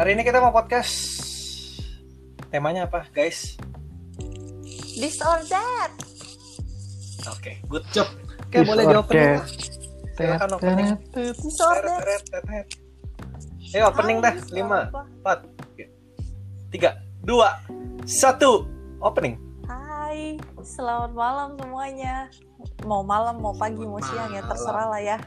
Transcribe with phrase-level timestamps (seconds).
[0.00, 0.96] Hari ini kita mau podcast.
[2.48, 3.60] Temanya apa, guys?
[4.96, 5.92] This or that.
[7.28, 8.08] Oke, good job.
[8.48, 9.44] Oke, boleh di opening lah.
[10.16, 10.88] Silakan opening.
[11.12, 12.24] This or that.
[13.76, 14.32] Ayo opening dah.
[14.40, 15.04] Hai, Lima, apa?
[15.04, 15.38] empat,
[16.72, 17.60] tiga, dua,
[18.08, 18.64] satu.
[19.04, 19.36] Opening.
[19.68, 22.32] Hai, selamat malam semuanya.
[22.88, 25.20] Mau malam, mau pagi, mau siang ya terserah lah ya.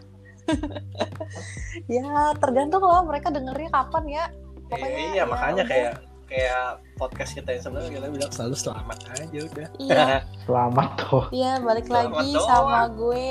[1.93, 4.25] ya tergantung lah mereka dengernya kapan ya.
[4.73, 5.71] Pokoknya iya, ya makanya udah.
[5.71, 6.65] kayak kayak
[6.97, 9.67] podcast kita yang sebelumnya kita bilang selalu selamat aja udah.
[9.77, 10.05] Iya,
[10.45, 11.23] Selamat tuh.
[11.29, 12.47] iya balik Selamat lagi doang.
[12.49, 13.25] sama gue.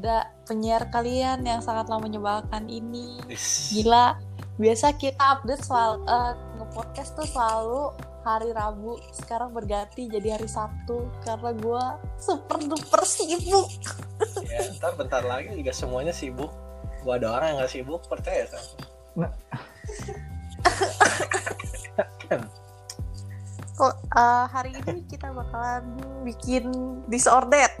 [0.00, 3.20] Da, penyiar kalian yang sangat lama menyebalkan ini.
[3.68, 4.16] Gila,
[4.56, 7.92] biasa kita update soal eh, nge-podcast tuh selalu
[8.24, 8.96] hari Rabu.
[9.12, 11.84] Sekarang berganti jadi hari Sabtu karena gue
[12.16, 13.68] super duper sibuk.
[14.48, 16.48] ya, ntar bentar lagi juga semuanya sibuk.
[17.00, 19.28] Gua ada orang yang gak sibuk, percaya sama.
[23.80, 26.68] Kok eh, hari ini kita bakalan bikin
[27.08, 27.72] disordered.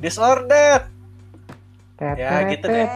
[0.00, 0.88] Disordered.
[2.00, 2.88] Ya, gitu deh.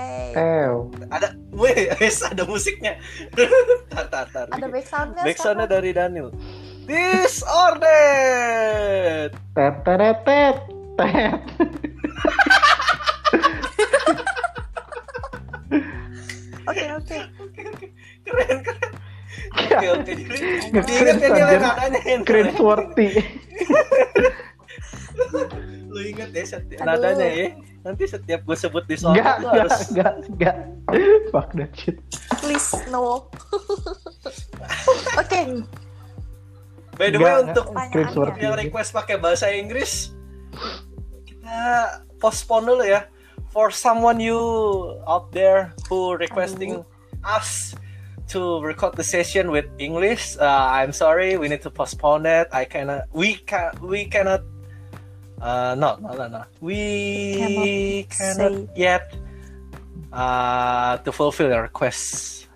[1.13, 2.97] Ada, weh, ada musiknya.
[3.93, 4.49] tar, tar, tar.
[4.49, 5.21] ada backsoundnya.
[5.21, 6.33] Backsoundnya dari Daniel.
[6.89, 7.85] Disordered.
[9.53, 10.57] Tet, tet, tet,
[10.97, 11.45] tet.
[16.65, 17.19] Oke oke.
[18.25, 18.91] Keren, keren.
[19.55, 20.13] Oke, oke.
[20.15, 22.49] Nge-cringe diingat ya dia nadanya yang keren.
[22.59, 23.11] worthy.
[25.91, 26.89] Lu inget ya setiap Aduh.
[26.91, 27.47] nadanya ya.
[27.85, 30.57] Nanti setiap gue sebut disordered Enggak, lu enggak, harus enggak, enggak.
[31.29, 31.97] Fuck that shit.
[32.41, 33.29] Please no.
[35.21, 35.41] Oke.
[36.97, 37.67] By the way untuk
[38.41, 40.15] yang request pakai bahasa Inggris
[41.29, 41.61] kita
[42.19, 43.05] postpone dulu ya.
[43.55, 46.85] For someone you out there who requesting
[47.23, 47.73] us
[48.35, 52.51] to record the session with English, uh, I'm sorry, we need to postpone it.
[52.51, 53.07] I cannot.
[53.15, 53.71] We can.
[53.79, 54.43] We cannot.
[55.41, 56.43] Uh, no, no, no, no.
[56.61, 59.15] We cannot, Cannot yet
[60.13, 62.49] uh, to fulfill your request.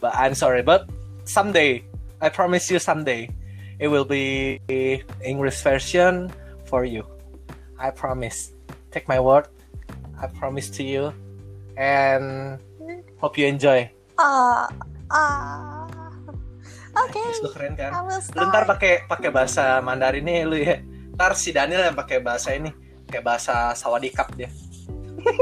[0.00, 0.90] But I'm sorry, but
[1.30, 1.84] someday,
[2.20, 3.30] I promise you, someday,
[3.78, 4.58] it will be
[5.22, 6.32] English version
[6.66, 7.06] for you.
[7.78, 8.50] I promise.
[8.90, 9.46] Take my word.
[10.20, 11.16] I promise to you,
[11.80, 12.60] and
[13.16, 13.88] hope you enjoy.
[14.20, 14.68] Ah
[15.08, 15.88] ah.
[16.90, 17.16] Oke.
[17.16, 17.90] Yes, lu keren kan?
[17.96, 20.82] I will Lu ntar pakai pakai bahasa Mandarin nih lu ya.
[21.16, 22.74] Ntar si Daniel yang pakai bahasa ini,
[23.08, 24.50] kayak bahasa Sawadikap dia.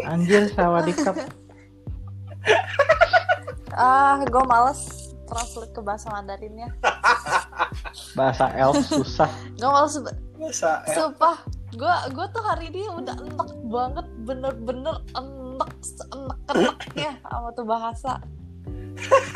[0.06, 1.14] Anjir, sawadikap.
[3.78, 6.74] Ah, gue males translate ke bahasa Mandarinnya.
[8.18, 9.30] Bahasa elf susah.
[9.54, 9.94] Gue males
[10.34, 11.36] Bahasa eh, Sumpah,
[11.74, 15.70] gue gue tuh hari ini udah enek banget, bener-bener enek
[16.14, 18.12] enek-eneknya sama tuh bahasa.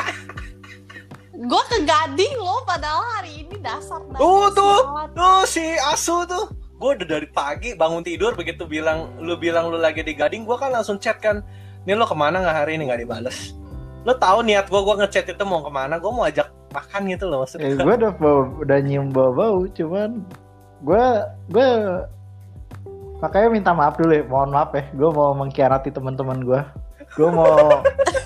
[1.50, 4.80] gue ke Gading loh, padahal hari ini dasar dasar Oh, tuh.
[5.12, 6.48] Tuh si Asu tuh.
[6.80, 10.56] Gue udah dari pagi bangun tidur begitu bilang lu bilang lu lagi di Gading, gue
[10.56, 11.44] kan langsung chat kan.
[11.84, 13.52] Nih lo ke mana nggak hari ini nggak dibales?
[14.02, 16.00] Lo tahu niat gue gue ngechat itu mau ke mana?
[16.00, 17.70] Gue mau ajak makan gitu loh maksudnya.
[17.70, 20.24] Eh, gue udah bau, udah nyium bau-bau, cuman
[20.82, 21.06] gue
[21.54, 21.68] gue
[23.22, 26.60] makanya minta maaf dulu ya, mohon maaf ya, gue mau mengkhianati teman-teman gue,
[27.14, 27.54] gue mau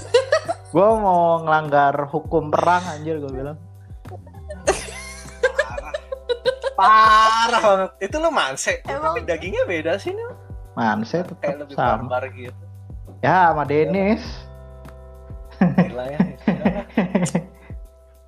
[0.74, 3.56] gue mau ngelanggar hukum perang anjir gue bilang.
[5.56, 5.92] Parah.
[6.76, 7.90] Parah banget.
[8.02, 8.80] Itu lo manse.
[8.84, 10.26] Emang- Tapi dagingnya beda sih nih.
[10.72, 11.92] Man, saya Kayak tetap lebih sama.
[12.04, 12.62] barbar gitu.
[13.20, 14.22] Ya, sama Dennis.
[15.56, 16.18] Gila ya.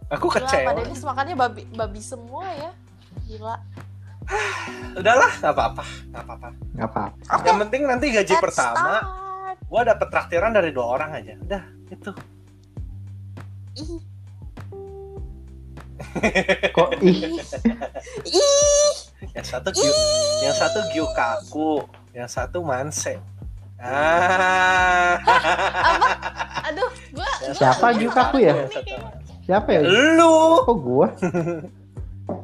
[0.17, 0.71] Aku Gila, Pak kecewa.
[0.75, 2.71] Denis makannya babi, babi semua ya.
[3.27, 3.57] Gila.
[4.99, 6.49] Udahlah, nggak apa-apa, nggak apa-apa.
[6.75, 7.03] Gak apa.
[7.33, 9.57] Oke, Yang penting nanti gaji let's pertama, start.
[9.71, 11.35] gua dapet traktiran dari dua orang aja.
[11.39, 12.11] Udah, itu.
[13.79, 14.01] Ih,
[16.71, 17.39] Kok ih?
[18.27, 18.95] ih,
[19.35, 19.93] Yang satu gyu,
[20.43, 21.73] yang satu gyukaku,
[22.11, 23.19] yang satu manse.
[23.79, 25.15] Ah.
[26.67, 28.67] aduh, gua, gua Siapa Gyukaku ya?
[29.47, 29.81] Siapa ya?
[29.87, 31.07] Lu, Kok gua?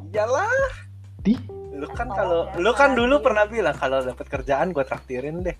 [0.09, 0.71] iyalah.
[1.19, 1.35] Di?
[1.75, 5.43] Lu kan Oh, kalau, biasa lu kan dulu pernah bilang kalau dapet kerjaan gua traktirin
[5.43, 5.57] deh.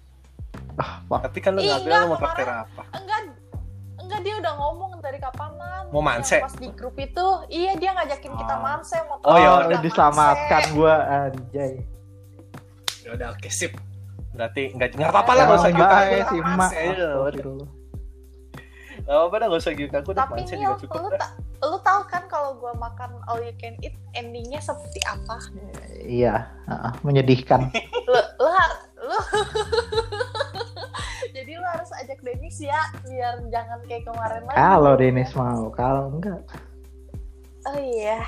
[0.76, 1.04] Ah.
[1.04, 2.82] Tapi kan lu nggak bilang lu mau enggak, traktir apa.
[2.94, 3.20] enggak
[3.98, 6.40] enggak dia udah ngomong dari kapanan Mau manse?
[6.40, 8.60] Pas di grup itu iya dia ngajakin kita Oh.
[8.60, 11.74] manse mau Oh, ya udah, diselamatkan gua anjay.
[13.02, 13.76] Ya udah, oke sip.
[14.32, 15.96] Berarti nggak nggak apa-apa lah nggak usah Yang gyukaku.
[15.96, 16.72] baik lah, si Mak.
[16.72, 17.16] aja lah, udah.
[17.16, 17.70] Astagfirullah.
[18.96, 19.94] Gak apa-apa dah, gak usah gitu.
[19.94, 21.32] Aku udah tapi manse juga cukup lu, dah.
[21.70, 25.38] Lu tahu kan kalau gua makan all you can eat endingnya seperti apa
[26.06, 27.70] Iya, ah, menyedihkan.
[28.12, 28.50] lu lu,
[29.06, 29.20] lu
[31.36, 34.56] jadi lu harus ajak Dennis tips ya biar jangan kayak kemarin lagi.
[34.56, 36.40] Kalau Dennis mau, kalau enggak.
[37.68, 38.24] Oh iya.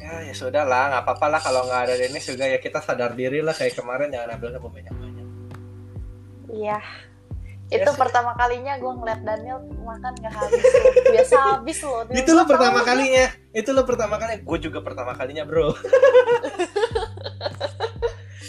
[0.00, 3.12] Ya ya sudah lah, nggak apa-apa lah kalau nggak ada Dennis juga ya kita sadar
[3.12, 5.26] diri lah kayak kemarin jangan ambil banyak-banyak.
[6.48, 6.80] Iya.
[6.80, 7.11] Ya
[7.72, 7.98] Itu sih.
[7.98, 10.92] pertama kalinya gue ngeliat Daniel makan gak habis loh.
[11.08, 12.00] Biasa habis loh.
[12.10, 14.40] Itu lo pertama "Ah, kalinya, itu lo pertama kali.
[14.40, 15.72] Gue juga pertama kalinya bro.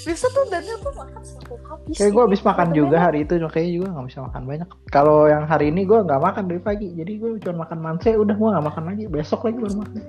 [0.04, 1.96] Biasa tuh Daniel tuh makan satu habis.
[1.96, 4.70] Kayak gue Ini habis makan juga hari itu, kayaknya juga nggak bisa makan banyak.
[4.92, 8.36] Kalau yang hari ini gue nggak makan dari pagi, jadi gue cuma makan manse, udah
[8.36, 9.04] gue nggak makan lagi.
[9.08, 10.02] Besok lagi baru makan.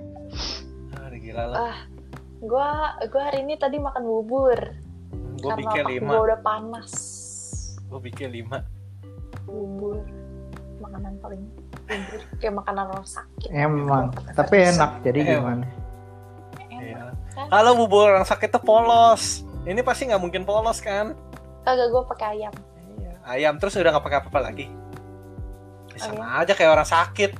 [0.92, 1.58] Ah, gila lah.
[1.70, 1.78] Ah,
[2.44, 2.68] Gua
[3.08, 4.58] gua hari ini tadi makan bubur.
[5.40, 6.10] Gue karena bikin lima.
[6.12, 6.90] gua udah panas.
[7.88, 8.60] Gue bikin lima.
[9.54, 9.96] Bubur.
[10.76, 11.42] Makanan paling
[11.86, 12.20] bubur.
[12.36, 13.48] Kayak makanan orang sakit.
[13.50, 14.04] Emang,
[14.34, 14.90] tapi enak.
[15.00, 15.30] Jadi Emang.
[15.62, 15.66] gimana?
[16.68, 17.02] Iya.
[17.14, 17.46] Enak kan?
[17.50, 19.46] Halo bubur orang sakit tuh polos.
[19.64, 21.14] Ini pasti nggak mungkin polos kan?
[21.62, 22.54] Kagak gua pakai ayam.
[22.98, 23.12] Iya.
[23.24, 24.66] Ayam terus udah nggak pakai apa-apa lagi.
[25.94, 27.30] Ya, Oh, sama aja kayak orang sakit.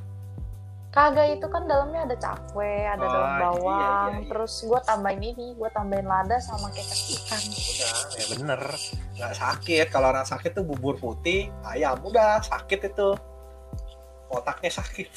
[0.94, 4.29] Kagak itu kan dalamnya ada cakwe, ada Oh, daun iya, bawang, iya, iya.
[4.31, 7.43] terus gua tambahin ini, gua tambahin lada sama kecap ikan.
[7.50, 8.61] Udah, ya bener.
[9.19, 9.87] Nggak sakit.
[9.91, 13.11] Kalau orang sakit tuh bubur putih, ayam udah sakit itu.
[14.31, 15.11] Otaknya sakit.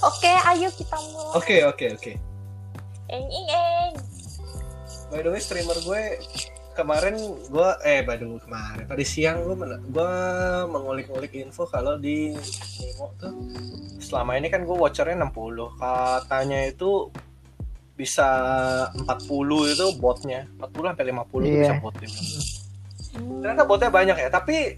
[0.00, 1.36] Oke, ayo kita mulai.
[1.36, 2.12] Oke oke oke.
[3.12, 3.92] Eng eng eng.
[5.12, 6.02] By the way streamer gue
[6.76, 7.16] kemarin
[7.48, 8.84] gue eh way kemarin.
[8.84, 10.12] Tadi siang gue men- gue
[10.68, 12.36] mengulik-ulik info kalau di
[12.78, 13.32] Nemo tuh
[13.98, 17.08] selama ini kan gue watchernya 60 katanya itu
[17.96, 18.28] bisa
[18.94, 20.44] 40 itu botnya.
[20.54, 21.60] 40 sampai 50 tuh Iya.
[21.64, 22.08] bisa botnya.
[23.16, 24.76] Ternyata botnya banyak ya tapi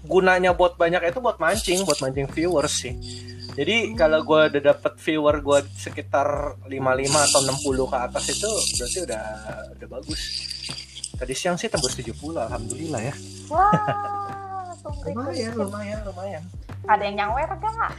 [0.00, 2.94] gunanya bot banyak itu buat mancing buat mancing viewers sih.
[3.50, 6.70] Jadi kalau gue udah dapet viewer gue sekitar 55
[7.20, 8.46] atau 60 ke atas itu
[8.78, 9.24] berarti udah
[9.74, 10.22] udah bagus
[11.20, 13.14] tadi siang sih tembus 70 alhamdulillah ya
[13.46, 13.72] Wah,
[15.04, 16.42] lumayan lumayan lumayan
[16.82, 17.92] Ada yang nyawer gak?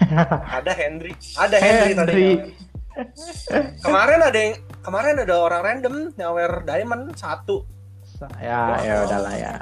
[0.52, 2.30] ada Henry ada Henry, tadi Henry.
[2.34, 2.50] nyawer.
[3.80, 7.62] kemarin ada yang kemarin ada orang random nyawer diamond satu
[8.38, 9.56] Ya, ya udahlah ya.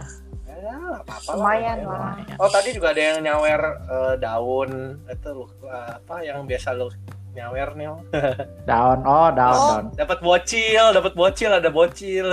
[0.44, 2.12] ya apa-apa lah, Lumayan lah.
[2.36, 4.72] Oh tadi juga ada yang nyawer eh, daun
[5.06, 6.92] itu lu apa yang biasa lu
[7.32, 7.88] nyawer nih?
[8.68, 9.70] Daun, oh daun, Oh.
[9.72, 9.84] daun.
[9.96, 12.28] Dapat bocil, dapat bocil, ada bocil.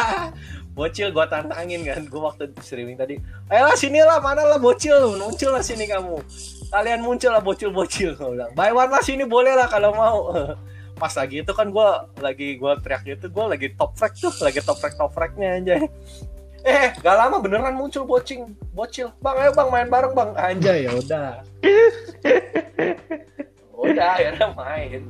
[0.78, 3.18] bocil gua tantangin kan, gua waktu streaming tadi.
[3.50, 6.22] Ayolah sini lah, mana lah bocil, muncul lah sini kamu.
[6.70, 8.50] Kalian muncul lah bocil-bocil, gua bilang.
[8.54, 10.30] Buy one lah sini boleh lah kalau mau.
[11.02, 14.62] Pas lagi itu kan gua lagi gua teriak gitu, gua lagi top frag tuh, lagi
[14.62, 15.74] top frag top fragnya aja.
[16.66, 19.14] Eh, gak lama beneran muncul bocing, bocil.
[19.22, 20.30] Bang, ayo bang main bareng bang.
[20.34, 21.30] Anjay, ya udah.
[23.86, 25.00] udah, akhirnya main.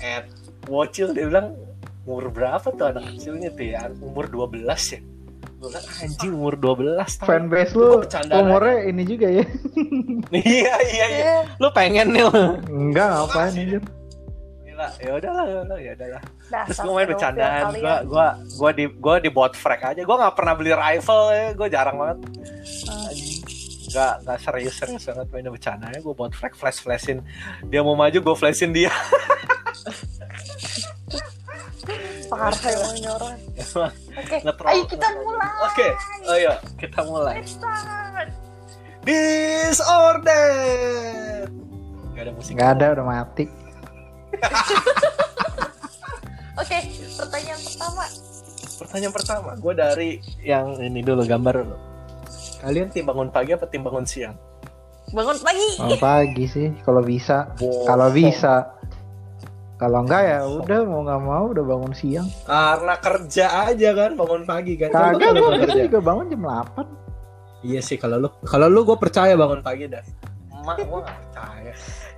[0.00, 0.20] Eh,
[0.64, 1.52] bocil dia bilang
[2.04, 3.88] umur berapa tuh anak kecilnya tuh ya?
[4.00, 5.00] Umur 12 ya.
[5.64, 7.28] Gue bilang anjing umur 12 tahun.
[7.28, 8.04] Fanbase lu
[8.36, 9.44] umurnya ini juga ya?
[10.36, 11.36] iya, iya, iya.
[11.56, 12.60] Lu pengen nih lu.
[12.68, 13.80] Enggak, ngapain anjir.
[14.68, 16.22] Gila, ya udahlah, ya udahlah, udahlah.
[16.68, 18.26] Terus gue main bercandaan, gue gua
[18.60, 20.04] gua di gua di bot frag aja.
[20.04, 21.56] Gue nggak pernah beli rifle, ya.
[21.56, 22.18] gue jarang banget.
[23.94, 25.98] Gak nggak serius serius banget main bercandanya.
[26.04, 27.24] Gue bot frag flash flashin.
[27.72, 28.92] Dia mau maju, gue flashin dia.
[32.30, 33.36] Parah emang ini orang.
[34.14, 34.68] Oke, Ngetrol.
[34.70, 35.50] ayo kita mulai.
[35.66, 35.88] Oke,
[36.30, 37.36] ayo kita mulai.
[37.42, 38.28] Let's start.
[40.14, 41.50] Disordered.
[42.14, 42.52] Gak ada musik.
[42.56, 43.44] Enggak ada, udah mati.
[46.60, 46.78] Oke,
[47.18, 48.04] pertanyaan pertama.
[48.74, 51.76] Pertanyaan pertama, gue dari yang ini dulu gambar dulu.
[52.64, 54.36] Kalian tim bangun pagi apa tim bangun siang?
[55.12, 55.68] Bangun pagi.
[55.78, 57.52] Mau pagi sih, kalau bisa.
[57.60, 58.72] Kalau bisa.
[59.84, 62.24] Kalau enggak ya udah mau nggak mau udah bangun siang.
[62.48, 64.88] Karena kerja aja kan bangun pagi kan.
[64.88, 65.80] Kagak gue kerja.
[65.84, 70.00] juga bangun jam 8 Iya sih kalau lu kalau lu gue percaya bangun pagi dah.
[70.56, 71.72] Emak gue gak percaya.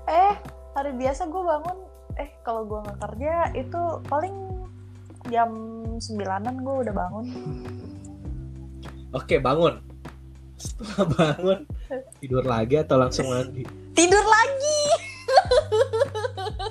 [0.07, 0.35] Eh,
[0.79, 1.79] hari biasa gue bangun.
[2.23, 4.37] Eh, kalau gue nggak kerja itu paling
[5.27, 5.51] jam
[5.99, 7.27] sembilanan gue udah bangun.
[9.11, 9.83] Oke bangun.
[10.55, 11.59] Setelah bangun
[12.23, 13.67] tidur lagi atau langsung mandi?
[13.91, 14.79] Tidur lagi.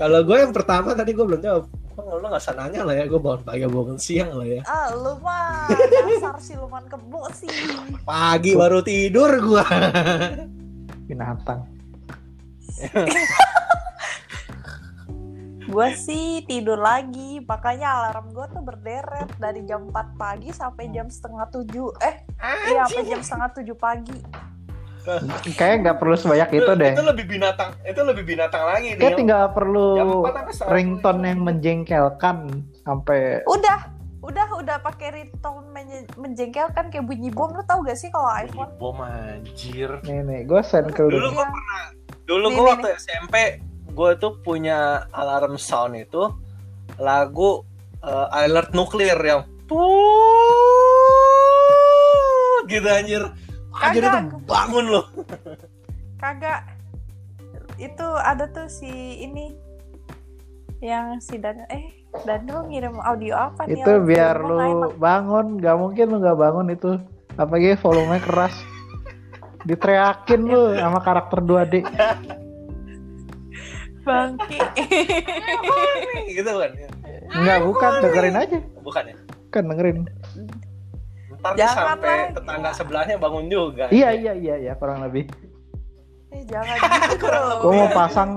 [0.00, 1.64] Kalau gue yang pertama tadi gue belum jawab.
[1.94, 4.62] Bang, lu gak usah nanya lah ya, gue bangun pagi bangun siang lah ya.
[4.64, 7.50] Ah, lu mah dasar siluman kebo sih.
[8.06, 9.64] Pagi baru tidur gue.
[11.10, 11.66] binatang.
[15.70, 21.06] Gue sih tidur lagi, makanya alarm gue tuh berderet dari jam 4 pagi sampai jam
[21.06, 21.94] setengah tujuh.
[22.02, 22.14] Eh,
[22.74, 24.18] iya sampai jam setengah tujuh pagi.
[25.56, 26.92] Kayaknya nggak perlu sebanyak itu deh.
[26.92, 29.00] Itu lebih binatang, itu lebih binatang lagi nih.
[29.00, 30.24] Kayak tinggal perlu
[30.68, 32.36] ringtone yang menjengkelkan
[32.84, 33.88] sampai Udah,
[34.20, 35.66] udah udah pakai ringtone
[36.16, 37.52] menjengkelkan kayak bunyi bom.
[37.52, 38.70] Lu tau gak sih kalau iPhone?
[38.76, 40.00] bom anjir.
[40.04, 41.16] Nih nih gue send ke lu.
[41.16, 41.84] dulu gue pernah
[42.30, 43.34] dulu Nih, gue nih, waktu SMP
[43.90, 46.30] gue tuh punya alarm sound itu
[47.00, 47.66] lagu
[48.04, 49.90] eh, alert nuklir yang tuh
[52.70, 53.22] gitu anjir
[53.78, 54.42] anjir itu Kagak.
[54.46, 55.04] bangun loh.
[56.18, 56.60] Kagak.
[57.80, 58.90] Itu ada tuh si
[59.24, 59.56] ini
[60.80, 61.92] yang si Dan eh
[62.26, 63.80] Daniel ngirim audio apa nih?
[63.80, 66.98] Itu biar lu bangun nggak mungkin lu nggak bangun itu.
[67.38, 68.54] Apalagi volumenya keras.
[69.64, 71.84] Diteriakin lu sama karakter 2D
[74.00, 74.58] bangki
[76.32, 76.72] gitu kan.
[77.30, 77.92] Nggak bukan.
[78.00, 78.58] Dengerin aja.
[78.80, 79.16] Bukan ya?
[79.52, 80.08] Kan dengerin
[81.40, 83.84] ntar Jangan sampai lah, tetangga sebelahnya bangun juga.
[83.88, 85.24] Iya iya iya iya kurang lebih.
[86.30, 86.76] Eh jangan
[87.08, 87.26] gitu
[87.64, 88.30] gue mau pasang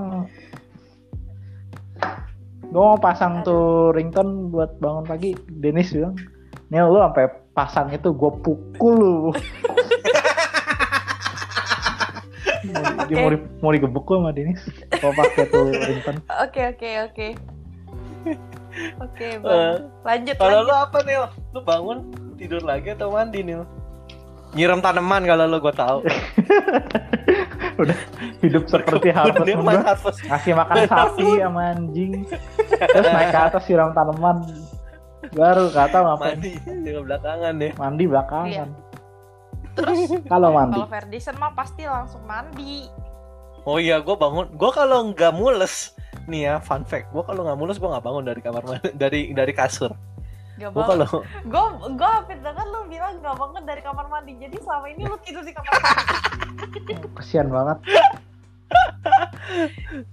[2.64, 5.36] gue mau pasang tuh ringtone buat bangun pagi.
[5.46, 6.16] Denis bilang
[6.72, 9.30] nih lu sampai pasang itu gue pukul lu.
[12.64, 14.56] Mau- dia mau, di, mau digebuk sama Denis.
[14.90, 16.18] Kalau pakai tuh ringtone.
[16.40, 17.28] Oke oke oke.
[18.98, 21.14] Oke Eh, bang lanjut kalau lu apa nih
[21.54, 22.10] lu bangun
[22.44, 23.64] tidur lagi atau mandi nih
[24.54, 25.98] nyiram tanaman kalau lu gue tahu.
[27.82, 27.98] Udah
[28.38, 29.82] hidup seperti harvest moon
[30.30, 32.22] ngasih makan sapi sama anjing.
[32.70, 34.46] Terus naik ke atas siram tanaman.
[35.34, 36.38] Baru gak tau ngapain.
[36.38, 36.52] Mandi
[36.86, 37.70] di belakangan ya.
[37.74, 38.50] Mandi belakangan.
[38.50, 38.66] Iya.
[39.74, 40.78] terus kalau mandi.
[40.78, 42.86] kalau Ferdison mah pasti langsung mandi.
[43.66, 44.54] Oh iya gue bangun.
[44.54, 45.98] Gue kalau nggak mules
[46.30, 47.10] nih ya fun fact.
[47.10, 49.90] Gue kalau nggak mules gue nggak bangun dari kamar mandi dari dari kasur
[50.54, 50.86] Gak bangun.
[50.86, 51.08] kalau
[51.50, 51.64] Gue
[51.98, 54.32] gue hampir denger lu bilang gak bangun dari kamar mandi.
[54.38, 56.14] Jadi selama ini lu tidur di kamar mandi.
[57.18, 57.78] kesian banget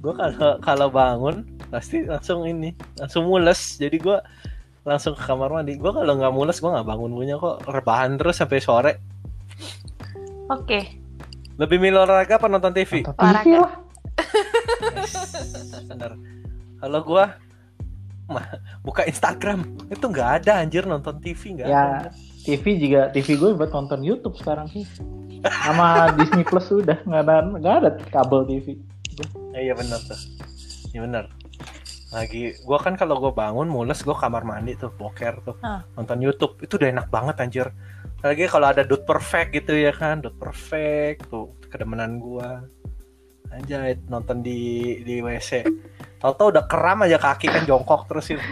[0.01, 4.17] gue kalau kalau bangun pasti langsung ini langsung mules jadi gue
[4.85, 8.37] langsung ke kamar mandi gue kalau nggak mules gue nggak bangun punya kok rebahan terus
[8.41, 8.93] sampai sore
[10.51, 10.99] Oke.
[11.55, 13.57] lebih milih olahraga apa nonton TV Nonton TV Olahraga.
[13.61, 13.73] lah
[15.89, 16.11] bener
[16.81, 17.23] kalau gue
[18.31, 18.47] mah
[18.81, 19.67] buka Instagram.
[19.91, 22.09] Itu nggak ada anjir nonton TV nggak ya ada.
[22.41, 24.87] TV juga TV gue buat nonton YouTube sekarang sih.
[25.67, 28.79] Sama Disney Plus udah nggak ada nggak ada kabel TV
[29.51, 30.19] Eh, iya bener tuh.
[30.95, 31.25] Iya bener
[32.11, 35.55] lagi gua kan kalau gue bangun mules gue kamar mandi tuh boker tuh.
[35.63, 35.79] Ah.
[35.95, 37.67] nonton YouTube itu udah enak banget anjir.
[38.21, 42.67] Lagi kalau ada Dude Perfect gitu ya kan Dude Perfect tuh kedemenan gua
[43.51, 44.59] anjay nonton di
[45.03, 45.67] di WC
[46.21, 48.45] Tau-tau udah keram aja kaki kan jongkok terus itu.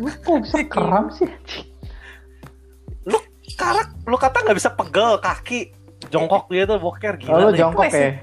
[0.00, 1.28] Lu kok bisa keram sih?
[3.54, 5.68] Karak lu kata nggak bisa pegel kaki.
[6.08, 7.60] Jongkok gitu boker gila oh, lu lu.
[7.60, 8.16] jongkok ya?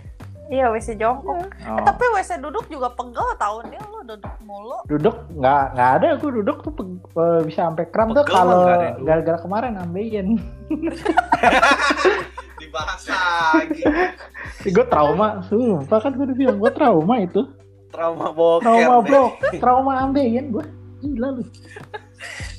[0.50, 1.38] Iya WC jongkok.
[1.38, 1.78] Oh.
[1.78, 4.78] Eh, tapi WC duduk juga pegel tau nih lu duduk mulu.
[4.90, 5.16] duduk?
[5.38, 6.08] Nggak nggak ada.
[6.18, 9.06] Gue duduk tuh pe- pe- bisa sampai kram tuh Pegel kalau yang duduk.
[9.06, 10.28] gara-gara kemarin ambeien
[12.72, 13.84] dibahas lagi.
[14.72, 17.44] Gue trauma sumpah kan gue udah bilang gue trauma itu.
[17.92, 19.24] Trauma boker trauma bro
[19.60, 20.64] trauma ambeien gue
[21.04, 21.44] gila lu.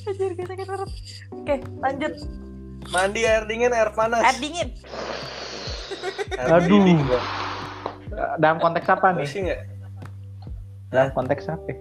[0.05, 0.91] Anjir kita perut.
[1.33, 2.13] Oke lanjut.
[2.91, 4.21] mandi air dingin air panas.
[4.21, 4.69] Air dingin.
[6.37, 6.69] Air Aduh.
[6.69, 7.21] dingin gua.
[8.37, 9.25] dalam konteks apa nih?
[9.25, 9.61] Sih nggak
[10.93, 11.73] dalam konteks apa?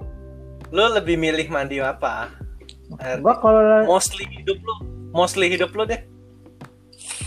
[0.72, 2.32] Lu lebih milih mandi apa?
[3.04, 4.74] Air gue kalau mostly hidup lu.
[5.12, 6.00] Mostly hidup lu deh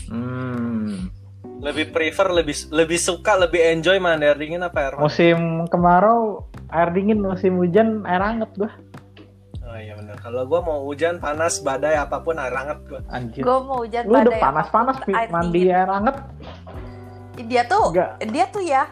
[0.09, 1.09] hmm,
[1.61, 6.45] lebih prefer lebih lebih suka lebih enjoy mandi air dingin apa air panas musim kemarau
[6.69, 8.71] air dingin musim hujan air hangat gue
[9.65, 13.01] oh iya benar kalau gua mau hujan panas badai apa pun air hangat gua.
[13.11, 13.43] Anjir.
[13.43, 15.75] Gue mau hujan lu udah badai panas-panas apa pun, Pi, air mandi dingin.
[15.75, 16.15] air hangat.
[17.35, 18.09] Dia tuh Nggak.
[18.31, 18.83] dia tuh ya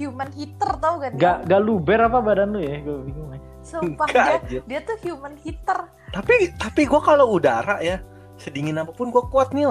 [0.00, 1.10] human heater tau gak?
[1.14, 2.80] gak gak luber apa badan lu ya?
[2.82, 3.30] Gue bingung
[3.64, 4.60] Sumpah Nggak, dia, anjir.
[4.68, 5.78] dia tuh human heater.
[6.14, 7.98] tapi tapi gua kalau udara ya
[8.38, 9.66] sedingin apa pun gua kuat nih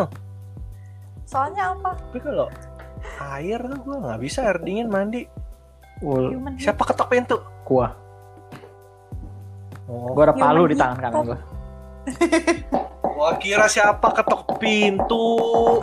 [1.33, 1.97] Soalnya apa?
[1.97, 2.47] tapi kalau
[3.33, 5.25] air tuh gua nggak bisa air dingin mandi.
[6.05, 7.37] Ul, Human siapa ketok pintu?
[7.65, 7.95] Kuah
[9.89, 10.13] oh.
[10.13, 11.39] Gue ada Human palu di tangan kanan gue
[13.13, 15.79] Wah kira siapa ketok pintu.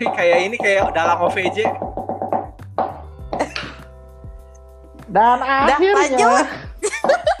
[0.16, 1.70] Kayak ini kayak dalam OVJ
[5.10, 6.46] dan akhirnya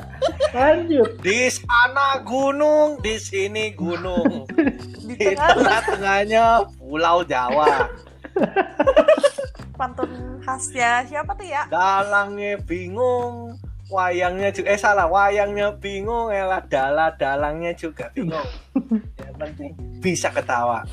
[0.54, 1.10] lanjut.
[1.22, 4.46] di sana gunung di sini gunung.
[4.50, 6.44] Di di tengah tengah-tengahnya
[6.78, 7.88] pulau Jawa.
[9.78, 11.64] Pantun khasnya siapa tuh ya?
[11.72, 13.56] dalangnya bingung
[13.90, 18.44] wayangnya juga eh salah wayangnya bingung elah dala dalangnya juga bingung.
[19.24, 20.86] Yang penting bisa ketawa.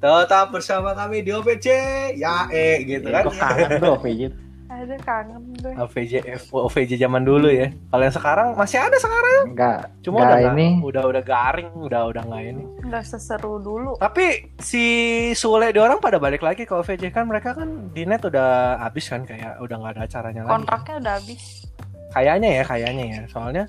[0.00, 1.66] Tetap bersama kami di OPC
[2.16, 3.28] ya eh gitu kan?
[3.28, 4.00] gue kangen tuh
[4.80, 5.72] Aduh kangen gue.
[5.76, 6.12] OVJ
[6.48, 7.68] OVJ zaman dulu ya.
[7.92, 9.52] Kalau yang sekarang masih ada sekarang.
[9.52, 9.92] Enggak.
[10.00, 10.68] Cuma enggak udah ini.
[10.80, 12.64] udah udah garing, udah udah nggak ini.
[12.88, 14.00] Nggak seseru dulu.
[14.00, 14.84] Tapi si
[15.36, 19.04] Sule di orang pada balik lagi ke OVJ kan mereka kan di net udah habis
[19.12, 20.52] kan kayak udah nggak ada acaranya lagi.
[20.56, 21.42] Kontraknya udah habis.
[22.10, 23.22] Kayaknya ya, kayaknya ya.
[23.28, 23.64] Soalnya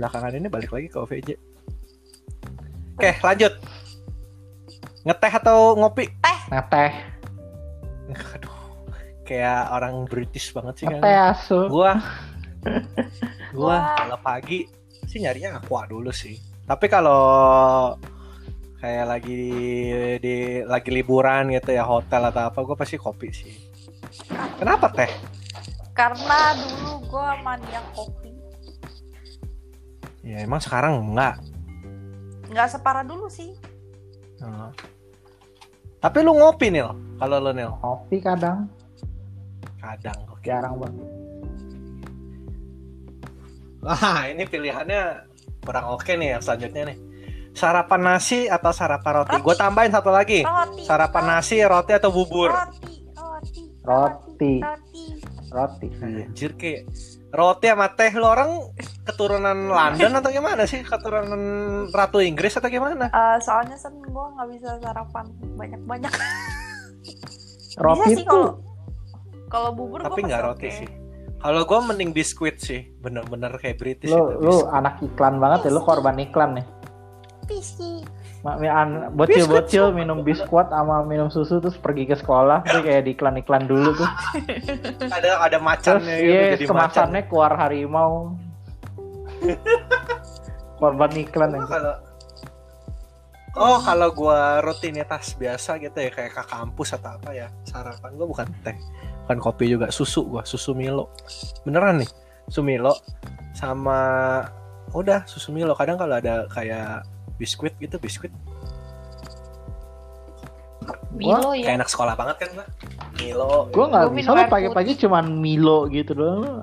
[0.00, 1.30] belakangan ini balik lagi ke OVJ.
[2.96, 3.52] Oke, lanjut.
[5.04, 6.08] Ngeteh atau ngopi?
[6.48, 7.13] Ngeteh.
[9.24, 11.00] Kayak orang British banget sih kan.
[11.00, 11.68] Asu.
[11.72, 11.96] Gua
[13.56, 13.96] gua Wah.
[13.96, 14.68] kalau pagi
[15.08, 16.36] sih nyarinya aqua dulu sih.
[16.64, 17.92] Tapi kalau
[18.84, 19.40] kayak lagi
[20.20, 23.54] di lagi liburan gitu ya hotel atau apa gue pasti kopi sih.
[24.60, 25.08] Kenapa teh?
[25.96, 28.32] Karena dulu gue maniak kopi.
[30.20, 31.40] Ya emang sekarang enggak.
[32.52, 33.56] Nggak separah dulu sih.
[34.44, 34.68] Oh.
[36.04, 37.72] Tapi lu ngopi Nil, kalau lu Nil.
[37.80, 38.68] Kopi kadang.
[39.84, 40.40] Kadang oke.
[40.40, 41.08] Jarang banget.
[43.84, 45.28] Wah, ini pilihannya
[45.60, 46.98] kurang oke nih yang selanjutnya nih.
[47.52, 49.36] Sarapan nasi atau sarapan roti?
[49.36, 49.44] Roti.
[49.44, 50.40] Gue tambahin satu lagi.
[50.40, 50.88] Roti.
[50.88, 52.48] Sarapan nasi, roti atau bubur?
[52.48, 53.04] Roti.
[53.04, 53.62] Roti.
[53.84, 54.54] Roti.
[54.64, 55.04] Roti.
[55.54, 55.86] Roti.
[56.00, 56.26] Nah, Iya.
[56.26, 56.52] Anjir
[57.34, 58.50] roti sama teh lu orang
[59.06, 60.82] keturunan London atau gimana sih?
[60.86, 61.42] Keturunan
[61.90, 63.10] Ratu Inggris atau gimana?
[63.10, 65.26] Eh, soalnya sen gue nggak bisa sarapan
[65.58, 66.12] banyak-banyak.
[67.78, 68.73] Roti bisa sih itu kalau
[69.54, 70.78] kalau bubur Tapi nggak pasti roti oke.
[70.82, 70.88] sih.
[71.38, 74.40] Kalau gue mending biskuit sih, bener-bener kayak British lu itu.
[74.40, 74.72] lu biskuit.
[74.72, 76.66] anak iklan banget ya lu korban iklan nih.
[78.44, 83.04] Mi- an- Bocil-bocil Biskuit minum biskuit sama minum susu terus pergi ke sekolah tuh kayak
[83.04, 84.10] di iklan-iklan dulu tuh.
[85.16, 85.64] Ada ada Terus
[86.00, 86.68] macannya gitu, iya jadi macan.
[86.68, 88.12] kemasannya keluar harimau.
[90.74, 91.66] korban iklan Oh, ya.
[91.66, 91.94] kalau
[93.54, 98.26] Oh, kalau gua rutinitas biasa gitu ya kayak ke kampus atau apa ya, sarapan gua
[98.26, 98.74] bukan teh,
[99.24, 101.08] bukan kopi juga, susu gua, susu Milo.
[101.64, 102.10] Beneran nih,
[102.48, 102.94] susu Milo
[103.56, 103.98] sama
[104.92, 105.72] udah susu Milo.
[105.72, 107.08] Kadang kalau ada kayak
[107.40, 108.30] biskuit gitu, biskuit
[111.14, 111.78] Milo kayak ya.
[111.80, 112.66] anak sekolah banget kan gua.
[113.16, 113.70] Milo.
[113.72, 116.60] Gue nggak Gua bisa lo pagi-pagi cuman Milo gitu doang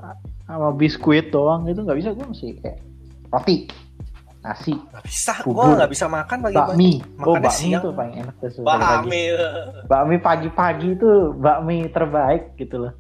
[0.51, 2.79] sama biskuit doang gitu nggak bisa gue mesti kayak
[3.31, 3.71] roti
[4.41, 6.69] nasi Nggak bisa, gua nggak bisa makan pagi-pagi.
[6.73, 7.81] bakmi oh bakmi siang.
[7.81, 9.21] itu paling enak tuh Bakmi.
[9.85, 12.93] bakmi pagi-pagi tuh bakmi terbaik gitu loh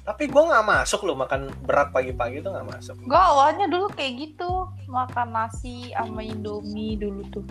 [0.00, 2.98] Tapi gua nggak masuk loh makan berat pagi-pagi itu nggak masuk.
[2.98, 7.46] Gue awalnya dulu kayak gitu makan nasi sama indomie dulu tuh.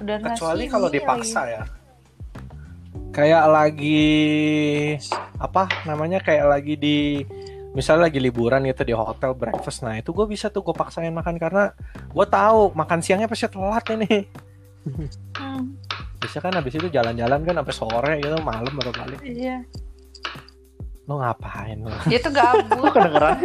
[0.00, 1.52] Udah kecuali nasi kalau dipaksa lagi.
[1.52, 1.62] ya
[3.12, 4.08] kayak lagi
[5.36, 6.98] apa namanya kayak lagi di
[7.76, 11.36] misalnya lagi liburan gitu di hotel breakfast nah itu gue bisa tuh gue paksain makan
[11.36, 11.76] karena
[12.08, 14.24] gue tahu makan siangnya pasti telat ini.
[15.36, 15.76] Hmm,
[16.22, 19.20] bisa kan habis itu jalan-jalan kan sampai sore gitu malam baru balik.
[19.20, 19.60] Iya.
[21.06, 22.66] lo ngapain lo Dia tuh gabut.
[22.66, 23.36] Kok kedengeran?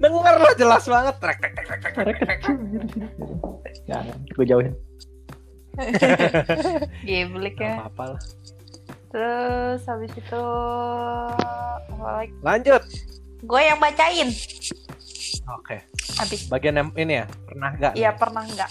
[0.00, 1.14] Denger lo jelas banget.
[1.18, 2.38] Trek trek trek trek trek, trek,
[3.90, 4.74] jangan gue jauhin.
[7.08, 7.80] Geblek ya.
[7.80, 8.22] apa-apa lah
[9.10, 10.42] Terus habis itu
[11.84, 12.32] apa lagi?
[12.40, 12.82] lanjut
[13.40, 14.28] Gue yang bacain.
[15.50, 15.76] oke
[16.14, 16.46] Habis.
[16.46, 18.70] bagian yang ini ya pernah nggak Iya pernah nggak?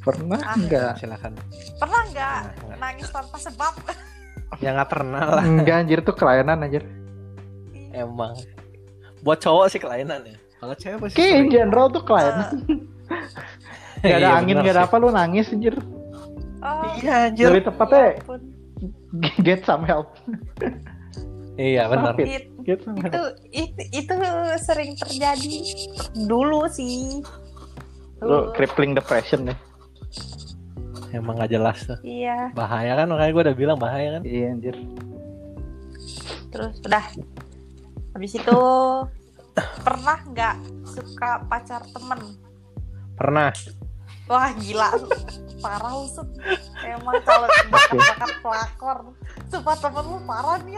[0.00, 0.54] pernah Ah.
[0.54, 1.32] enggak silakan
[1.76, 2.78] Pernah nggak nggak?
[2.78, 3.74] nangis tanpa sebab?
[4.62, 6.84] ya nggak pernah lah enggak anjir tuh kelainan anjir
[7.90, 8.36] Emang.
[9.18, 10.36] Buat cowok sih kelainan ya.
[10.56, 12.46] Kalau cewek pasti kayak in general tuh kelainan
[13.98, 14.86] gak ada Iya, angin gak ada sih.
[14.86, 15.74] apa lu nangis anjir
[16.58, 17.48] Oh, Iya anjir.
[17.48, 18.14] lebih tepatnya ya.
[19.46, 20.14] Get some help
[21.58, 22.14] Iya benar.
[22.22, 24.14] It- get some help itu itu itu
[24.62, 25.56] sering terjadi
[26.14, 27.18] dulu sih.
[28.22, 29.58] lu crippling depression nih
[31.08, 31.96] Emang gak jelas tuh.
[32.04, 34.22] Iya, Bahaya kan makanya gue udah bilang bahaya kan.
[34.28, 34.76] iya anjir
[36.48, 37.04] terus udah.
[38.12, 38.58] Habis itu
[39.84, 42.20] pernah nggak suka pacar temen?
[43.16, 43.52] Pernah.
[44.28, 44.88] Wah gila,
[45.58, 46.28] parah usut.
[46.78, 48.98] Emang kalau bakat-bakat pelakor,
[49.46, 50.76] sumpah temen lu parah nih.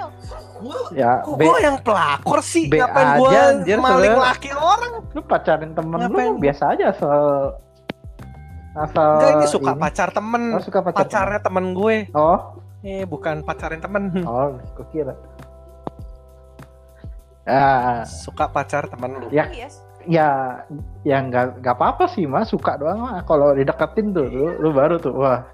[0.93, 2.65] ya Kok gue yang pelakor sih?
[2.65, 4.23] B Ngapain gue anjir, maling sebenarnya.
[4.25, 4.93] laki orang?
[5.11, 6.27] lu pacarin temen Ngapain?
[6.29, 7.21] lu biasa aja asal
[8.73, 10.43] asal Enggak ini suka pacar temen.
[10.49, 11.97] oh, suka pacar Pacarnya temen gue.
[12.07, 12.15] temen.
[12.17, 12.39] oh
[12.81, 14.03] Eh bukan pacarin temen.
[14.23, 15.15] oh gue kira
[17.45, 19.27] ah Suka pacar temen lu.
[19.29, 19.51] Ya.
[19.51, 19.69] Iya,
[20.09, 20.61] ya
[21.05, 24.97] ya nggak nggak apa-apa sih mas suka doang mah kalau dideketin tuh lu, lu baru
[24.97, 25.45] tuh wah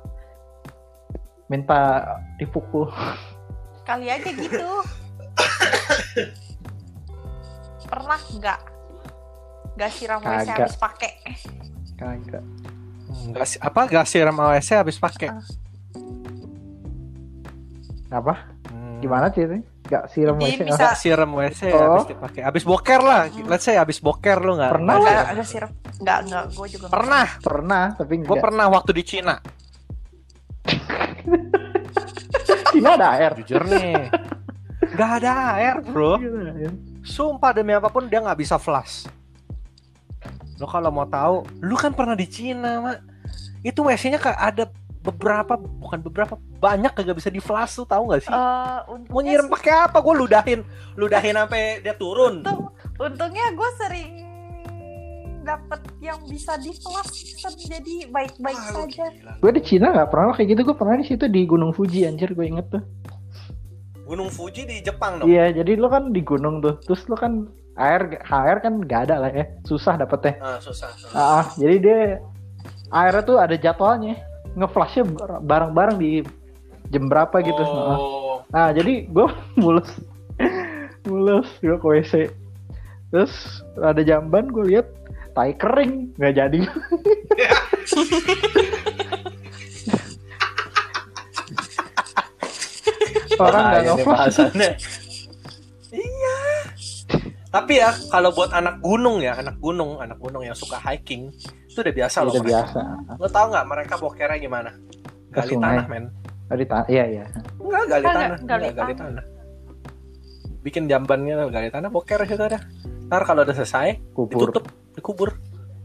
[1.50, 2.02] minta
[2.38, 2.90] dipukul
[3.86, 4.66] kali aja gitu.
[7.86, 8.60] Pernah nggak?
[9.78, 11.12] Gak siram WC habis pakai?
[11.94, 12.42] kagak
[13.26, 13.58] Enggak sih.
[13.62, 15.30] Apa gak siram AWC habis pakai?
[18.06, 18.38] apa
[18.70, 19.02] Hmm.
[19.02, 19.42] gimana sih
[19.86, 20.60] Gak siram Jadi WC.
[20.66, 21.78] bisa- Nggak siram WC Oh.
[21.78, 22.40] habis dipakai.
[22.42, 23.20] Habis boker lah.
[23.46, 24.72] Let's say habis boker lu nggak?
[24.72, 25.26] Pernah nggak nggak?
[25.30, 25.70] Agak siram?
[25.96, 26.86] Enggak, enggak, gue juga.
[26.90, 27.26] Pernah.
[27.38, 29.34] Pernah, tapi Gue pernah waktu di Cina.
[32.68, 33.32] Cina ada air.
[33.38, 34.10] Jujur nih.
[34.92, 36.18] Gak ada air bro.
[36.18, 36.72] Ada air.
[37.02, 39.06] Sumpah demi apa pun dia nggak bisa flush.
[40.56, 42.98] Lo kalau mau tahu, lu kan pernah di Cina, mak.
[43.60, 44.64] Itu WC-nya kayak ada
[45.06, 48.32] beberapa, bukan beberapa, banyak kagak bisa di flush tuh tahu nggak sih?
[48.34, 50.02] Eh, Mau nyiram pakai apa?
[50.02, 50.60] Gue ludahin,
[50.98, 52.42] ludahin sampai dia turun.
[52.42, 54.26] untung, untungnya gue sering
[55.46, 57.38] dapet yang bisa di flash
[57.70, 59.06] jadi baik-baik lu saja.
[59.38, 60.60] Gue di Cina nggak pernah kayak gitu.
[60.66, 62.82] Gue pernah di situ di Gunung Fuji anjir gue inget tuh.
[64.06, 65.30] Gunung Fuji di Jepang dong.
[65.30, 66.78] Iya, jadi lo kan di gunung tuh.
[66.82, 67.46] Terus lo kan
[67.78, 69.46] air air kan gak ada lah ya.
[69.62, 70.34] Susah dapetnya.
[70.42, 70.90] Ah, susah.
[70.98, 71.14] susah.
[71.14, 72.00] Ah, jadi dia
[72.90, 74.18] airnya tuh ada jadwalnya.
[74.56, 75.04] Ngeflashnya
[75.44, 76.24] bareng-bareng di
[76.88, 77.62] jam berapa gitu.
[77.62, 79.26] Oh, Nah, jadi gue
[79.62, 79.90] mulus.
[81.06, 82.14] mulus gue ke WC.
[83.12, 84.86] Terus ada jamban gue lihat
[85.36, 86.60] tai kering nggak jadi.
[93.36, 94.38] Orang nggak ngeflash.
[97.56, 97.58] Iya.
[97.58, 101.32] Tapi ya kalau buat anak gunung ya, anak gunung, anak gunung yang suka hiking,
[101.64, 102.52] itu udah biasa loh Udah mereka.
[102.68, 102.80] biasa.
[103.16, 104.70] Lo tau nggak mereka bokernya gimana?
[105.32, 106.04] Gali tanah, men.
[106.46, 107.24] Tadi ta- iya iya.
[107.58, 108.38] Enggak, gali Enggak, tanah.
[108.38, 109.24] gali Enggak, gali tanah.
[110.60, 112.60] Bikin jambannya gali tanah, boker situ ada.
[113.06, 114.50] Ntar kalau udah selesai, Kubur.
[114.50, 115.30] ditutup, dikubur.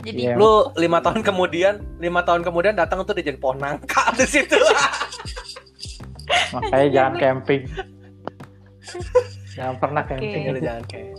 [0.01, 0.33] Jadi Iya.
[0.33, 4.57] Lu lima tahun kemudian, lima tahun kemudian datang tuh jadi pohon nangka di situ.
[6.51, 7.63] Makanya jangan camping.
[9.53, 10.41] jangan pernah camping.
[10.49, 11.13] Lu jangan kayak.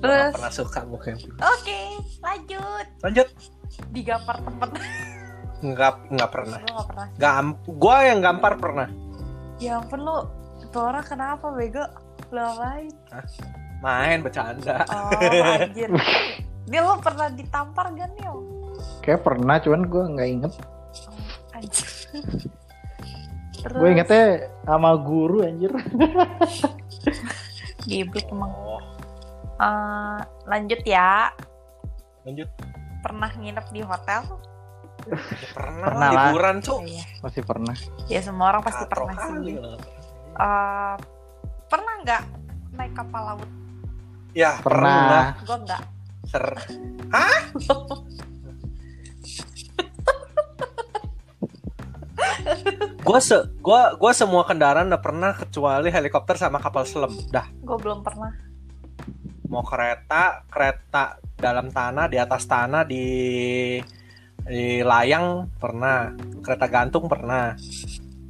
[0.00, 1.34] Terus pernah suka gue camping.
[1.36, 1.80] oke
[2.20, 3.28] lanjut Lanjut.
[3.90, 4.68] digampar tempat
[5.60, 6.58] Enggak, enggak pernah.
[6.58, 8.88] lo gak pernah Gam, gua yang gampar pernah.
[9.56, 10.18] ya ampun lo
[10.66, 11.84] tuh orang kenapa bego
[12.30, 12.88] lo apain
[13.80, 14.84] Main bercanda.
[14.84, 15.12] oh
[15.54, 15.88] anjir
[16.70, 18.24] dia lo pernah ditampar gak nih
[19.00, 20.52] Kayak pernah, cuman gue nggak inget.
[21.50, 21.88] anjir
[23.54, 24.24] Terus, Gue ingetnya
[24.62, 25.68] sama guru anjir.
[27.82, 28.52] Geblek emang
[29.60, 31.28] Eh, lanjut ya
[32.22, 32.48] lanjut.
[33.00, 34.22] pernah nginep di hotel
[35.00, 35.16] Ya,
[35.56, 36.84] pernah, Pernah lah, liburan, Cuk.
[36.84, 37.72] iya Masih pernah.
[38.04, 39.56] ya semua orang pasti Katro pernah sih.
[40.30, 40.94] Eh,
[41.66, 42.22] pernah nggak
[42.74, 43.48] naik kapal laut
[44.30, 44.92] Ya, pernah.
[44.92, 45.24] Pernah.
[45.40, 45.82] gue nggak
[46.28, 46.44] Ser
[53.00, 57.10] gua se gua gua semua kendaraan udah pernah kecuali helikopter sama kapal selam.
[57.28, 58.30] Dah, gue belum pernah
[59.50, 63.04] mau kereta, kereta dalam tanah, di atas tanah, di
[64.46, 67.58] di layang pernah, kereta gantung pernah,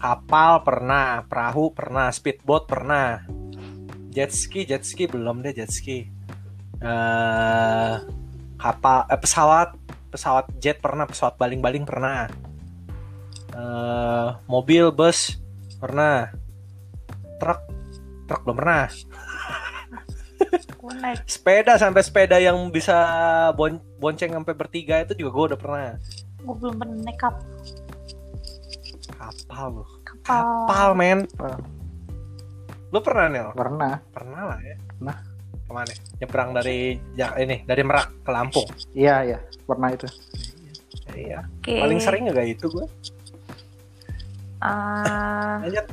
[0.00, 3.22] kapal pernah, perahu pernah, speedboat pernah,
[4.10, 6.08] jet ski, jet ski belum deh jet ski,
[6.80, 7.94] eh
[8.56, 9.76] kapal, eh, pesawat,
[10.08, 12.32] pesawat jet pernah, pesawat baling-baling pernah,
[13.54, 15.36] eh mobil, bus
[15.76, 16.32] pernah,
[17.38, 17.60] truk,
[18.24, 18.88] truk belum pernah,
[20.70, 22.96] gue naik sepeda sampai sepeda yang bisa
[23.52, 25.80] bon- bonceng sampai bertiga itu juga gue udah pernah.
[26.38, 27.44] Gue belum pernah naik kap-
[29.12, 30.40] kapal loh kapal.
[30.66, 31.20] Kapal men.
[31.28, 31.60] Kapal.
[32.90, 33.94] lu pernah nih Pernah.
[34.10, 34.76] pernah lah ya.
[34.90, 35.16] Pernah.
[35.60, 35.94] ke mana?
[36.18, 36.78] Nyebrang dari
[37.14, 38.66] ja- ini dari merak ke Lampung?
[38.90, 40.10] Iya iya, pernah itu.
[41.10, 41.74] iya Oke.
[41.76, 42.86] paling sering juga itu gue
[44.60, 45.86] Eh, lanjut.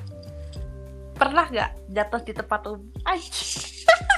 [1.14, 2.82] Pernah nggak jatuh di tempat umum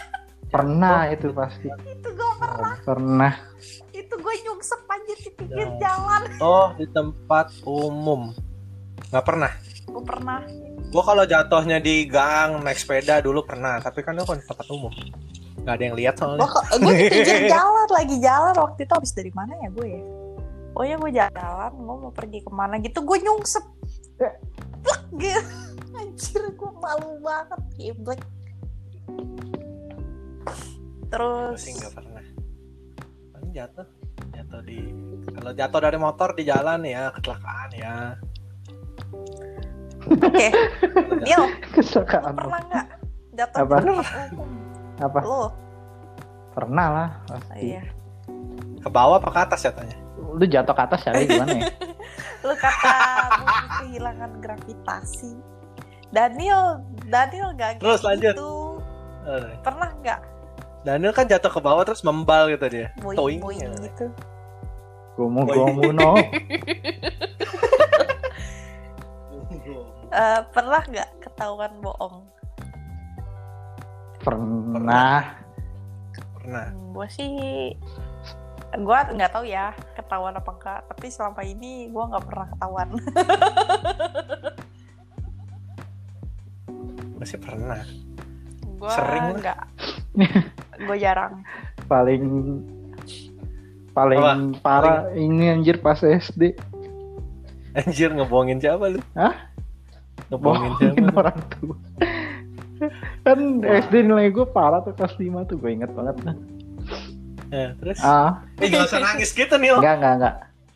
[0.50, 1.68] Anjir, Pernah itu pasti.
[1.70, 2.74] itu gue pernah.
[2.82, 3.34] Pernah.
[3.92, 5.78] itu gue nyungsep aja di pinggir Ya.
[5.80, 6.22] jalan.
[6.42, 8.34] Oh di tempat umum.
[9.08, 9.52] Nggak pernah?
[9.86, 10.40] Gue pernah.
[10.90, 14.90] Gue kalau jatuhnya di gang naik sepeda dulu pernah tapi kan itu kan tempat umum.
[15.60, 16.42] Nggak ada yang lihat soalnya.
[16.42, 18.94] Gue gue di pinggir jalan lagi jalan waktu itu.
[18.96, 20.02] Habis dari mana ya gue ya?
[20.74, 23.66] Oh ya gue jalan gue mau pergi ke mana gitu gue nyungsep.
[24.18, 24.36] Plek,
[25.16, 25.44] gitu
[26.00, 28.22] anjir gue malu banget geblek
[31.10, 32.24] terus Masih nggak pernah.
[33.34, 33.88] Paling jatuh,
[34.34, 34.80] jatuh di
[35.34, 37.96] kalau jatuh dari motor di jalan ya kecelakaan ya.
[40.10, 40.48] oke
[41.28, 41.44] Neil
[41.76, 42.34] Kecelakaan.
[42.34, 42.88] pernah nggak
[43.36, 43.76] jatuh Apa?
[43.78, 43.90] di
[45.00, 45.20] Apa?
[45.26, 45.44] lo
[46.50, 47.10] Pernah lah.
[47.30, 47.62] Oh, Pasti.
[47.62, 47.84] iya
[48.80, 49.98] ke bawah apa ke atas jatuhnya?
[50.16, 51.68] Lu jatuh ke atas ya gimana ya?
[52.48, 52.96] lu kata
[53.84, 55.36] kehilangan gravitasi
[56.16, 58.36] Daniel Daniel gak Terus, gitu lanjut.
[59.62, 60.20] Pernah nggak
[60.90, 62.90] Daniel kan jatuh ke bawah terus membal gitu dia.
[62.98, 63.40] boing Toing.
[63.46, 64.10] boing gitu
[65.14, 66.18] Gomu gomu no.
[70.10, 72.26] Eh, pernah nggak ketahuan bohong
[74.26, 75.38] Pernah.
[76.34, 76.66] Pernah.
[76.74, 77.30] gue sih
[78.74, 82.90] gue nggak tahu ya ketahuan apa enggak tapi selama ini gue nggak pernah ketahuan
[87.22, 87.86] Masih pernah.
[88.80, 89.36] Gue Sering lah.
[89.38, 89.60] nggak
[90.80, 91.44] gue jarang
[91.86, 92.24] Paling
[93.92, 94.62] paling Apa?
[94.62, 96.54] parah ini anjir pas SD.
[97.74, 99.02] Anjir ngebohongin siapa lu?
[99.14, 99.34] Hah?
[100.30, 100.94] Ngebohongin siapa?
[100.94, 101.14] Bohongin lu?
[101.18, 101.76] orang tua.
[103.22, 106.16] kan SD nilai gue parah tuh kelas 5 tuh gue inget banget.
[107.50, 107.98] Ya, terus?
[108.00, 110.36] Ah, Eh gak usah nangis gitu nih enggak enggak enggak.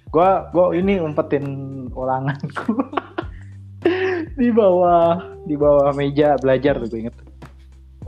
[0.10, 1.46] Gua gua ini umpetin
[1.90, 2.74] ulanganku.
[4.42, 7.16] di bawah di bawah meja belajar tuh gue inget.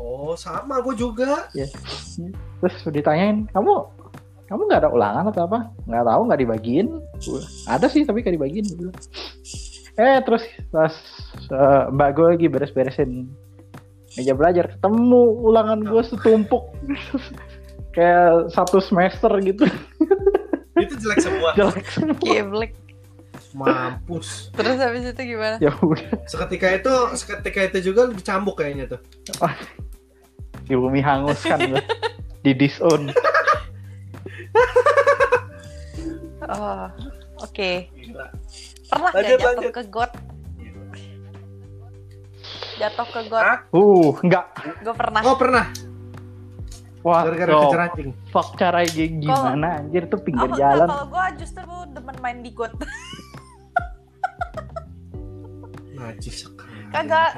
[0.06, 1.50] Oh sama gue juga.
[2.62, 3.74] Terus ditanyain, "Kamu
[4.46, 6.88] kamu nggak ada ulangan atau apa?" Nggak tahu, nggak dibagiin.
[7.66, 8.66] Ada sih tapi nggak dibagiin.
[8.78, 8.96] Bilang.
[9.98, 10.94] Eh terus pas
[11.50, 13.26] eh, mbak gue lagi beres-beresin
[14.16, 16.70] meja belajar, ketemu ulangan gue setumpuk.
[17.96, 19.64] Kayak satu semester gitu
[20.76, 21.50] Itu jelek semua.
[21.60, 22.20] jelek semua.
[22.20, 22.72] Geblek.
[23.56, 24.52] Mampus.
[24.52, 29.00] terus habis itu gimana Ya udah, Seketika itu, seketika itu juga dicambuk kayaknya tuh.
[30.66, 31.82] Di bumi hangus kan gua.
[32.44, 33.10] di disown.
[36.46, 36.86] oh
[37.42, 38.28] oke Gila.
[38.88, 39.72] pernah nggak Lanjut, jatuh lanjut.
[39.72, 40.12] ke got
[42.76, 43.44] jatuh ke got?
[43.72, 44.46] Uh, enggak.
[44.84, 45.66] gue pernah Oh pernah.
[47.02, 47.54] Wah, Gara-gara
[47.88, 48.10] anjing.
[48.30, 48.82] fuck cara
[49.16, 50.86] gimana anjir tuh pinggir Oh, jalan.
[50.86, 51.62] kalau gue justru
[51.94, 52.74] demen main di got
[55.96, 56.82] Najis sekali.
[56.92, 57.32] Kagak.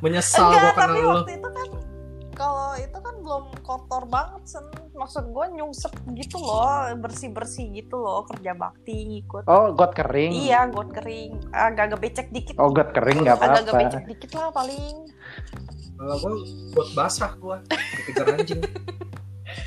[0.00, 1.08] Menyesal enggak gua tapi kenal lu.
[1.10, 1.68] waktu itu kan
[2.34, 6.66] kalau itu kan belum kotor banget sen maksud gue nyungsep gitu loh
[6.96, 10.34] bersih bersih gitu loh kerja bakti ngikut Oh, got kering.
[10.34, 13.80] iya got kering agak agak becek dikit Oh, got kering nggak agak agak apa-apa.
[13.80, 14.94] becek dikit lah paling
[15.94, 16.34] Kalau gua
[16.72, 18.60] buat basah gua dikejar anjing.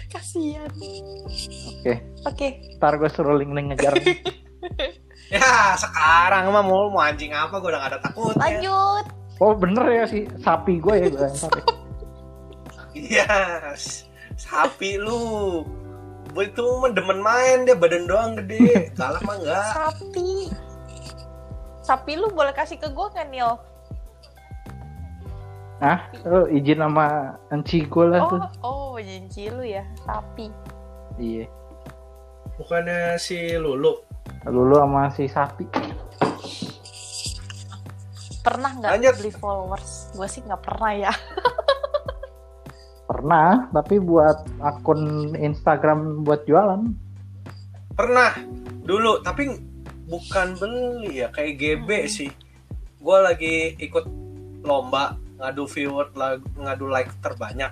[0.08, 0.68] kasihan
[1.78, 1.94] Oke,
[2.26, 3.96] oke ntar gue suruh link-link ngejar.
[5.34, 8.36] ya sekarang mah mau mau anjing apa gua udah gak ada takutnya.
[8.38, 9.06] lanjut
[9.38, 11.62] oh, bener ya si sapi gue ya gue yang sapi.
[12.98, 13.30] Iya,
[13.72, 15.62] s- sapi lu.
[16.30, 18.90] Gua itu mah demen main dia badan doang gede.
[18.98, 19.70] Galak mah enggak.
[19.72, 20.50] sapi
[21.80, 23.48] sapi lu boleh kasih ke gue kan Nil
[25.78, 26.04] Hah?
[26.22, 27.06] Lu izin sama
[27.48, 28.44] enci gue lah tuh.
[28.60, 30.52] oh oh janji lu ya sapi
[31.16, 31.48] Iya.
[32.56, 33.94] Bukannya si Lulu.
[34.44, 35.64] Lulu sama si sapi.
[38.42, 41.12] pernah nggak beli followers gue sih nggak pernah ya
[43.08, 46.84] Pernah, tapi buat akun Instagram buat jualan.
[47.96, 48.36] Pernah
[48.84, 49.48] dulu, tapi
[50.12, 52.12] bukan beli ya, kayak GB Hmm.
[52.12, 52.32] sih.
[53.00, 54.06] Gua lagi ikut
[54.68, 56.12] lomba ngadu viewer,
[56.60, 57.72] ngadu like terbanyak.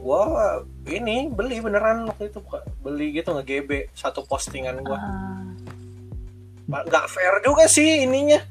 [0.00, 2.40] Gua ini beli beneran waktu itu
[2.80, 4.96] beli gitu nge GB satu postingan gua.
[4.96, 5.44] Ah,
[6.68, 8.44] nggak fair juga sih ininya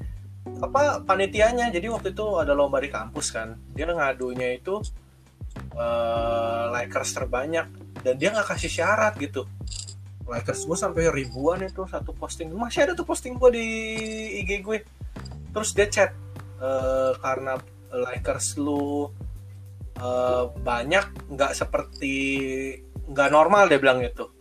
[0.57, 4.81] apa panitianya jadi waktu itu ada lomba di kampus kan dia ngadunya itu
[5.77, 7.67] eh, likers terbanyak
[8.01, 9.45] dan dia nggak kasih syarat gitu.
[10.27, 12.51] Likers gue sampai ribuan itu satu posting.
[12.51, 13.67] Masih ada tuh posting gue di
[14.43, 14.83] IG gue
[15.55, 16.11] terus dia chat
[16.61, 17.55] eh, karena
[17.93, 19.07] likers lu
[19.97, 22.15] eh, banyak nggak seperti
[23.07, 24.33] nggak normal dia bilang gitu.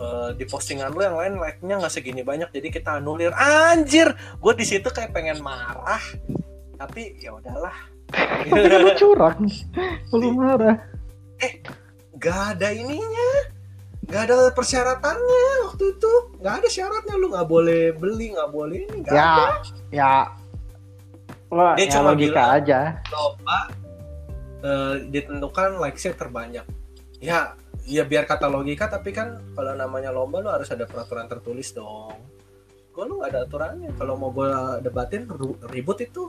[0.00, 3.36] Eh, di postingan lu yang lain like-nya nggak segini banyak jadi kita anulir.
[3.36, 4.16] Anjir!
[4.40, 6.00] Gue di situ kayak pengen marah.
[6.80, 9.38] Tapi ya udahlah Tapi lu curang.
[10.10, 10.76] Lu marah.
[12.16, 13.30] gak ada ininya.
[14.04, 16.12] Gak ada persyaratannya waktu itu.
[16.38, 17.14] Nggak ada syaratnya.
[17.14, 18.96] Lu nggak boleh beli nggak boleh ini.
[19.00, 19.46] Nggak Ya, ada.
[19.90, 20.14] ya.
[21.48, 22.80] Wah, Dia ya cuma logika bilang- aja.
[23.08, 23.58] lomba
[24.60, 26.66] eh, ditentukan likes-nya terbanyak.
[27.18, 31.72] Ya ya biar kata logika tapi kan kalau namanya lomba lu harus ada peraturan tertulis
[31.72, 32.14] dong.
[32.90, 33.90] Gue lu gak ada aturannya.
[33.94, 34.46] Kalau mau gue
[34.80, 35.24] debatin
[35.66, 36.28] ribut itu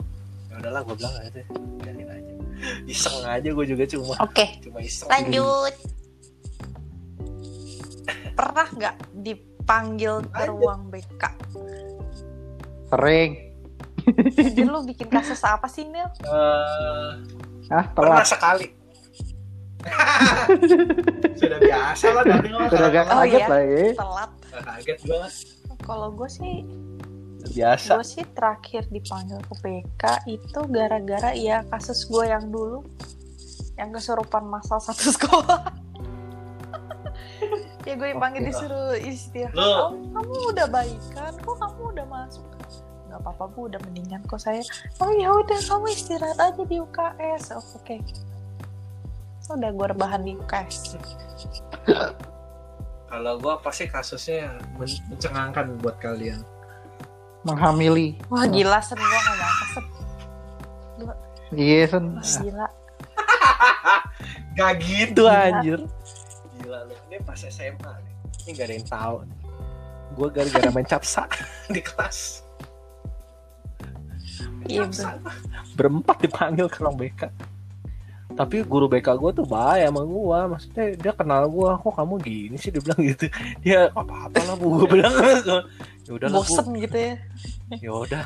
[0.51, 1.41] ya udahlah gue bilang aja
[1.79, 2.33] biarin aja.
[2.83, 4.13] Iseng aja gue juga cuma.
[4.19, 5.07] Oke cuma iseng.
[5.07, 5.73] lanjut.
[8.31, 11.23] Pernah nggak dipanggil ke ruang BK
[12.87, 13.31] Sering.
[14.31, 16.09] jadi lu bikin kasus apa sih Nil?
[16.21, 17.11] Eh,
[17.69, 18.27] Ah, pernah telat.
[18.27, 18.67] sekali.
[21.39, 23.47] Sudah biasa lah tadi mah Udah gak Oh, kaget iya.
[23.47, 23.83] lagi.
[23.95, 24.29] telat.
[24.43, 25.33] Nggak kaget banget
[25.81, 26.61] kalau gue sih
[27.49, 27.97] biasa.
[27.97, 32.85] Gue sih terakhir dipanggil ke BK itu gara-gara ya kasus gue yang dulu
[33.79, 35.73] yang kesurupan masal satu sekolah.
[37.81, 38.49] Ya gue dipanggil Oke.
[38.53, 39.57] disuruh istirahat.
[39.57, 42.45] "Oh, kamu udah baikan kok kamu udah masuk?
[43.09, 44.61] Nggak apa-apa bu udah mendingan kok saya.
[45.01, 47.97] Oh ya udah kamu istirahat aja di UKS oh, oke.
[49.41, 50.95] Masa udah gue rebahan di UKS
[53.11, 56.39] Kalau gua pasti kasusnya men- mencengangkan buat kalian.
[57.41, 58.21] Menghamili.
[58.27, 59.85] wah gila sen gue gak nyangka sen
[61.51, 62.05] Iya, Sen.
[62.47, 62.67] Gila
[64.55, 65.51] Gak gitu Gila.
[65.51, 65.79] anjir.
[66.55, 66.95] Gila lu.
[67.07, 68.13] Ini pas SMA nih.
[68.39, 69.15] Ini gak ada yang tahu.
[70.11, 71.27] Gue gara-gara main capsa
[71.75, 72.47] di kelas.
[74.63, 74.87] Iya.
[75.75, 77.27] Berempat dipanggil ke ruang BK.
[78.31, 80.39] Tapi guru BK gue tuh baik sama gue.
[80.55, 81.67] Maksudnya dia kenal gue.
[81.67, 82.71] Kok kamu gini sih?
[82.71, 83.27] Dia bilang gitu.
[83.59, 84.79] Dia apa-apa lah bu.
[84.79, 85.11] Gue bilang.
[86.01, 87.13] ya udah bosen gitu ya
[87.83, 88.25] Ya udah.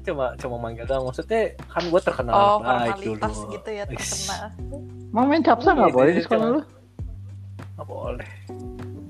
[0.00, 1.04] Cuma cuma manggil doang.
[1.04, 3.52] Maksudnya kan gue terkenal oh baik formalitas dulu.
[3.52, 3.90] gitu ya Is.
[3.90, 4.36] terkena
[5.14, 6.60] Mau main capsa nggak Iya, boleh di dia sekolah cuma- lu?
[7.70, 8.28] Nggak boleh.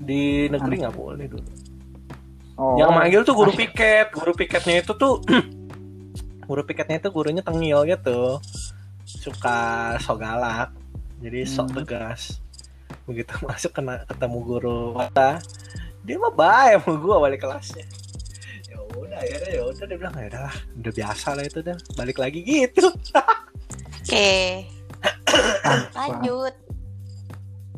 [0.01, 1.49] Di negeri nggak boleh dulu.
[2.55, 2.75] Oh.
[2.75, 4.07] Yang manggil tuh guru piket.
[4.11, 5.13] Guru piketnya itu tuh
[6.47, 8.41] guru piketnya itu gurunya tengil gitu.
[9.03, 9.57] Suka
[9.97, 10.73] sok galak.
[11.19, 11.75] Jadi sok Hmm.
[11.79, 12.41] tegas.
[13.05, 15.37] Begitu masuk kena ketemu guru mata,
[16.01, 17.85] dia mah baik sama gua balik kelasnya.
[18.65, 21.77] Ya udah akhirnya ya udah dia bilang ya udahlah, udah biasa lah itu dah.
[21.93, 22.87] Balik lagi gitu.
[24.01, 24.31] oke
[25.97, 26.53] lanjut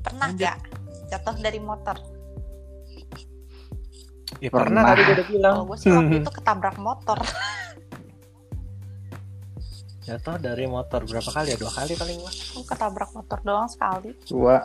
[0.02, 0.42] pernah Lanjut.
[0.42, 0.58] gak
[1.08, 1.98] jatuh dari motor
[4.42, 4.82] Ya Pernah.
[4.82, 5.54] pernah, tadi gua udah bilang.
[5.54, 7.20] kalau gue sih waktu itu ketabrak motor
[10.02, 11.58] Jatuh dari motor berapa kali ya?
[11.58, 12.32] Dua kali paling gua.
[12.32, 14.58] gue ketabrak motor doang sekali Dua.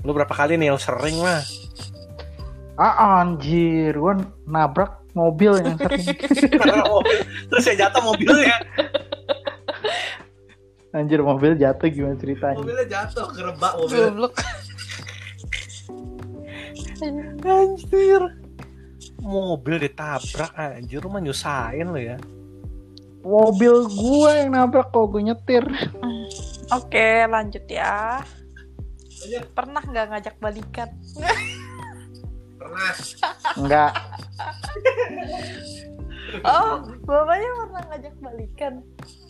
[0.00, 1.44] Lu berapa kali nih yang sering mah?
[2.80, 4.16] Ah anjir, gua
[4.48, 6.06] nabrak mobil yang sering.
[7.52, 8.56] Terus ya jatuh mobilnya.
[10.90, 12.58] Anjir mobil jatuh gimana ceritanya?
[12.58, 14.02] Mobilnya jatuh kerebak mobil.
[14.10, 14.34] goblok
[17.46, 18.22] Anjir.
[19.20, 22.16] Mobil ditabrak anjir lu nyusahin lo ya.
[23.20, 25.64] Mobil gue yang nabrak kok gue nyetir.
[26.72, 28.24] oke lanjut ya.
[29.52, 30.88] Pernah nggak ngajak balikan
[32.60, 32.92] Pernah.
[33.56, 33.92] Enggak.
[36.44, 38.74] oh bapaknya pernah ngajak balikan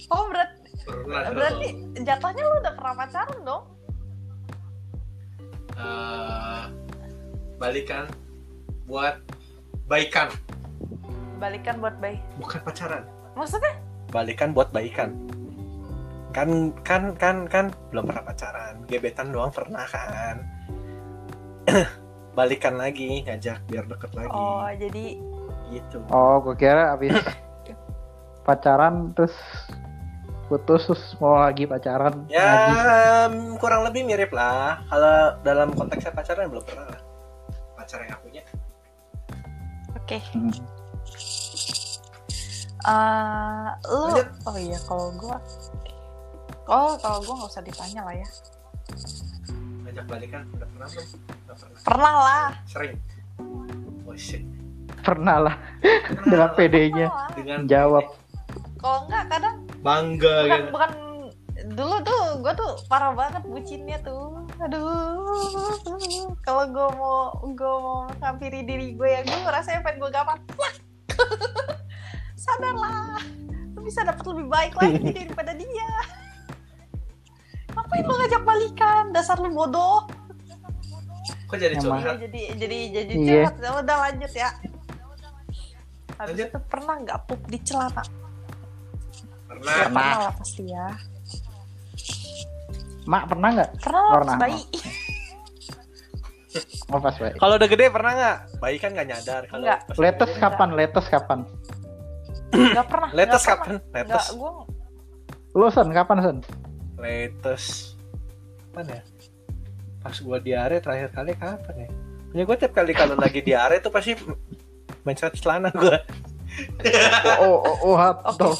[0.09, 0.51] oh berat
[0.81, 1.31] Pernah.
[1.31, 1.69] berarti
[2.03, 3.65] jatuhnya lu udah pernah pacaran dong
[5.81, 6.65] Eh,
[7.57, 8.05] balikan
[8.85, 9.17] buat
[9.89, 10.29] baikan,
[11.41, 13.09] balikan buat bayi bukan pacaran.
[13.33, 13.73] maksudnya
[14.11, 15.15] Balikan buat baikan.
[16.31, 16.49] Kan
[16.81, 18.75] kan kan kan belum pernah pacaran.
[18.87, 20.37] Gebetan doang pernah kan.
[22.31, 25.19] balikan lagi ngajak biar deket lagi oh jadi
[25.71, 25.99] gitu.
[26.09, 27.15] Oh, gue kira abis
[28.47, 29.35] pacaran terus
[30.47, 33.35] putus terus mau lagi pacaran Ya lagi.
[33.35, 34.83] mm, kurang lebih mirip lah.
[34.87, 37.01] Kalau dalam konteksnya pacaran belum pernah lah.
[37.77, 38.43] Pacar yang aku punya.
[39.95, 40.55] oke Hmm.
[42.81, 44.29] Eh, lu Lanjut.
[44.49, 45.37] oh iya kalau gua
[46.71, 48.29] oh kalau gua nggak usah ditanya lah ya
[49.85, 51.07] Ngajak balikan udah pernah belum?
[51.27, 51.81] Udah pernah.
[51.83, 52.95] pernah lah Sering.
[54.07, 54.43] Oh shit.
[55.03, 56.59] Pernah lah Pernah dengan.
[56.59, 57.07] PD-nya.
[57.35, 58.05] Dengan jawab.
[58.81, 60.71] kalau enggak kadang bangga bukan gitu.
[60.73, 60.91] bukan
[61.77, 65.21] dulu tuh gue tuh parah banget bucinnya tuh aduh
[66.41, 70.41] kalau gue mau gue mau menghampiri diri gue ya gue rasanya pengen gue gampang
[72.43, 73.21] sadarlah
[73.77, 75.91] lu bisa dapat lebih baik lagi daripada dia
[77.91, 80.07] ngapain lu ngajak balikan dasar lu bodoh
[81.45, 81.99] Kok jadi Emang.
[81.99, 82.23] curhat?
[82.23, 83.27] jadi jadi jadi Iya.
[83.43, 84.51] curhat Ya udah lanjut ya
[86.15, 86.47] habis Lanjut.
[86.47, 88.03] itu pernah nggak pup di celana
[89.49, 89.73] Pernah.
[89.73, 90.13] ya, Pernah.
[90.21, 90.87] lah pasti ya
[93.03, 93.71] Mak pernah nggak?
[93.81, 94.31] pernah lah Pernah.
[94.31, 94.63] pas bayi
[96.91, 97.39] Oh pas baik.
[97.39, 98.37] Kalau udah gede pernah nggak?
[98.59, 99.43] Bayi kan nggak nyadar.
[99.47, 99.63] Kalau
[99.95, 100.69] Letes kapan?
[100.75, 101.39] Letes kapan?
[102.51, 103.79] nggak pernah Letes kapan?
[103.89, 104.11] Letes.
[104.11, 104.53] nggak gue
[105.55, 106.37] Lu Sen, kapan Sen?
[107.01, 107.97] Letes.
[108.71, 109.03] Kapan ya?
[110.01, 111.89] Pas gua diare terakhir kali kapan ya?
[112.31, 114.15] Punya gua tiap kali kalau lagi diare tuh pasti
[115.03, 115.99] mencet celana gua.
[117.41, 118.37] Oh, oh, oh, what Oke.
[118.37, 118.51] the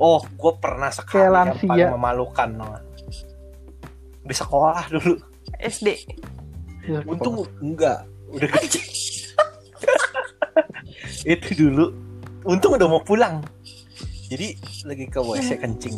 [0.00, 1.68] Oh, gua pernah sekali yang lansia.
[1.68, 2.48] paling memalukan.
[2.50, 2.66] no.
[4.24, 5.14] Di sekolah dulu.
[5.62, 5.88] SD
[6.84, 7.08] fuck?
[7.08, 7.34] Untung
[7.64, 8.82] enggak, udah gede.
[11.36, 11.92] itu dulu.
[12.44, 13.40] Untung udah mau pulang.
[14.28, 15.96] Jadi lagi ke WC kencing.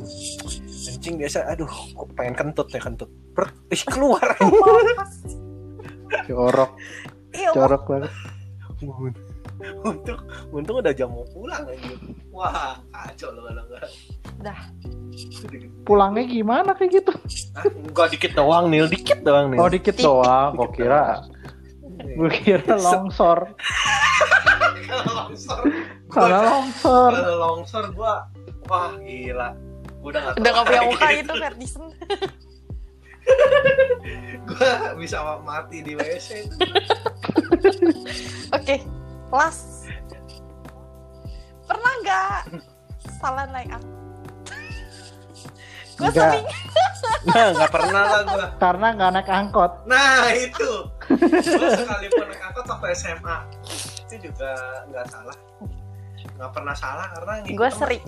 [1.07, 3.07] Kencing biasa, aduh, kok pengen kentut ya kentut.
[3.31, 4.27] Ber, ih, keluar.
[6.27, 6.75] Corok,
[7.31, 8.11] iya corok banget.
[9.87, 10.19] untung,
[10.51, 11.95] untung udah jam mau pulang aja.
[12.35, 13.87] Wah, kacau loh kalau enggak.
[14.43, 14.61] Dah.
[15.87, 17.15] Pulangnya gimana kayak gitu?
[17.55, 19.59] Ah, enggak dikit doang nih, dikit doang nih.
[19.63, 21.23] Oh dikit doang, Dikit kira,
[22.19, 23.55] gua kira longsor.
[24.91, 25.63] kalau longsor,
[26.11, 27.11] gua longsor.
[27.15, 28.27] kalau longsor gua,
[28.67, 29.55] wah gila.
[30.07, 31.85] Udah gak Udah punya muka itu Ferguson.
[34.47, 36.57] Gua bisa mati di WC itu.
[38.55, 38.87] Oke,
[39.35, 39.91] kelas.
[41.67, 42.63] Pernah nggak
[43.19, 43.95] salah naik angkot?
[45.97, 46.29] Gue Nggak.
[46.29, 46.47] sering
[47.27, 48.47] Nah, gak pernah lah gua.
[48.63, 49.73] Karena nggak naik angkot.
[49.91, 50.71] Nah itu
[51.11, 53.37] Gue sekalipun naik angkot waktu SMA
[54.07, 54.55] Itu juga
[54.87, 55.37] nggak salah
[56.37, 58.03] nggak pernah salah karena gue sering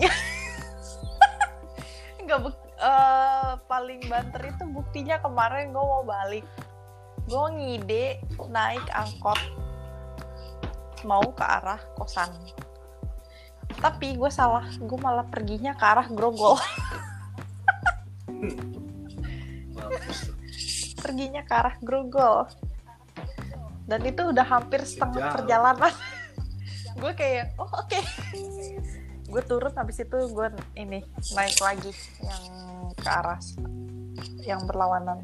[2.29, 2.45] nggak
[2.77, 6.45] eh, paling banter itu buktinya kemarin gue mau balik.
[7.25, 8.21] Gue ngide
[8.53, 9.41] naik angkot.
[11.09, 12.29] Mau ke arah kosan.
[13.81, 16.61] Tapi gue salah gue malah perginya ke arah grogol.
[21.01, 22.45] Perginya ke arah grogol.
[23.89, 25.89] Dan itu udah hampir setengah perjalanan.
[26.99, 27.95] Gue kayak oh oke
[29.29, 31.05] gue turun habis itu gue ini
[31.37, 31.93] naik lagi
[32.25, 32.43] yang
[32.97, 33.39] ke arah
[34.43, 35.21] yang berlawanan.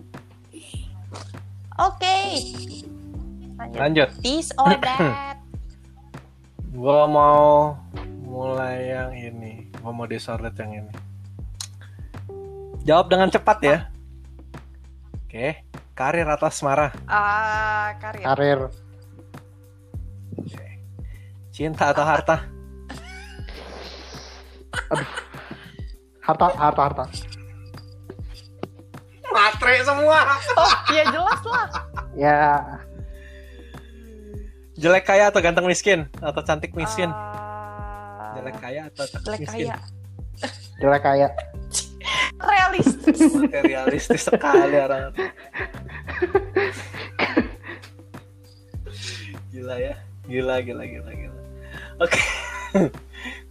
[1.82, 2.18] Oke.
[3.60, 3.78] Lanjut.
[3.80, 4.10] Lanjut.
[4.24, 5.42] This or that
[6.76, 7.44] gua mau
[8.28, 9.68] mulai yang ini.
[9.80, 10.94] Gua mau disorot yang ini.
[12.86, 13.78] Jawab dengan cepat ya.
[15.26, 15.66] Oke.
[15.96, 18.24] Karir atau asmara ah karir.
[18.28, 18.62] Karir.
[21.56, 22.44] cinta atau harta
[26.26, 27.06] Harta, harta, harta.
[29.30, 30.40] matre semua.
[30.56, 31.68] Oh ya jelas lah.
[32.16, 32.64] Ya,
[34.80, 36.08] jelek kaya atau ganteng miskin?
[36.24, 37.12] Atau cantik miskin?
[37.12, 39.68] Ah, jelek kaya atau cantik jelek miskin?
[39.68, 39.76] kaya.
[40.80, 41.32] Jelek kayak.
[42.36, 43.20] realistis.
[43.36, 45.12] Materialistis sekali orang.
[49.52, 49.96] Gila ya.
[50.26, 51.40] Gila gila gila gila.
[52.02, 52.20] Oke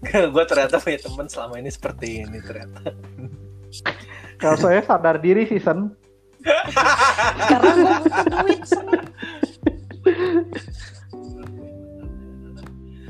[0.35, 2.93] gue ternyata punya teman selama ini seperti ini ternyata
[4.37, 5.91] Kalau saya sadar diri sih, Sen.
[7.41, 8.87] karena gue butuh duit Sen.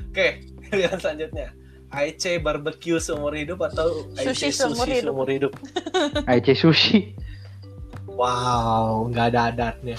[0.07, 0.27] oke
[0.65, 1.49] pilihan selanjutnya
[1.91, 5.05] IC barbecue seumur hidup atau IC Sushi sushi seumur hidup.
[5.05, 5.53] seumur hidup
[6.35, 7.01] IC sushi.
[8.09, 9.99] wow nggak ada adatnya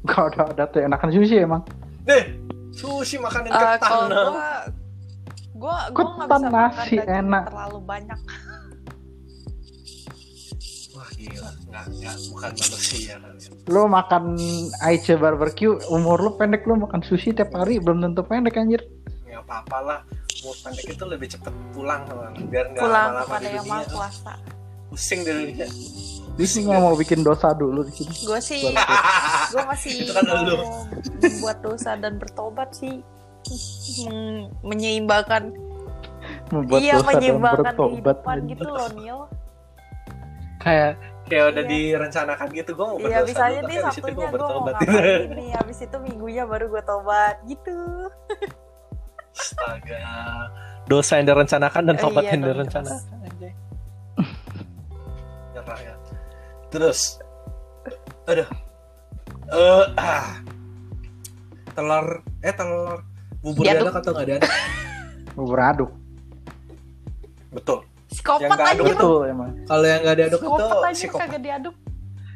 [0.00, 1.60] Gak ada, ada tuh enakan sushi emang.
[2.02, 2.24] deh
[2.70, 4.32] sushi makanan Eh, ketan kalau.
[5.58, 7.42] Gue gue nggak bisa nasi makan enak.
[7.50, 8.18] terlalu banyak.
[10.94, 11.50] Wah gila.
[11.66, 12.14] Nggak nggak.
[12.30, 14.24] Bukan manusia kalian Lu makan
[14.80, 18.82] IC barbecue, umur lu pendek lu makan sushi tiap hari belum tentu pendek anjir.
[19.26, 20.00] nggak apa-apa lah.
[20.38, 24.32] Mau pendek itu lebih cepet pulang teman biar nggak pulang kepada di yang maha kuasa
[24.88, 25.66] pusing di dunia
[26.38, 28.14] Dia sih nggak mau bikin dosa dulu di sini.
[28.22, 28.62] gue sih
[29.52, 30.46] gue masih Itu kan mau
[31.18, 33.02] membuat dosa dan bertobat sih
[33.98, 35.42] Men- menyeimbangkan
[36.48, 38.16] Membuat iya menyeimbangkan bertobat.
[38.20, 39.20] kehidupan gitu loh Neil
[40.58, 40.92] kayak
[41.24, 41.70] kayak udah Iya.
[41.70, 44.34] direncanakan gitu gue mau iya berdosa misalnya dulu, nih tapi habis itu sabtunya gue mau
[44.34, 47.76] bertobat ngapain nih habis itu minggunya baru gue tobat gitu
[49.30, 50.02] astaga
[50.84, 53.52] dosa yang direncanakan dan Eh, tobat iya yang direncanakan anjay.
[55.54, 55.94] Nyerah ya.
[56.68, 57.00] terus
[58.24, 58.48] aduh
[59.48, 60.28] eh ah.
[61.70, 62.06] telur
[62.40, 62.98] eh telur
[63.48, 63.80] bubur Diaduk.
[63.82, 64.50] diaduk atau nggak diaduk
[65.38, 65.90] Bubur aduk.
[67.48, 68.84] betul psikopat Yang nggak itu.
[68.90, 69.50] Betul emang.
[69.64, 71.74] kalau yang nggak diaduk itu psikopat anjir psikopat kagak diaduk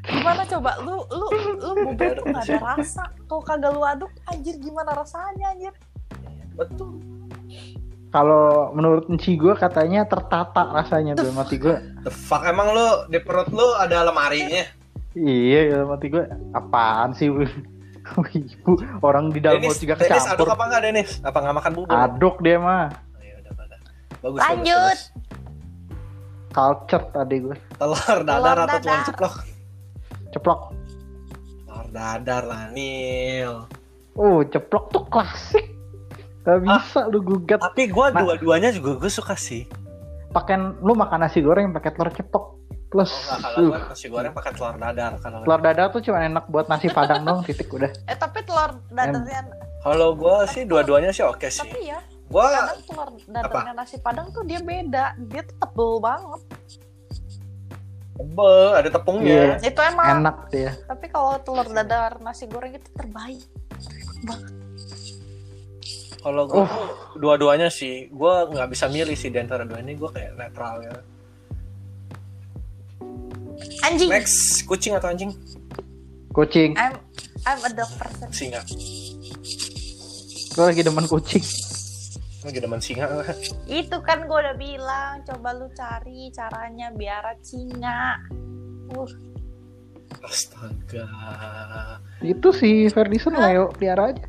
[0.03, 4.55] gimana coba lu lu lu bubur tuh gak ada rasa kalau kagak lu aduk anjir
[4.57, 5.75] gimana rasanya anjir
[6.53, 6.91] betul
[8.11, 11.81] Kalau menurut Enci gue katanya tertata rasanya dalam hati gue.
[12.03, 14.69] the fuck emang lu di perut lu ada lemarinya
[15.13, 16.25] Iya dalam hati gue.
[16.53, 17.33] Apaan sih?
[18.59, 20.49] Ibu orang di dalam mulut juga Denis aduk kecampur.
[20.51, 21.11] apa enggak Denis?
[21.21, 21.95] Apa nggak makan bubur?
[21.95, 22.87] Aduk dia mah.
[22.87, 23.79] Oh, udah, udah.
[24.21, 24.77] Bagus, Lanjut.
[24.79, 25.03] bagus, bagus.
[26.53, 27.57] Culture tadi gue.
[27.73, 29.35] Telur dadar atau telur ceplok?
[30.31, 30.61] Ceplok.
[31.65, 33.65] Telur dadar lah, Nil.
[34.13, 35.65] Oh ceplok tuh klasik.
[36.45, 37.57] Gak bisa lu gugat.
[37.59, 38.21] Tapi gua Nah.
[38.21, 39.65] dua-duanya juga gue suka sih.
[40.29, 42.62] Pakai lu makan nasi goreng pakai telur ceplok.
[42.93, 46.45] Plus Oh, kalau uh, nasi goreng pakai telur dadar kalau telur dadar tuh cuma enak
[46.47, 47.89] buat nasi padang dong titik udah.
[48.05, 49.49] eh tapi telur dadarnya
[49.81, 51.65] Kalau gua sih dua-duanya sih oke sih.
[51.65, 56.41] tapi ya Gua kadang telur dadarnya nasi padang tuh dia beda dia tuh tebel banget
[58.13, 59.57] tebel, ada tepungnya.
[59.59, 60.73] itu emang Enak dia.
[60.85, 63.41] tapi kalau telur dadar nasi goreng itu terbaik
[66.19, 66.87] Kalau gua tuh
[67.17, 69.99] dua-duanya sih, gua nggak bisa milih sih di antara dua ini.
[69.99, 70.95] Gua kayak netral ya.
[73.83, 75.35] Anjing Next, kucing atau anjing?
[76.33, 76.79] Kucing.
[76.79, 76.97] I'm
[77.45, 78.63] I'm a dog person Singa.
[80.53, 81.45] Gue lagi demen kucing.
[82.43, 83.31] lagi demen singa lah.
[83.71, 88.19] Itu kan gue udah bilang, coba lu cari caranya biar singa.
[88.93, 89.07] Uh,
[90.27, 91.07] Astaga.
[92.21, 94.25] Itu si Ferdison Leo pelihara aja.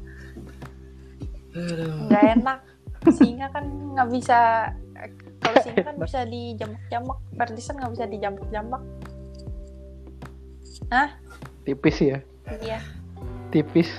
[1.53, 2.09] Aduh.
[2.09, 2.59] nggak enak.
[3.09, 4.69] Singa kan nggak bisa.
[5.43, 7.17] Kalau singa kan bisa dijambak-jambak.
[7.35, 8.81] Ferdison nggak bisa dijambak-jambak.
[11.63, 12.19] Tipis ya.
[12.59, 12.79] Iya.
[13.49, 13.89] Tipis.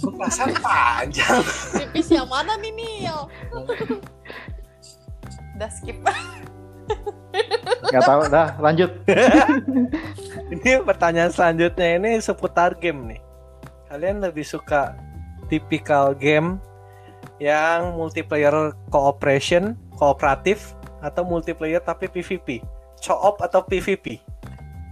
[0.00, 1.44] Perasaan panjang.
[1.78, 3.18] Tipis yang mana nih Nil?
[5.54, 6.00] Udah skip.
[7.92, 8.90] Gak tahu dah, lanjut.
[10.50, 13.20] Ini pertanyaan selanjutnya ini seputar game nih.
[13.90, 14.96] Kalian lebih suka
[15.46, 16.58] tipikal game
[17.38, 20.74] yang multiplayer cooperation, kooperatif,
[21.04, 22.64] atau multiplayer tapi PvP?
[23.04, 24.16] Co-op atau PvP?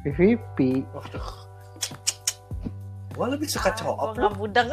[0.04, 0.84] PVP.
[0.92, 1.28] Waduh.
[3.12, 4.28] Gua lebih suka co-op Gue loh.
[4.28, 4.68] nggak budeng.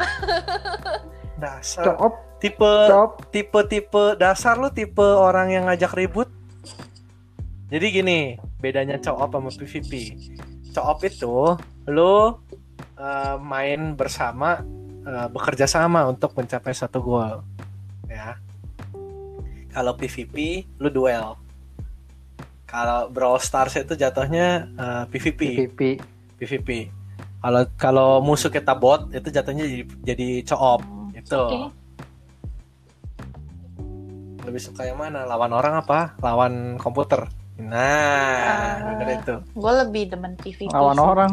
[1.42, 1.96] Dasar.
[1.96, 3.10] Coop, Tipe coop.
[3.32, 6.28] tipe-tipe dasar lu tipe orang yang ngajak ribut.
[7.72, 8.18] Jadi gini,
[8.60, 9.92] bedanya co-op sama PvP.
[10.72, 11.56] Co-op itu
[11.88, 12.36] lu
[12.96, 14.60] eh, main bersama
[15.00, 17.40] eh, bekerja sama untuk mencapai satu goal.
[18.04, 18.36] Ya.
[19.72, 21.39] Kalau PvP lu duel.
[22.70, 25.40] Kalau Brawl Stars itu jatuhnya eh, PvP.
[25.66, 25.80] PVP.
[26.38, 26.68] PvP.
[27.40, 30.80] Kalau kalau musuh kita bot itu jatuhnya jadi jadi co-op.
[31.12, 31.34] Itu.
[31.36, 31.58] Oke.
[34.40, 35.26] Lebih suka yang mana?
[35.26, 36.14] Lawan orang apa?
[36.18, 37.26] Lawan komputer.
[37.60, 38.96] Nah, Ah.
[38.96, 39.34] bener itu.
[39.52, 40.70] Gue lebih demen PvP.
[40.70, 41.04] Lawan sih.
[41.04, 41.32] orang.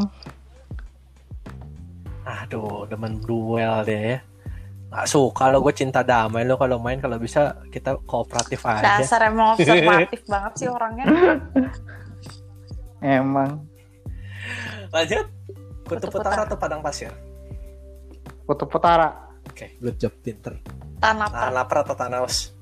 [2.28, 4.20] Aduh, demen duel deh
[5.06, 9.04] suka lo gue cinta damai lo kalau main kalau bisa kita kooperatif aja.
[9.04, 11.06] Dasar emang observatif banget sih orangnya.
[12.98, 13.62] Emang.
[14.90, 15.28] Lanjut.
[15.86, 17.14] Kutub utara atau padang pasir?
[18.48, 19.14] Kutub Utara.
[19.46, 20.58] Oke, good job pinter.
[20.98, 22.58] Tanah Tahan lapar atau tahan haus?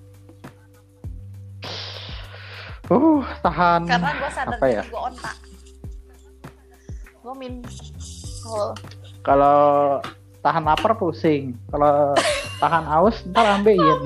[2.86, 3.88] Uh, tahan.
[3.89, 4.83] Karena gue sadar Apa ya?
[4.86, 5.31] gue onta.
[7.23, 7.53] Gue min.
[8.45, 8.73] Oh,
[9.25, 9.97] Kalau
[10.45, 11.57] tahan lapar pusing.
[11.73, 12.13] Kalau
[12.61, 13.97] tahan haus ntar ambeien.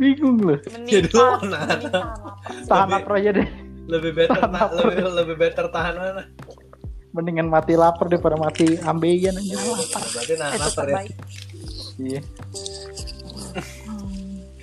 [0.00, 0.58] Bingung loh.
[0.88, 1.80] Jadi nahan.
[1.84, 3.48] mending tahan lapar lapar aja deh.
[3.90, 4.76] Lebih better Tahan lapar.
[4.80, 6.22] lebih lebih better tahan mana?
[7.10, 9.56] Mendingan mati lapar daripada mati ambeien aja.
[9.60, 10.98] Berarti nahan Itu lapar ya.
[12.00, 12.20] Iya.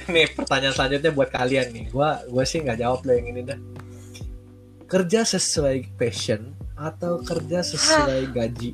[0.08, 1.86] Nih pertanyaan selanjutnya buat kalian nih.
[1.92, 3.60] Gua gua sih nggak jawab lo yang ini dah.
[4.88, 8.72] Kerja sesuai passion atau kerja sesuai gaji?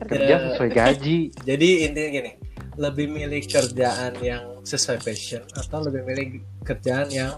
[0.00, 1.18] Kerja sesuai gaji.
[1.44, 2.32] Jadi intinya gini,
[2.80, 6.26] lebih milih kerjaan yang sesuai passion atau lebih milih
[6.64, 7.32] kerjaan yang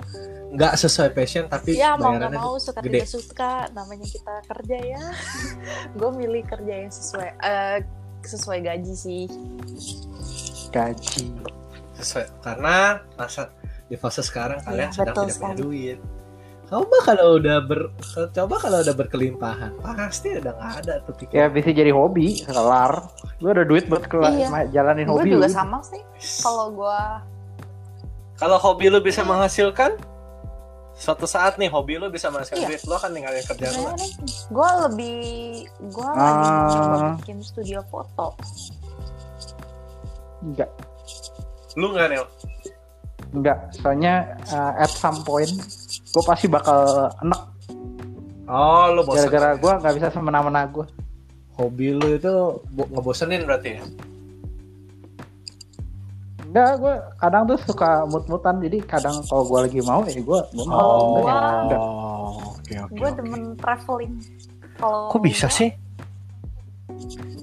[0.51, 2.91] nggak sesuai passion tapi Ya mau nggak bayarannya mau suka gede.
[2.91, 5.05] tidak suka namanya kita kerja ya.
[5.99, 7.79] gue milih kerja yang sesuai eh,
[8.23, 9.25] sesuai gaji sih.
[10.71, 11.25] Gaji.
[12.01, 12.77] Sesuai karena
[13.15, 13.51] masa
[13.87, 15.99] di fase sekarang kalian Iya, sedang betul tidak punya duit.
[16.65, 17.81] Coba kalau udah ber
[18.31, 21.51] coba kalau udah berkelimpahan pasti udah nggak ada tuh Ya pikiran.
[21.51, 23.11] bisa jadi hobi, kelar.
[23.37, 24.71] Gue ada duit buat kelar, Iya.
[24.71, 25.31] jalanin Gue hobi.
[25.33, 25.51] juga udah.
[25.53, 25.99] sama sih.
[26.39, 27.01] Kalau gue
[28.37, 29.99] Kalau hobi lu bisa menghasilkan
[30.93, 32.69] suatu saat nih hobi lu bisa menghasilkan Iya.
[32.71, 33.91] duit lu akan ninggalin kerjaan lu.
[34.49, 35.19] gue lebih
[35.83, 36.71] gue lagi Ah.
[36.71, 38.39] coba bikin studio foto.
[40.41, 40.71] Enggak,
[41.75, 42.27] Lu nggak Nel?
[43.31, 43.59] enggak.
[43.73, 44.15] Soalnya
[44.49, 45.51] uh, at some point
[46.11, 46.83] gue pasti bakal
[47.21, 47.43] enek
[48.45, 49.31] Oh, lu bosan.
[49.31, 50.83] gara-gara gue nggak bisa semena-mena gue.
[51.55, 52.33] hobi lu itu
[52.69, 53.85] bo- ngebosenin berarti ya?
[56.43, 58.59] Enggak, gue kadang tuh suka mut-mutan.
[58.59, 60.81] Jadi kadang kalau gue lagi mau ya gue gue mau.
[60.81, 61.81] Oh, Enggak gua- enggak.
[62.51, 62.95] oke oke.
[62.97, 64.15] Gue demen traveling.
[64.75, 65.71] Kalau Kok bisa gua- sih?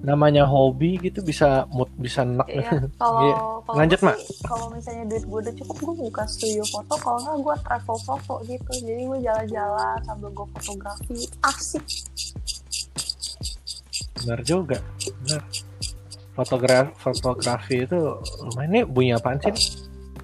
[0.04, 2.48] Namanya hobi gitu bisa mood bisa enak.
[2.50, 2.70] Iya,
[3.02, 3.36] kalau Iya.
[3.66, 4.18] kalau Lanjut, gua Mak.
[4.46, 6.94] Kalau misalnya duit gue udah cukup, gue buka studio foto.
[6.98, 8.72] Kalau nggak, gue travel foto gitu.
[8.84, 11.18] Jadi gue jalan-jalan sambil gue fotografi.
[11.42, 11.84] Asik.
[14.24, 14.78] Benar juga.
[15.24, 15.42] Benar.
[16.38, 17.98] Fotografi fotografi itu
[18.46, 19.54] lumayan nih bunyi apaan sih?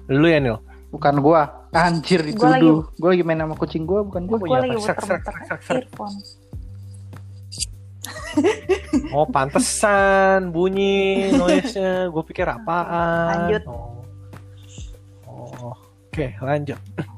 [0.06, 0.58] Lu ya Nil?
[0.94, 1.42] Bukan gue.
[1.74, 2.78] Anjir Gua dituduh.
[2.94, 4.38] Gue lagi main sama kucing gue, bukan gue.
[4.38, 4.86] Gua Gue punya lagi apa?
[4.86, 5.82] Sek, sek.
[9.14, 12.10] Oh pantesan bunyi noise-nya.
[12.10, 13.50] Gue pikir apaan.
[13.50, 13.62] Lanjut.
[13.66, 14.02] Oh.
[15.26, 15.76] Oh,
[16.10, 16.78] Oke lanjut.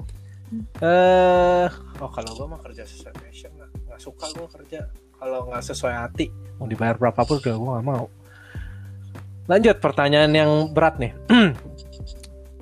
[0.79, 1.67] Eh,
[1.99, 4.81] oh kalau gue mah kerja sesuai passion nggak nggak suka gue kerja
[5.19, 6.31] kalau nggak sesuai hati
[6.63, 8.07] mau dibayar berapapun juga gue nggak mau.
[9.51, 11.13] Lanjut pertanyaan yang berat nih.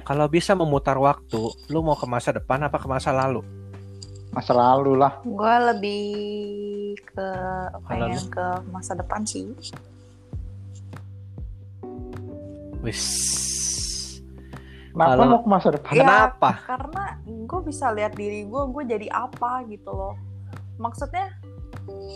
[0.09, 3.45] kalau bisa memutar waktu, lu mau ke masa depan apa ke masa lalu?
[4.35, 6.03] masa lalu lah Gue lebih
[6.99, 7.29] ke
[7.89, 8.33] pengen lalu?
[8.33, 9.51] ke masa depan sih.
[12.85, 13.03] Wis.
[14.95, 16.03] kenapa mau ke masa depan Iya.
[16.07, 16.51] Kenapa?
[16.63, 20.15] Karena gue bisa lihat diri gue, gue jadi apa gitu loh.
[20.79, 21.35] Maksudnya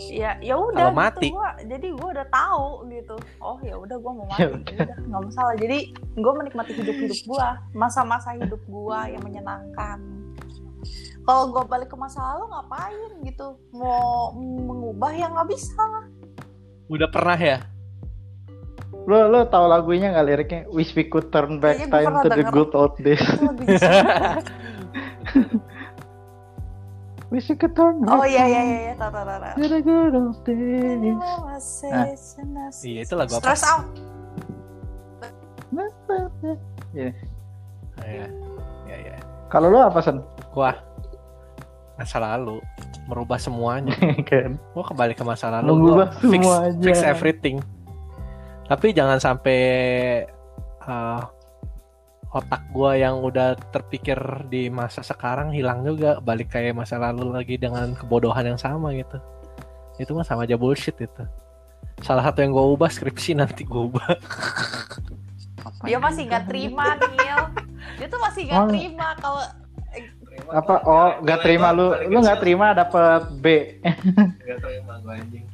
[0.09, 1.29] ya ya udah Kalau mati.
[1.29, 4.81] gitu gua jadi gue udah tahu gitu oh ya udah gue mau mati Ya ya
[4.81, 9.99] udah nggak masalah jadi gue menikmati hidup hidup gue masa-masa hidup gue yang menyenangkan
[11.23, 15.83] kalau gue balik ke masa lalu ngapain gitu mau mengubah yang nggak bisa
[16.89, 17.57] Udah pernah ya?
[19.05, 22.35] lo lo tahu lagunya nggak liriknya wish we could turn back Kayaknya time to the
[22.41, 22.53] denger.
[22.53, 23.21] good old days
[27.31, 29.53] wish we could turn back oh iya iya iya iya tahu tahu tahu.
[29.55, 31.17] to the good old days
[32.81, 33.41] Iya, itu lagu apa?
[33.53, 33.85] Stress out.
[36.93, 37.11] Iya.
[38.05, 38.25] Iya,
[38.89, 39.17] iya.
[39.49, 40.73] kalau lo apa sen Gua
[41.99, 42.63] masa lalu
[43.11, 43.91] merubah semuanya.
[44.29, 45.75] kan Gua kembali ke masa lalu.
[45.75, 46.85] Mengubah gua fix, semuanya.
[46.87, 47.57] fix everything.
[48.71, 49.59] Tapi jangan sampai
[50.87, 51.21] uh,
[52.31, 54.15] otak gua yang udah terpikir
[54.47, 59.19] di masa sekarang hilang juga, balik kayak masa lalu lagi dengan kebodohan yang sama gitu.
[59.99, 61.23] Itu mah sama aja bullshit itu.
[61.99, 64.07] Salah satu yang gua ubah skripsi nanti gua ubah.
[65.83, 67.39] Dia masih nggak terima Nil.
[67.99, 69.43] Dia tuh masih nggak terima kalau
[70.47, 70.73] apa?
[70.87, 71.91] oh nggak terima lu.
[72.07, 73.45] lu nggak terima dapet B.
[74.47, 75.45] Gak terima gue anjing.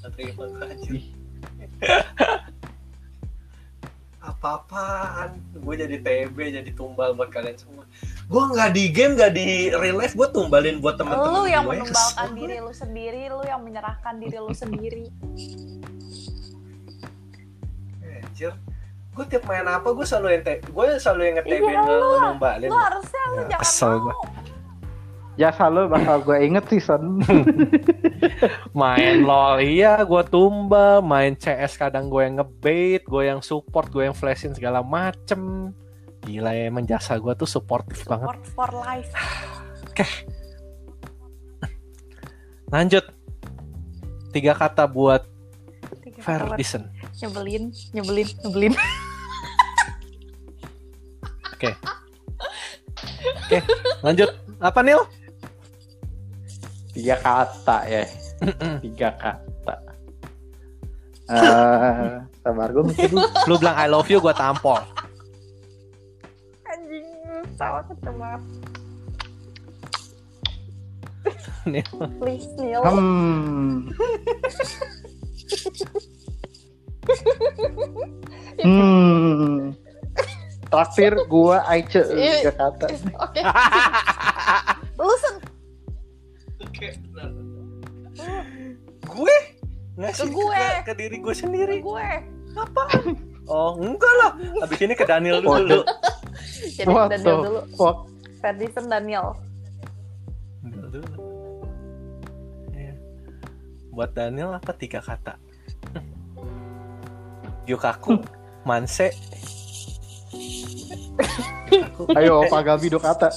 [0.00, 1.04] Gak terima gue anjing.
[4.24, 5.36] Apa-apaan?
[5.60, 7.84] Gue jadi TB jadi tumbal buat kalian semua.
[8.24, 11.76] Gue nggak di game nggak di real life Gue tumbalin buat temen-temen lu yang gue.
[11.76, 12.38] menumbalkan Kesel.
[12.40, 15.04] diri lu sendiri, lu yang menyerahkan diri lu sendiri.
[18.24, 18.56] Anjir
[19.14, 22.20] Gue tiap main apa gue selalu yang Gue selalu yang nge-TB Iya, lah.
[22.28, 24.04] numbalin Lu harusnya lu Ya, jangan kesel mau.
[24.04, 24.14] gua.
[25.34, 27.18] jasa lu bakal gue inget sih son
[28.72, 34.06] Main lol iya gue tumbal Main CS kadang gue yang ngebait Gue yang support Gue
[34.06, 35.74] yang flashin segala macem
[36.22, 39.10] Gila ya emang jasa gue tuh supportif banget Sport for life.
[42.70, 43.04] Lanjut
[44.30, 45.26] Tiga kata buat
[46.00, 48.74] Tiga kata buat Ferdison Nyebelin, nyebelin, nyebelin.
[51.54, 51.70] Oke.
[54.02, 54.30] Lanjut.
[54.58, 55.00] Apa Nil?
[56.94, 58.02] tiga kata ya.
[58.78, 59.74] Tiga kata.
[61.24, 63.26] Eh, sabar gue mikir dulu.
[63.50, 64.78] Lu bilang I love you gue tampol.
[66.70, 67.06] Anjing,
[67.58, 68.40] salah ketebak.
[71.66, 71.90] Nil.
[72.20, 72.82] Please Nil.
[72.84, 73.88] hmm
[78.60, 79.74] hmm
[80.66, 83.40] traktir gua Aice tiga kata Oke.
[84.98, 85.34] Lu sen
[86.60, 86.88] Oke
[89.04, 89.36] Gue?
[89.94, 90.58] Ngasih Ke gue.
[90.58, 92.08] ke, ke diri gue sendiri gue.
[92.52, 93.14] Apaan?
[93.46, 95.86] Oh enggak lah Abis ini ke Daniel dulu
[96.76, 97.60] Jadi What Daniel dulu.
[97.74, 97.96] fuck
[98.40, 99.38] Ferdison Daniel.
[100.60, 101.14] Daniel dulu
[102.72, 102.94] Iya.
[103.90, 105.38] Buat Daniel apa tiga kata?
[107.64, 108.20] Yukaku.
[108.64, 109.12] Manse.
[112.16, 113.28] Ayo Pak Gabi dua kata.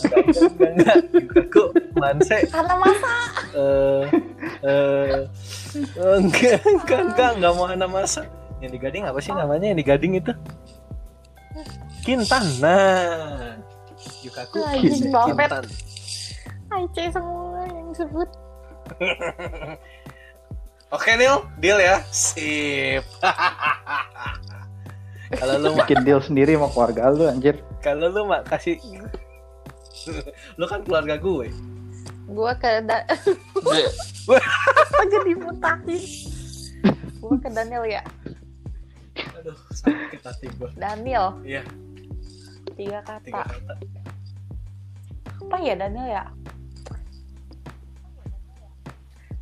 [0.60, 0.98] Enggak.
[1.14, 1.64] Yukaku
[1.96, 2.48] Manse.
[2.48, 3.14] Karena masa.
[3.56, 4.04] Eh
[4.66, 5.20] eh
[5.96, 8.24] enggak enggak enggak enggak mau anak masa.
[8.58, 9.70] Yang di Gading apa sih namanya?
[9.70, 10.32] Yang di Gading itu?
[12.04, 12.44] Kintan.
[12.64, 13.56] Nah
[14.26, 14.60] Yukaku.
[14.82, 15.66] Kintan.
[16.68, 18.30] Aice semua yang sebut.
[20.96, 21.36] oke Nil.
[21.60, 22.04] Deal ya.
[22.12, 23.04] Sip
[25.36, 28.80] kalau lu bikin deal sendiri sama keluarga lu anjir kalau lu mak kasih
[30.60, 31.52] lu kan keluarga gue
[32.28, 33.08] Gue ke da
[34.84, 36.04] Apa jadi mutahin?
[37.24, 38.04] Gue ke Daniel ya.
[39.16, 41.64] aduh sakit hati gue Daniel iya
[42.76, 43.48] tiga tiga kata.
[43.48, 43.74] kata
[45.48, 46.24] Apa ya Daniel ya?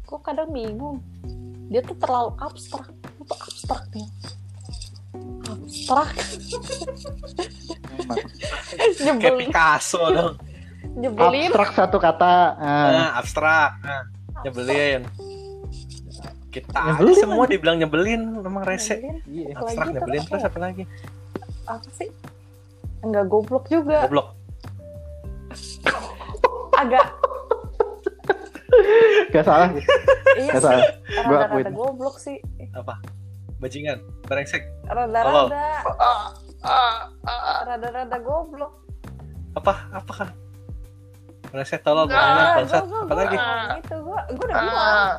[0.06, 1.02] Gue kadang bingung.
[1.74, 2.88] Dia tuh terlalu abstrak.
[3.18, 3.84] Itu abstrak
[5.76, 6.10] Abstrak.
[9.14, 9.36] kayak.
[9.38, 10.34] Picasso dong
[10.96, 11.50] Nyebelin.
[11.50, 14.04] abstrak satu kata Ah, nah, abstrak nah,
[14.42, 15.04] nyebelin
[16.50, 19.20] kita Nyebelin, aja semua dibilang nyebelin emang rese Nyebelin.
[19.28, 19.46] iya.
[19.54, 20.84] Abstrak terus nyebelin apa terus apa lagi
[21.66, 22.10] Apa sih?
[23.02, 24.06] Enggak goblok juga.
[24.06, 24.28] goblok
[26.74, 27.08] Agak
[29.28, 29.68] gak salah
[30.36, 30.64] iya gak sih.
[30.64, 30.84] salah
[31.22, 31.74] Gua Rada-rada akuin.
[31.74, 32.38] goblok sih.
[32.72, 32.94] apa
[33.66, 35.82] bajingan brengsek Rada-rada.
[37.66, 38.72] Rada-rada goblok.
[39.54, 40.30] apa apa kan
[41.46, 42.84] Brengsek tolong gua- bangsat.
[42.84, 43.38] Apa lagi?
[43.80, 45.18] Itu gua gua udah bilang.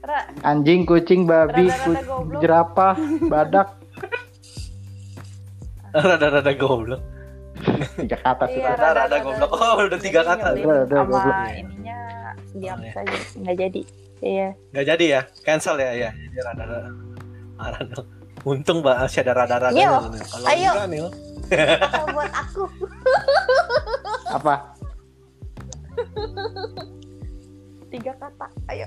[0.00, 2.00] Ra, Anjing, kucing, babi, ku-
[2.38, 2.96] jerapah,
[3.32, 3.76] badak.
[5.90, 7.02] Rada-rada goblok.
[7.98, 8.56] Tiga kata sih.
[8.56, 8.72] Iya.
[8.72, 9.50] Rada-rada goblok.
[9.52, 10.54] Oh, udah tiga kata.
[10.54, 11.36] Rada-rada sama goblok.
[11.52, 11.98] ininya
[12.50, 13.82] diam saja nggak jadi
[14.20, 15.20] iya Nggak jadi ya?
[15.42, 15.90] Cancel ya?
[15.94, 16.90] Ya, jadi rada-rada.
[17.58, 17.96] Rada.
[18.42, 19.74] Untung mbak masih ada rada-rada.
[19.74, 20.72] Nil, Kalau ayo.
[20.74, 21.10] enggak.
[21.80, 22.62] Apa buat aku
[24.38, 24.54] Apa?
[27.88, 28.86] tiga kata ayo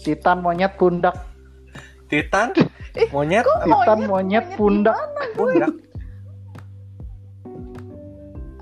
[0.00, 1.18] Titan monyet pundak.
[2.06, 2.54] Titan,
[3.14, 4.94] monyet, Titan monyet pundak.
[5.34, 5.74] pundak.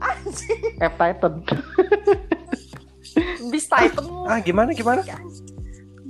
[0.00, 1.32] anjing F Titan.
[3.46, 5.00] Beast Titan Ah, gimana gimana?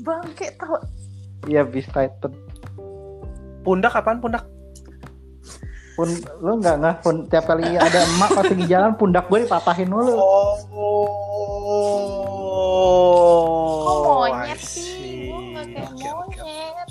[0.00, 0.76] bangke tau
[1.44, 2.32] Iya, Beast Titan.
[3.60, 4.44] Pundak apaan pundak?
[5.94, 6.08] Pun
[6.40, 10.16] lu nggak nggak pun tiap kali ada emak pas lagi jalan pundak gue dipatahin mulu.
[10.16, 10.58] Oh.
[13.84, 16.90] kok I monyet sih gue nggak kayak monyet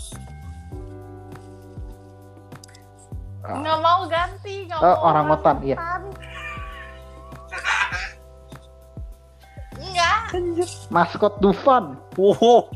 [3.43, 3.59] Ah.
[3.59, 5.75] nggak mau ganti nggak Oh, mau orangutan, iya.
[10.89, 11.95] Maskot Dufan.
[12.13, 12.67] Wow,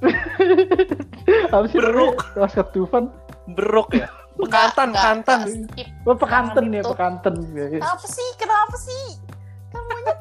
[1.52, 2.16] Apa sih Beruk.
[2.34, 3.04] Maskot Dufan.
[3.50, 4.06] beruk ya.
[4.38, 4.72] Nggak,
[5.66, 5.88] skip.
[6.02, 7.34] Oh, pekanten Jangan ya, pekanten.
[7.82, 9.04] apa sih kenapa sih
[9.68, 10.16] kan monyet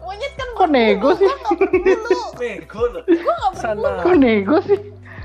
[0.04, 1.26] monyet kan Kok nego sih?
[1.26, 3.00] gue nggak berbulu Bego lo.
[3.02, 4.78] gue berbulu Sana, Kok nego sih?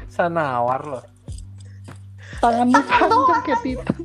[0.10, 1.00] sanawar lo.
[2.40, 3.98] Tangannya panjang kayak Titan.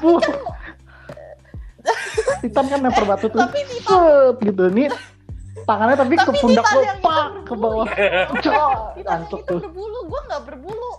[0.00, 0.18] Bu.
[2.40, 3.40] Titan kan lempar batu tuh.
[3.40, 4.88] tapi Titan Set, gitu nih.
[5.68, 7.88] Tangannya tapi, ke Tapi pundak Titan lo pak ke bawah.
[8.44, 9.60] Cok, itu tuh.
[9.60, 10.90] berbulu gue nggak berbulu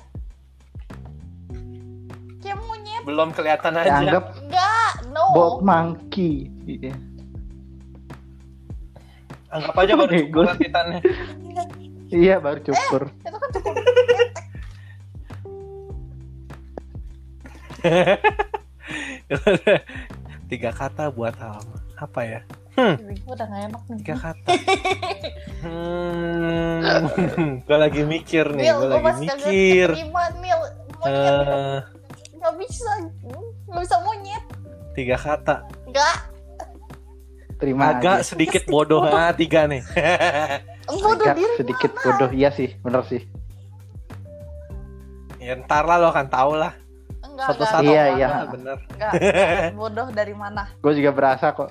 [2.41, 4.01] kayak monyet Belum kelihatan aja.
[4.01, 6.49] Dianggap enggak no bot monkey.
[6.67, 6.93] Iya.
[9.51, 10.25] Anggap aja baru sih.
[10.59, 10.99] titannya.
[12.11, 13.07] Iya baru cukur.
[13.07, 13.75] itu kan cukup
[20.51, 21.57] Tiga kata buat apa?
[21.97, 22.41] Apa ya?
[22.71, 22.95] gue
[23.27, 24.49] udah gak enak nih Tiga kata.
[25.61, 29.87] Hmm, gue lagi mikir nih, gue lagi mikir.
[29.93, 30.57] terima monyet
[31.01, 31.77] Eh,
[32.33, 32.89] nggak bisa
[33.65, 34.43] nggak bisa monyet
[34.91, 35.55] tiga kata.
[35.85, 36.15] nggak
[37.55, 38.27] Terima Agak aja.
[38.27, 39.85] sedikit bodoh ah, tiga nih.
[40.89, 42.29] bodoh Agak diri sedikit bodoh.
[42.33, 43.21] Iya sih, bener sih.
[45.37, 46.73] ya ntar lah lo akan tahu lah.
[47.41, 48.27] Enggak enggak saat Iya, iya.
[48.45, 48.77] bener.
[48.87, 49.73] enggak, enggak.
[49.81, 51.69] bodoh dari mana Gue juga berasa kok.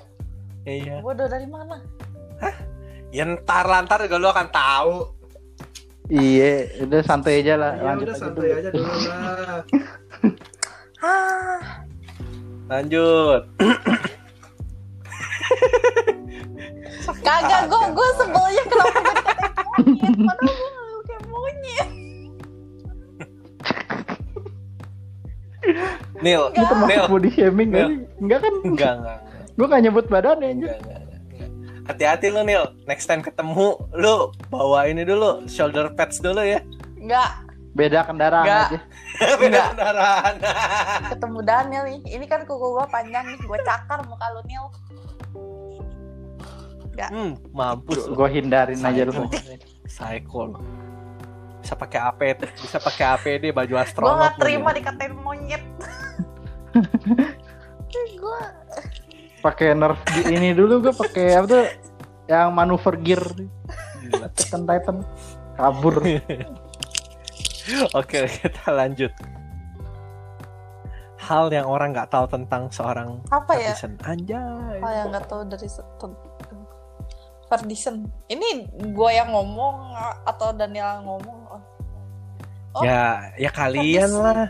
[0.63, 0.99] Iya.
[0.99, 1.79] bodoh dari mana
[3.11, 4.95] Ya ntar lah, ntar juga lo akan tahu.
[6.07, 7.71] Iya, udah santai aja lah.
[7.75, 8.55] Ya Lanjut udah aja santai dulu.
[8.55, 9.59] aja dulu lah.
[11.03, 11.59] ah
[12.67, 13.41] Lanjut.
[17.21, 19.51] kagak gue gue sebelnya kenapa gue dikatain
[19.91, 20.69] monyet padahal gue
[26.19, 27.07] Nil, Ini termasuk Nil.
[27.07, 27.79] body shaming Nil.
[27.79, 27.91] kan?
[28.17, 28.53] Enggak kan?
[28.63, 29.19] Enggak, enggak.
[29.51, 30.69] Gue gak nyebut badannya anjir.
[30.69, 31.19] Enggak, enggak, enggak.
[31.83, 34.15] Hati-hati lu Nil, next time ketemu lu
[34.47, 36.61] bawa ini dulu, shoulder pads dulu ya.
[36.95, 37.29] nggak
[37.71, 38.67] Beda kendaraan Enggak.
[38.67, 38.79] aja.
[39.39, 39.65] Beda Enggak.
[39.71, 40.33] kendaraan.
[41.09, 44.65] ketemu Daniel nih ini kan kuku gue panjang nih gue cakar muka lu Nil
[47.01, 48.05] Hmm, mampus.
[48.07, 49.25] Gue hindarin aja lu.
[49.83, 50.53] Psycho.
[51.71, 54.19] Bisa pakai APD, bisa pakai APD baju gue astronot.
[54.19, 54.77] nggak lu, terima Nil.
[54.83, 55.63] dikatain monyet
[58.19, 58.39] gue
[59.39, 61.63] Pakai nerf di- ini dulu gue pakai apa tuh?
[62.27, 63.23] Yang manuver gear
[64.03, 64.27] Gila.
[64.35, 64.97] Titan Titan
[65.55, 65.95] kabur.
[67.95, 69.15] Oke, kita lanjut.
[71.23, 73.71] Hal yang orang nggak tahu tentang seorang apa ya.
[74.03, 74.75] Anjay.
[74.83, 75.71] hal yang nggak tahu dari
[77.47, 79.91] Ferdison ini gue yang ngomong
[80.23, 81.40] atau Daniel yang ngomong
[82.71, 83.03] Ya, oh, ya,
[83.35, 84.47] ya kalian lah.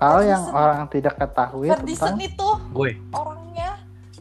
[0.00, 2.92] Hal yang orang tidak ketahui Ferguson tentang itu gue.
[3.12, 3.70] orangnya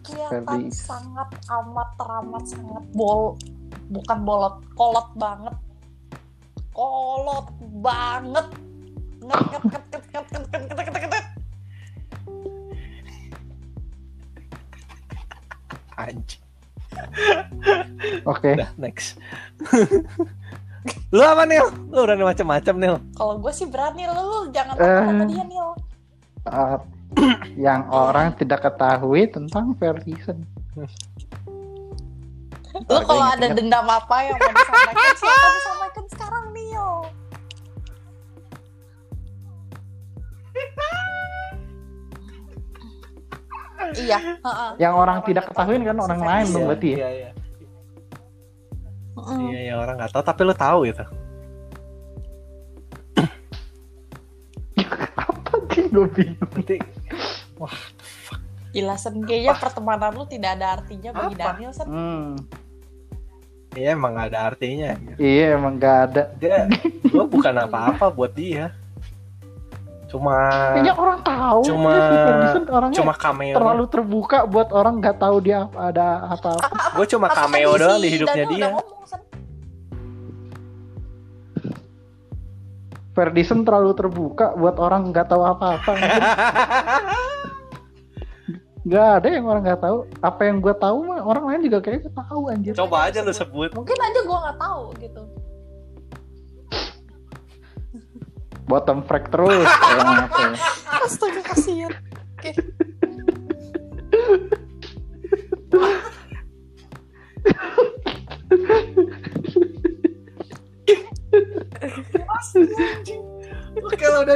[0.04, 3.36] kelihatan sangat amat teramat sangat bol
[3.91, 5.56] bukan bolot kolot banget
[6.72, 7.47] kolot
[7.84, 8.47] banget
[18.24, 18.56] Oke.
[18.56, 18.68] Okay.
[18.80, 19.20] Next.
[21.14, 21.68] Lu apa Nil?
[21.94, 22.96] Lu udah macam-macam Nil.
[23.16, 24.82] Kalau gue sih berat Nil, lu jangan eh.
[24.82, 25.70] takut uh, sama dia ya, Nil.
[26.44, 26.78] Uh,
[27.56, 30.44] yang orang tidak ketahui tentang Ferguson.
[32.74, 33.58] lu kalau gitu ada ingat.
[33.62, 36.90] dendam apa yang mau disampaikan siapa disampaikan sekarang Nil.
[43.94, 44.18] iya.
[44.42, 44.72] Uh -uh.
[44.82, 46.90] Yang orang, orang tidak ketahui kan orang iya, lain dong iya, berarti.
[46.90, 46.98] Ya?
[46.98, 47.30] Iya, iya.
[49.14, 49.39] Mm.
[49.53, 51.05] Iya, iya, orang nggak tahu tapi lu tahu gitu.
[55.14, 56.49] Apa sih gue bingung.
[56.49, 56.78] Nanti
[58.74, 61.43] Gila Sen, kayaknya pertemanan lu tidak ada artinya bagi Apa?
[61.53, 61.86] Daniel Sen.
[61.86, 62.34] Hmm.
[63.74, 64.89] Iya emang nggak ada artinya.
[65.18, 66.24] Iya emang gak ada.
[66.38, 66.70] Dia,
[67.09, 68.74] gua bukan apa-apa buat dia.
[70.14, 70.38] Cuma
[70.78, 71.59] Kayaknya orang tahu.
[71.66, 73.55] Cuma- ya, orangnya cuma cameo.
[73.57, 76.93] terlalu terbuka buat orang nggak tahu dia apa- ada apa-apa.
[76.93, 78.68] Gue cuma Apa cameo tadi doang di hidupnya dia.
[83.14, 85.91] Ferguson terlalu terbuka buat orang nggak tahu apa-apa.
[88.84, 89.97] Nggak ada yang orang nggak tahu.
[90.20, 92.76] Apa yang gue tahu mah orang lain juga kayaknya tahu anjir.
[92.76, 93.72] Coba aja lu sebut.
[93.72, 95.22] Mungkin aja gua nggak tahu gitu.
[98.68, 99.68] Bottom frag terus.
[99.91, 100.55] Emang ya?
[101.03, 101.91] Astaga kasihan.
[102.39, 102.51] Oke.
[113.84, 114.36] Oke, udah,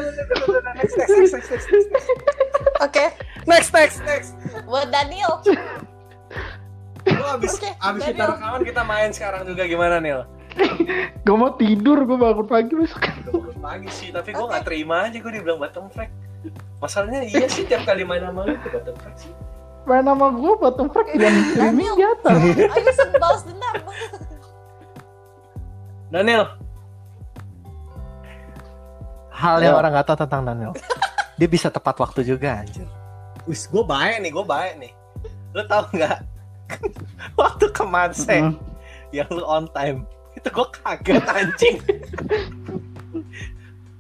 [0.76, 2.08] next, next, next, next, next, next,
[2.82, 3.06] Oke,
[3.46, 4.32] next, next, next.
[4.66, 5.40] buat Daniel.
[7.08, 10.28] Lu abis, Oke, abis kita rekaman kita main sekarang juga gimana Nil?
[11.24, 13.07] Gue mau tidur, gue bangun pagi besok.
[13.78, 16.10] Pagi sih, tapi gue nggak terima aja gue dibilang bottom frag.
[16.78, 19.30] Masalahnya iya sih tiap kali main sama lu itu bottom frag sih.
[19.86, 22.38] Main nama gue bottom frag dan streaming di atas.
[22.42, 23.76] Ayo balas dendam.
[26.10, 26.44] Daniel.
[29.30, 29.78] Hal yang Ya.
[29.78, 30.74] orang nggak tahu tentang Daniel.
[31.38, 32.90] Dia bisa tepat waktu juga anjir.
[33.46, 34.92] Wis, gue baik nih, gue baik nih.
[35.54, 36.18] Lu tau nggak?
[37.38, 38.58] waktu ke Manse Mm.
[39.14, 40.02] yang lu on time
[40.34, 41.78] itu gue kaget anjing.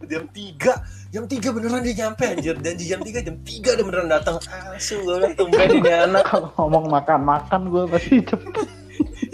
[0.08, 2.55] Jam 3 jam 3 beneran dia nyampe anjir.
[2.60, 4.38] Dan di jam 3 jam 3 dia beneran datang.
[4.76, 6.24] Asu gue bilang tumben ini anak.
[6.28, 8.55] Kalau ngomong makan-makan gue pasti cepet.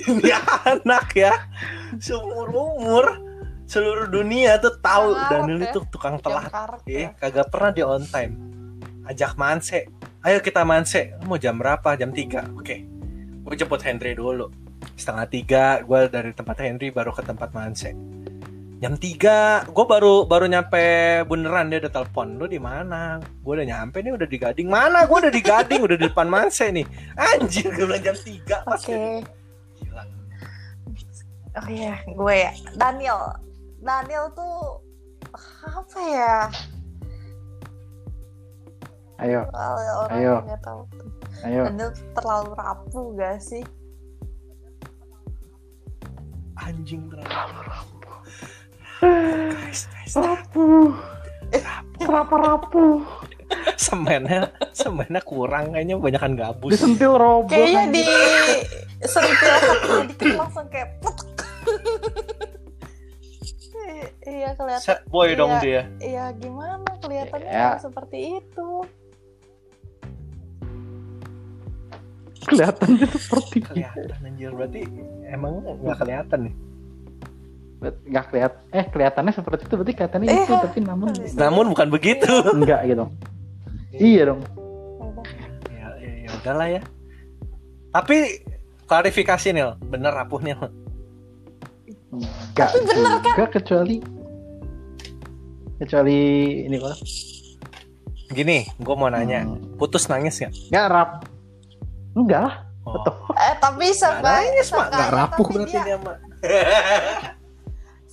[0.09, 0.31] ini
[0.67, 1.33] anak ya.
[1.97, 3.05] Seumur umur
[3.69, 5.17] seluruh dunia tuh tahu.
[5.29, 5.69] Daniel ya.
[5.73, 6.51] itu tukang telat.
[6.85, 7.17] eh ya.
[7.17, 8.33] kagak pernah dia on time.
[9.09, 9.89] Ajak manse.
[10.23, 11.17] Ayo kita manse.
[11.25, 11.95] Mau jam berapa?
[11.97, 12.75] Jam 3 oke.
[13.43, 14.49] Gue jemput Henry dulu.
[14.93, 17.95] Setengah tiga gue dari tempat Henry baru ke tempat manse
[18.83, 20.83] jam 3 gue baru baru nyampe
[21.31, 25.07] beneran dia udah telepon lu di mana gue udah nyampe nih udah di Gading mana
[25.07, 26.83] gue udah di Gading udah di depan manse nih
[27.15, 29.23] anjir gue bilang jam 3 pas Oke.
[29.79, 30.03] gila
[31.53, 32.49] Oh iya, gue ya.
[32.81, 33.29] Daniel.
[33.77, 34.81] Daniel tuh
[35.61, 36.37] apa ya?
[39.21, 40.57] Ayo, Kalau orang Ayo.
[40.65, 40.81] tahu.
[41.45, 41.61] ayo.
[41.69, 43.61] Daniel terlalu rapuh gak sih?
[46.57, 47.92] anjing terlalu rapuh
[49.03, 50.91] guys guys Rapuh.
[51.95, 52.99] Kenapa rapuh?
[53.77, 57.51] semennya semennya kurang kayaknya banyakan gabus Disentil robot.
[57.51, 58.03] Kayaknya di
[59.03, 59.55] sentil
[60.07, 60.89] dikit langsung kayak
[64.25, 64.81] iya kelihatan.
[64.81, 65.35] set boy Iya.
[65.35, 67.75] dong dia Iya gimana kelihatannya Ya.
[67.77, 68.69] seperti itu.
[72.43, 73.67] Kelihatannya seperti itu.
[73.69, 74.81] kelihatan anjir berarti
[75.25, 76.55] emang nggak kelihatan nih
[77.83, 78.59] Nggak kelihatan.
[78.71, 79.73] Eh, kelihatannya seperti itu.
[79.73, 80.41] Berarti kelihatannya Iya.
[80.41, 80.53] itu.
[80.57, 83.05] Tapi namun namun bukan begitu enggak gitu.
[83.91, 84.41] Iya dong.
[85.69, 86.81] Ya, ya, ya udahlah ya
[87.89, 88.41] tapi
[88.83, 90.57] klarifikasi nih bener rapuh nih
[92.09, 93.21] Enggak bener kan?
[93.23, 93.95] juga kecuali
[95.75, 96.17] kecuali
[96.63, 96.97] ini kok.
[98.29, 99.77] gini gue mau nanya Hmm.
[99.77, 101.09] putus nangis nggak Enggak rap.
[102.13, 102.55] Enggak lah.
[102.83, 103.05] oh.
[103.35, 106.17] Eh tapi Nggak seenggaknya nangis mak nggak rapuh berarti dia dia mak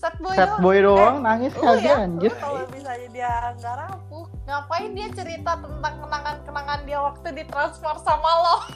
[0.01, 0.63] sad boy Sad doang.
[0.65, 2.33] boy doang nangis Lu kagak ya, anjir.
[2.35, 8.57] kalau misalnya dia nggak rapuh, ngapain dia cerita tentang kenangan-kenangan dia waktu ditransfer sama lo?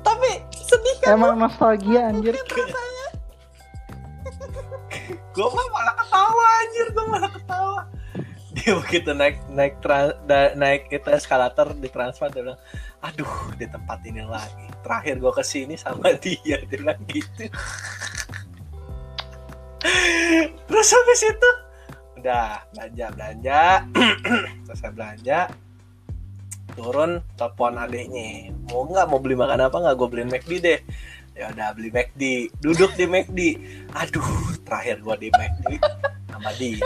[0.00, 1.08] Tapi sedih kan?
[1.16, 2.34] Emang nostalgia anjir.
[5.30, 7.80] gue mah malah ketawa anjir gue malah ketawa
[8.60, 12.60] dia begitu naik naik tra- da- naik itu eskalator di transfer dia bilang
[13.00, 14.68] aduh di tempat ini lagi.
[14.84, 17.48] Terakhir gue ke sini sama dia dia bilang gitu.
[20.68, 21.50] Terus habis itu
[22.20, 23.62] udah belanja belanja.
[24.68, 25.48] Selesai belanja
[26.76, 29.94] turun telepon adeknya mau nggak mau beli makan apa nggak?
[29.96, 30.80] Gue beliin McD deh.
[31.32, 33.40] Ya udah beli McD duduk di McD
[33.96, 34.28] aduh
[34.68, 35.80] terakhir gua di McD
[36.28, 36.84] sama dia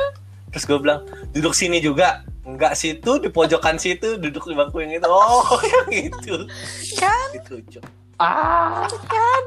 [0.55, 1.03] terus gue bilang
[1.35, 2.23] duduk sini juga.
[2.45, 5.09] Nggak situ di pojokan situ duduk di bangku yang itu.
[5.11, 6.47] Oh yang itu.
[6.95, 7.29] Kan?
[7.35, 7.83] Itu
[8.23, 8.87] ah.
[9.11, 9.43] Kan?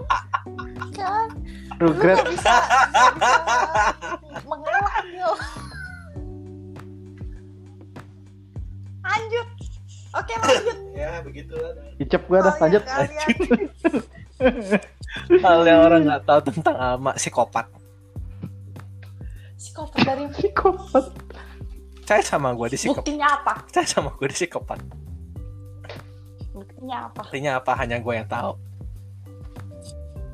[0.92, 1.28] Kan?
[1.80, 2.54] Regret bisa
[4.50, 5.32] mengalah yo.
[9.08, 9.48] Lanjut.
[10.12, 10.78] Oke lanjut.
[10.98, 11.54] Ya begitu
[12.02, 12.84] icep gue dah oh, iya, lanjut.
[12.90, 14.04] lanjut
[15.42, 17.66] hal yang orang nggak tahu tentang ama psikopat.
[19.78, 21.06] Psikopat dari Psikopat.
[22.02, 23.54] saya sama gue di psikopat buktinya apa?
[23.70, 24.80] saya sama gue di psikopat
[26.50, 27.22] Buktinya apa?
[27.22, 28.52] artinya apa hanya gue yang tahu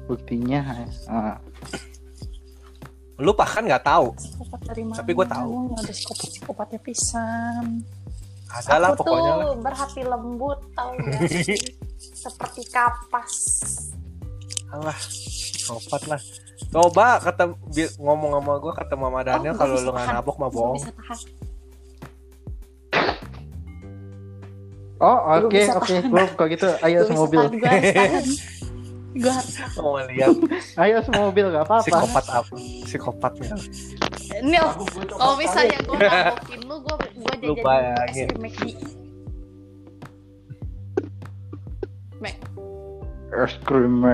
[0.05, 0.61] Buktinya.
[1.07, 1.35] ah.
[3.15, 4.97] lu bahkan nggak tahu Psikopat dari mana?
[4.97, 5.49] Tapi gua tahu.
[5.69, 7.65] Nggak ada psikopat psikopatnya pisan.
[8.49, 11.59] ada lah Aku pokoknya tuh lah berhati lembut tau gak sih?
[11.99, 13.35] Seperti kapas.
[14.69, 16.21] alah psikopat lah
[16.71, 17.53] coba ketemu
[17.97, 20.77] ngomong sama gue ketemu sama Daniel Oh, kalau lu nggak nabok mah bohong.
[24.97, 25.59] Oh oke oke.
[25.59, 26.03] tahan.
[26.07, 26.67] Gue kok gitu.
[26.79, 27.41] Ayo semobil.
[29.13, 29.55] Gua harus
[30.09, 30.33] lihat
[30.79, 31.85] Ayo semobil gak apa-apa.
[31.85, 33.53] psikopat apa psikopatnya
[34.41, 34.65] Nil,
[35.13, 38.69] kalau misalnya gue nabokin lu, gue gue Lu jajan es krim McD.
[42.17, 42.33] Mac,
[43.35, 44.05] Es krim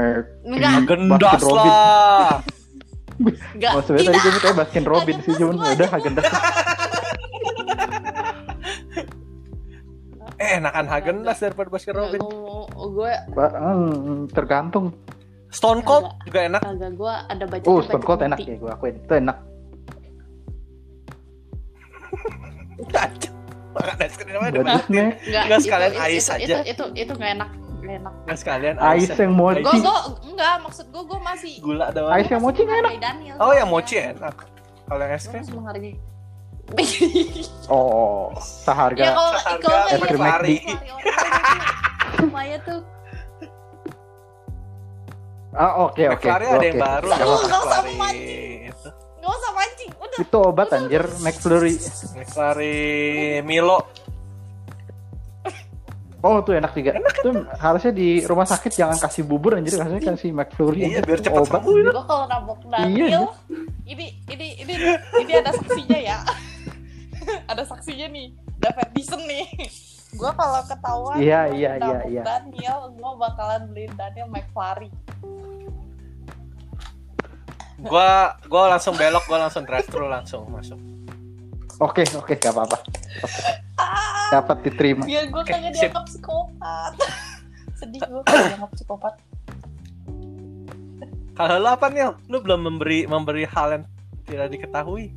[0.42, 2.40] enggak, gendas lah
[3.52, 3.72] enggak.
[3.84, 6.32] Sebenarnya tadi gue minta Baskin Robin sih cuman gua udah Hagen Dazs.
[10.40, 14.96] eh enakan Hagen Dazs daripada Baskin Enggak, Robin gua- gue Ba- hmm, tergantung.
[15.50, 18.96] Stone Cold juga enak agak gue ada baca Oh Stone Cold enak ya gue akuin.
[19.00, 19.38] Itu enak.
[23.70, 24.82] makan es krim namanya Buat dimarahin.
[24.82, 25.14] snack.
[25.22, 26.42] Enggak, Enggak, sekalian ais itu, aja.
[26.42, 27.50] Itu itu itu enggak enak,
[27.90, 28.14] enak.
[28.30, 29.64] Nggak sekalian Ais yang mochi.
[29.66, 29.98] Gue gue
[30.30, 32.94] enggak maksud gue gue masih gula doang Ais yang mochi enak.
[33.02, 33.36] Daniel.
[33.42, 34.36] oh yang mochi enak
[34.86, 35.96] kalau yang es Gue krim masih menghargai.
[37.74, 39.04] Oh ya seharga.
[39.18, 40.58] kalau Seharga kalau es krim McFlurry.
[42.20, 42.82] lumayan tuh
[45.50, 46.30] Ah oke oke.
[46.30, 48.70] McFlurry ada yang baru loh, usah mancing.
[48.70, 48.90] Itu.
[49.18, 51.74] nggak usah mancing udah Itu obat anjir McFlurry.
[52.14, 52.78] McFlurry
[53.42, 53.90] Milo
[56.20, 57.00] Oh tuh enak juga.
[57.00, 57.32] Itu.
[57.60, 59.80] harusnya di rumah sakit jangan kasih bubur anjir.
[59.80, 60.92] Harusnya kasih McFlurry.
[60.92, 63.26] iya biar cepat sembuh gue kalau nabok Iya, Daniel
[63.88, 64.74] ini ini ini
[65.24, 66.18] ini ada saksinya ya.
[67.52, 68.34] Ada saksinya nih.
[68.58, 69.46] David Dison nih.
[70.18, 72.24] Gue kalau ketahuan Iya, gua iya, iya, nabok iya.
[72.26, 74.90] Daniel gue bakalan beliin Daniel McFlurry.
[77.80, 80.76] Gua gua langsung belok gua langsung drive thru langsung masuk
[81.80, 82.78] Oke oke gak apa-apa.
[84.30, 85.04] Dapat diterima.
[85.08, 86.92] biar gue kagak dianggap psikopat.
[87.80, 89.14] Sedih gue kalau dianggap psikopat.
[91.34, 93.84] Kalau lu apa nih lu belum memberi memberi hal yang
[94.28, 95.16] tidak diketahui?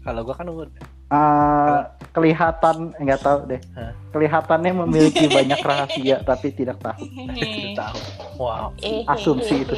[0.00, 0.66] Kalau gua kan udah
[1.12, 3.60] Ah, kelihatan nggak tahu deh.
[3.76, 3.92] Hah?
[4.16, 7.04] Kelihatannya memiliki banyak rahasia tapi tidak tahu.
[7.36, 7.98] tidak tahu.
[8.40, 8.72] Wow.
[8.80, 9.76] Eh, Asumsi itu.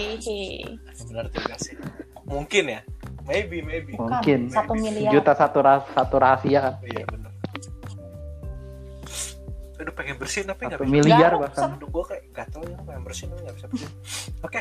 [1.11, 1.75] benar juga sih.
[2.23, 2.81] Mungkin ya
[3.25, 3.93] maybe maybe.
[3.95, 4.49] Mungkin.
[4.49, 5.11] Satu miliar.
[5.11, 6.61] Juta satu ras satu rahasia.
[6.61, 6.75] Kan.
[6.85, 7.33] iya benar
[9.75, 10.95] aduh pengen bersihin tapi nggak Satu bisa?
[10.97, 11.71] miliar Garuk, bahkan.
[11.77, 13.93] aduh gua kayak gatel ya pengen bersihin tapi nggak bisa bersihin
[14.41, 14.61] oke.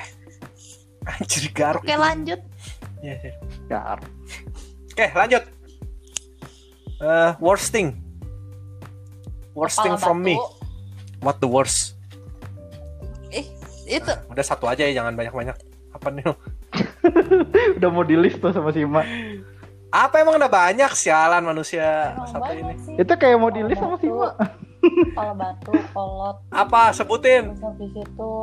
[1.03, 1.81] Anjir garuk.
[1.83, 2.39] Oke lanjut.
[2.99, 3.33] Iya, iya.
[3.67, 3.99] Gar.
[4.89, 5.43] oke lanjut.
[6.99, 7.99] Eh, worst thing.
[9.53, 10.35] Worst thing Kepala from me.
[10.35, 10.47] batu.
[11.21, 11.95] what the worst?
[13.29, 13.47] Eh
[13.85, 14.13] itu.
[14.27, 15.55] Udah satu aja ya jangan banyak banyak
[15.93, 16.23] apa nih
[17.77, 19.03] Udah mau di list tuh sama si Ma.
[19.93, 22.75] apa emang udah banyak sialan manusia emang satu banyak ini?
[22.81, 22.93] sih.
[22.97, 24.33] Itu kayak mau di list sama si Ma.
[24.81, 26.37] kepala batu kolot.
[26.49, 26.89] Apa?
[26.97, 27.53] Sebutin.
[27.53, 28.33] Terus habis itu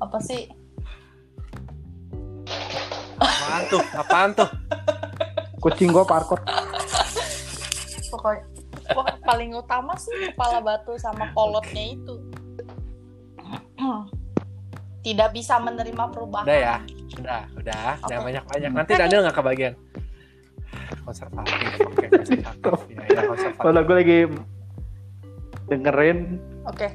[0.00, 0.48] apa sih?
[3.20, 3.82] Apaan tuh?
[3.92, 4.48] Apaan tuh?
[5.60, 6.08] Kucing gua
[8.14, 8.42] pokoknya
[8.94, 12.14] pokoknya paling utama sih kepala batu sama kolotnya itu
[15.04, 16.48] tidak bisa menerima perubahan.
[16.48, 16.76] Udah ya?
[17.14, 17.84] Udah udah.
[18.02, 18.26] Jangan Oke.
[18.26, 19.74] banyak banyak nanti Daniel nggak kebagian.
[21.04, 22.78] Konservatif oke konservatif.
[22.90, 23.60] Ya, ya konservatif.
[23.60, 24.18] Kalau gue lagi
[25.66, 26.18] dengerin.
[26.64, 26.88] Oke.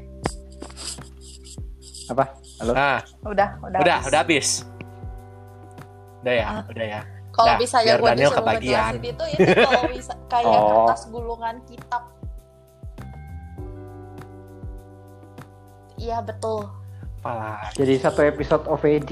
[2.10, 2.26] Apa?
[2.60, 2.72] Halo.
[2.74, 4.10] nah udah udah udah habis.
[4.10, 4.48] udah habis.
[6.20, 6.62] Udah ya Ah.
[6.66, 7.02] udah ya.
[7.30, 8.92] Kalau Dah, bisa ya gue Daniel disuruh kebagian.
[8.92, 10.68] ngejelasin itu itu kalau bisa kayak Oh.
[10.84, 12.04] kertas gulungan kitab.
[15.96, 16.79] Iya betul
[17.20, 19.12] apalah Jadi satu episode OVJ.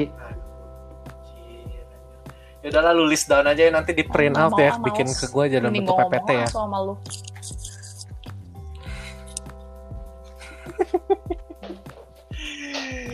[2.58, 5.08] ya udah lalu list down aja ya nanti di print Nggak out ya ah, bikin
[5.08, 6.96] ke gue dalam bentuk ngomong PPT ya sama lu.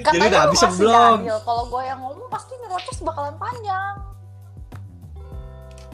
[0.04, 1.18] Jadi udah lu habis masih belum?
[1.22, 1.40] Daniel.
[1.44, 3.96] Kalau gue yang ngomong pasti ngerocos bakalan panjang.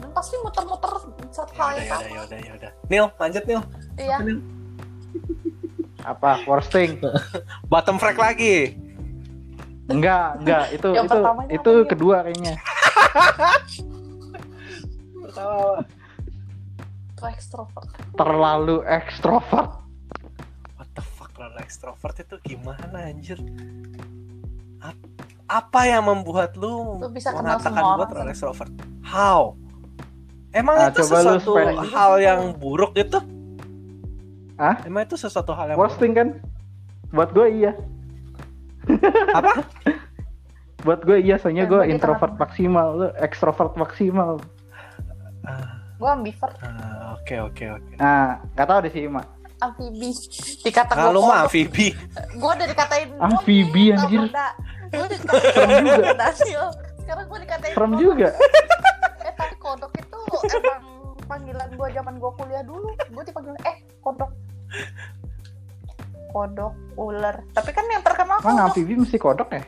[0.00, 0.92] Dan pasti muter-muter
[1.30, 3.62] satu ya hal udah yang ya udah ya udah ya udah Nil lanjut Nil
[4.00, 4.16] Iya.
[6.02, 6.30] Apa?
[6.48, 6.98] Worst thing?
[7.70, 8.74] bottom frag lagi
[9.90, 10.64] Enggak, enggak.
[10.70, 11.18] Itu Yang itu
[11.50, 12.54] itu apa, kedua kayaknya.
[15.20, 15.82] pertama
[17.10, 17.88] Itu ekstrovert.
[18.14, 19.70] Terlalu ekstrovert.
[21.60, 23.38] extrovert itu gimana anjir?
[24.80, 25.06] Ap-
[25.46, 28.72] apa yang membuat lu, Lu bisa kenal mengatakan semua gua orang, terlalu extrovert?
[29.00, 29.40] How?
[30.50, 33.22] Emang Ah, itu sesuatu spend- hal yang buruk itu?
[34.58, 34.82] Ah?
[34.82, 36.28] Emang itu sesuatu hal yang Posting kan?
[37.08, 37.72] Buat gue iya.
[39.30, 39.50] Apa?
[40.80, 42.40] Buat gue iya, soalnya gue introvert tengah-tengah.
[42.40, 44.40] maksimal, lu ekstrovert maksimal.
[45.42, 47.92] Ah, gue ambivert ah, Oke oke oke.
[47.96, 49.26] Nah, nggak tahu deh sih, Mak.
[49.60, 50.08] amfibi
[50.62, 51.92] dikata Nah, lu gue mah amfibi.
[52.32, 54.24] gue udah dikatain Amfibi, anjir.
[54.24, 54.32] gue
[54.96, 56.28] udah dikatain Serem juga.
[56.96, 58.28] sekarang gue dikatain Serem juga.
[59.20, 60.18] eh tapi kodok itu
[60.50, 60.80] emang
[61.22, 64.30] panggilan gue zaman gue kuliah dulu gue dipanggil eh kodok
[66.30, 68.00] kodok ular tapi kan yang
[68.40, 69.62] Emang amfibi mesti kodok ya?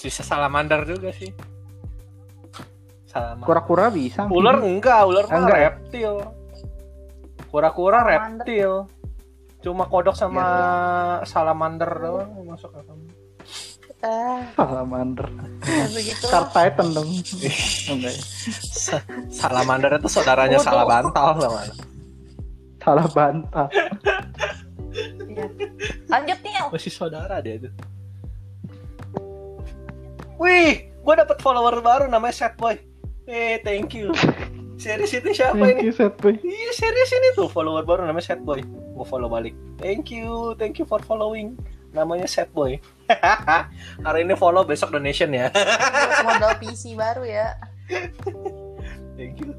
[0.00, 1.32] Bisa salamander juga sih.
[3.04, 3.44] Salamander.
[3.44, 4.22] Kura-kura bisa.
[4.22, 4.36] amfibi.
[4.36, 5.70] Ular enggak, ular mah Enggak ya?
[5.70, 6.14] reptil.
[7.46, 8.72] Kura-kura reptil.
[9.60, 10.68] Cuma kodok sama Iya,
[11.26, 12.96] salamander doang masuk akal.
[14.00, 15.28] eh Salamander.
[15.60, 17.04] ya begitu Star Titan dong.
[17.90, 18.12] Oh, ya?
[18.70, 20.64] Sa- salamander itu saudaranya Bodoh.
[20.64, 21.28] salah bantal?
[22.78, 23.68] Salah bantah.
[26.10, 26.52] Lanjut nih.
[26.68, 27.70] Masih saudara dia itu.
[30.40, 32.80] Wih, gue dapet follower baru namanya Setboy.
[33.28, 34.10] Eh, thank you.
[34.80, 35.86] Serius itu siapa Thank ini?
[35.86, 36.32] you, set boy.
[36.40, 38.64] Iya serius ini tuh follower baru namanya Setboy.
[38.64, 39.52] Gue follow balik.
[39.76, 41.52] Thank you, thank you for following.
[41.92, 42.80] Namanya Setboy.
[44.08, 45.52] Hari ini follow, besok donation ya.
[46.24, 47.52] Modal PC baru ya
[49.20, 49.52] Thank you.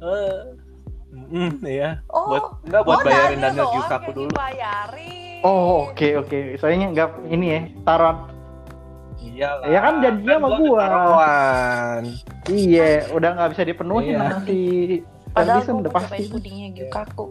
[0.00, 0.40] Eh,
[1.12, 2.00] mm, iya.
[2.08, 4.30] oh Buat enggak buat oh, bayarin Daniel Yukaku dulu.
[4.32, 5.27] dibayarin.
[5.40, 6.38] Oh, oke oke.
[6.56, 8.16] Soalnya nggak ini ya, taruhan.
[9.18, 9.66] Iya lah.
[9.66, 10.82] Ya kan janjinya sama gua.
[10.82, 12.02] ketaruhan.
[12.48, 14.18] Iya, udah nggak bisa dipenuhin Iya.
[14.20, 14.62] nanti.
[15.30, 16.22] Padahal gue udah pasti.
[16.26, 17.26] pudingnya Gyukaku.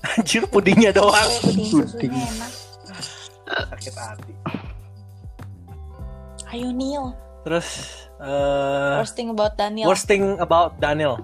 [0.10, 1.12] Anjir pudingnya doang.
[1.12, 1.52] Oh,
[1.86, 2.52] puding enak.
[3.46, 4.32] Sakit hati.
[6.50, 7.14] Ayo Neil.
[7.40, 7.68] Terus
[8.18, 9.86] eh First thing about Daniel.
[9.86, 11.20] worst thing about Daniel.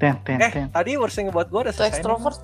[0.00, 0.66] Ten, ten, Eh, ten.
[0.70, 1.92] tadi worst thing about gue udah Itu selesai.
[1.94, 2.40] extrovert.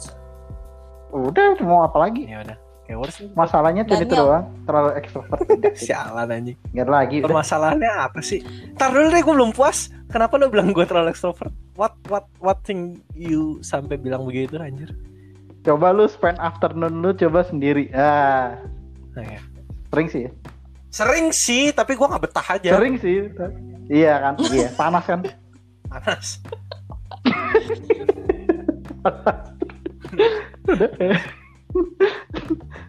[1.08, 2.28] Udah, mau apa lagi?
[2.28, 2.56] Ya udah.
[2.84, 3.18] Kayak worst.
[3.32, 5.40] Masalahnya tadi itu doang, terlalu ekstrovert.
[5.80, 6.56] Sialan anjing.
[6.70, 7.16] Nggak lagi.
[7.18, 8.44] Permasalahannya apa sih?
[8.76, 9.88] Ntar dulu deh gue belum puas.
[10.06, 11.50] Kenapa lo bilang gue terlalu extrovert?
[11.74, 14.94] What what what thing you sampai bilang begitu anjir?
[15.64, 17.90] Coba lu spend afternoon lu coba sendiri.
[17.90, 18.54] Ah,
[19.12, 19.40] Nah, ya.
[19.88, 20.22] sering sih.
[20.22, 20.32] ya.
[20.88, 22.70] Sering sih, tapi gue nggak betah aja.
[22.70, 23.26] Sering sih.
[23.88, 24.34] Iya kan?
[24.46, 25.20] Iya, panas kan?
[25.90, 26.38] Panas.
[30.66, 30.88] Udah.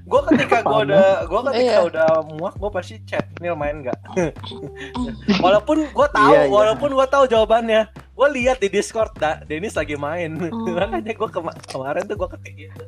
[0.08, 1.80] Gue ketika gue udah gue ketika Iya.
[1.84, 4.00] udah muak gue pasti chat Nil main nggak?
[5.44, 6.50] walaupun gue tahu, Iya, iya.
[6.50, 10.40] walaupun gue tahu jawabannya, gue lihat di Discord da Dennis lagi main.
[10.40, 10.74] Hmm.
[10.78, 12.84] Makanya gue kema- kemarin tuh gue ketik gitu.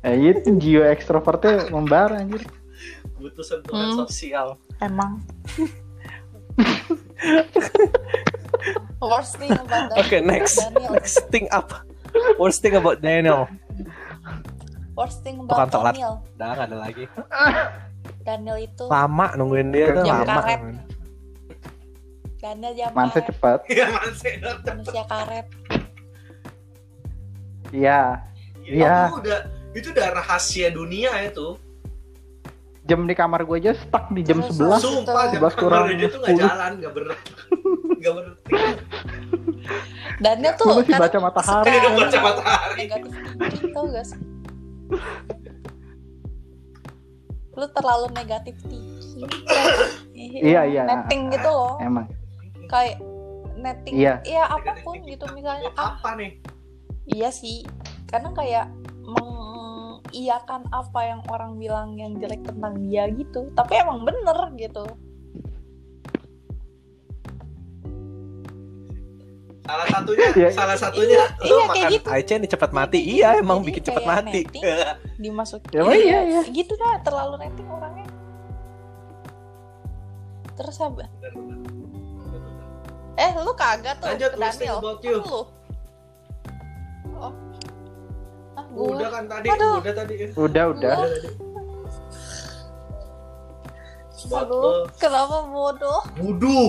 [0.00, 2.40] Eh, itu jiwa ekstrovertnya membara anjir.
[3.16, 3.98] Butuh sentuhan Hmm.
[4.02, 4.56] sosial.
[4.78, 5.20] Emang.
[9.06, 10.02] Worst thing about Daniel.
[10.02, 10.90] Oke next, Daniel.
[10.92, 11.76] next thing apa?
[12.36, 13.46] Worst thing about Daniel.
[14.92, 15.94] Worst thing Tukang about telat.
[15.94, 16.14] Daniel.
[16.34, 17.04] Udah nggak ada lagi.
[18.22, 20.24] Daniel itu Lama nungguin dia tuh lama.
[20.26, 20.60] karet.
[22.36, 23.26] Daniel jam Mansa karet.
[23.28, 23.58] cepat.
[23.66, 24.32] Iya masih.
[24.64, 25.46] Manusia karet.
[27.70, 28.00] Iya.
[28.62, 28.96] Iya.
[29.06, 29.40] Itu udah
[29.72, 31.58] itu udah rahasia dunia itu.
[32.86, 34.78] Jam di kamar gue aja stuck di jam 11.
[34.78, 36.42] Sumpah jam 11 kurang dia tuh nggak 10.
[36.46, 37.04] jalan, nggak ber
[38.00, 38.26] nggak ber
[40.22, 41.70] Daniel tuh masih kadang baca matahari.
[41.74, 42.74] Suka baca matahari.
[42.78, 44.20] Negatif thinking tau gak sih?
[47.56, 49.28] Lu terlalu negatif thinking.
[50.16, 50.82] Iya, iya.
[50.86, 51.74] Netting gitu loh.
[51.82, 52.06] Emang.
[52.70, 53.02] Kayak
[53.58, 53.94] netting.
[53.98, 54.14] Iya.
[54.24, 55.68] Iya apa pun gitu misalnya.
[55.74, 56.38] Ah, apa nih?
[57.06, 57.62] iya sih.
[58.10, 58.66] Karena kayak
[60.16, 63.52] mengiyakan apa yang orang bilang yang jelek tentang dia gitu.
[63.52, 64.88] Tapi emang bener gitu.
[69.66, 70.48] Salah satunya, Iya.
[70.54, 72.08] salah satunya Iya, lu iya, kayak makan gitu.
[72.08, 72.96] Aichen nih cepat mati.
[72.96, 74.40] Jadi- Iya, emang jadi bikin cepat mati.
[75.18, 75.70] Dimasukin.
[75.74, 76.40] Ya, iya, iya.
[76.48, 78.06] Gitu dah terlalu netting orangnya.
[80.56, 81.04] Terus apa?
[83.16, 84.76] Eh, lu kagak tuh Lanjut, Daniel.
[84.80, 85.18] about you.
[85.20, 85.40] Lu.
[88.76, 88.92] Gua.
[88.92, 89.76] Udah kan tadi, Aduh.
[89.80, 90.14] udah tadi.
[90.36, 90.96] Udah, udah.
[94.26, 94.90] Buat Aduh, lo.
[94.98, 96.02] kenapa bodoh?
[96.18, 96.68] Wuduh.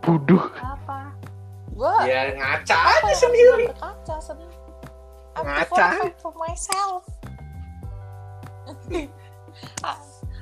[0.00, 0.44] Buduh.
[0.56, 1.12] Apa?
[1.70, 3.66] Gua Ya ngaca apa aja sendiri.
[3.68, 4.56] berkaca sendiri?
[5.34, 5.66] I'm Ngaca.
[5.66, 7.02] too perfect for myself.
[9.82, 9.94] Ah,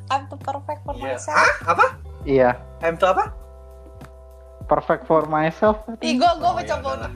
[0.09, 1.05] I'm too perfect for Iya.
[1.14, 1.36] myself.
[1.36, 1.52] Hah?
[1.69, 1.86] Apa?
[2.24, 2.51] Iya.
[2.81, 3.24] I'm to apa?
[4.64, 5.85] perfect for myself.
[6.01, 7.12] Ih, gue gue mencoba untuk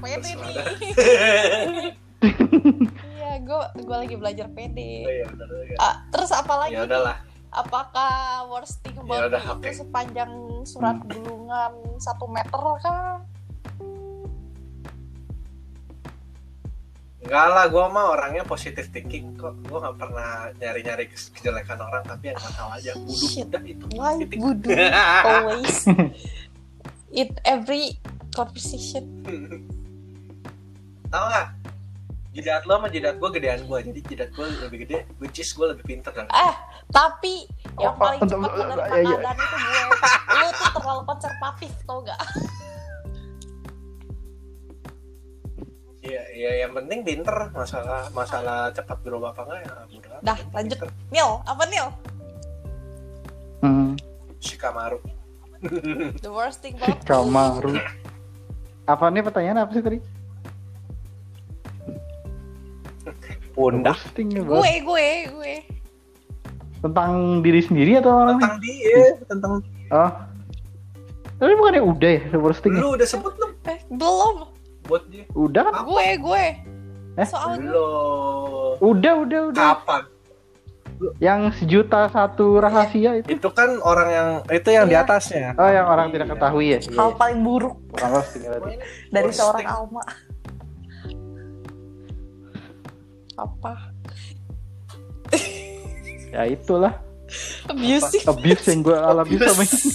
[0.52, 0.66] dah.
[2.22, 5.04] Iya, gue gue lagi belajar pede.
[5.04, 5.76] Oh, ya udah, ya.
[5.80, 6.74] Ah, terus apa lagi?
[6.78, 7.16] Ya udahlah.
[7.52, 10.32] Apakah worst thing about Ya itu sepanjang
[10.68, 13.20] surat gulungan satu meter kah?
[17.26, 19.58] Enggak lah, gue mah orangnya positive thinking kok.
[19.66, 22.92] Gue nggak pernah nyari-nyari ke- kejelekan orang, tapi yang nggak tahu aja.
[23.10, 23.50] Shit.
[23.50, 23.84] udah itu.
[23.98, 24.14] Why
[25.26, 25.90] always
[27.20, 27.98] in every
[28.30, 29.26] conversation?
[31.10, 31.46] tahu nggak?
[32.36, 35.66] Jidat lo sama jidat gue gedean gue, jadi jidat gue lebih gede, which is gue
[35.66, 36.54] lebih pinter dari Eh,
[36.86, 39.16] tapi yang Oh, paling untuk- cepat menerima iya, iya.
[39.16, 39.82] keadaan itu gue.
[40.36, 42.20] Lu tuh terlalu konservatif tau gak?
[45.98, 47.36] Iya, iya yang penting pinter.
[47.50, 50.18] Masalah masalah cepat berubah apa enggak ya mudah.
[50.22, 50.78] Dah, lanjut.
[51.08, 51.88] Nil, apa Nil?
[53.58, 53.90] Hmm,
[54.38, 55.00] Shikamaru.
[56.20, 57.08] The worst thing about you.
[57.08, 57.74] Kamaru.
[58.84, 59.98] Apa nih pertanyaan apa sih tadi?
[63.56, 64.40] Pundak ya.
[64.42, 65.54] Gue, gue, gue.
[66.78, 69.52] Tentang diri sendiri atau orang tentang dia, tentang
[69.86, 70.10] Oh.
[71.36, 72.72] Tapi bukannya udah ya roasting?
[72.72, 72.80] ya?
[72.80, 74.34] lu udah sebut belum Eh, belum.
[74.84, 75.24] buat dia?
[75.32, 75.72] Udah kan?
[75.74, 75.84] Apa?
[75.84, 76.44] Gue, gue.
[77.16, 77.26] Eh?
[77.26, 78.72] Soalnya Belum.
[78.78, 79.64] Udah, udah, udah.
[79.74, 80.02] Kapan?
[81.18, 83.36] Yang sejuta satu rahasia itu.
[83.36, 85.04] Itu kan orang yang itu yang di Iya.
[85.04, 85.52] atasnya.
[85.54, 86.78] Oh, yang orang tidak ketahui ya?
[86.90, 88.08] hal paling buruk ya
[89.10, 89.64] dari seorang.
[89.66, 90.02] Alma.
[93.36, 93.72] Apa?
[96.28, 96.96] Ya itulah
[97.66, 98.24] Abusive.
[98.24, 99.90] abuse yang gue alami sama ini.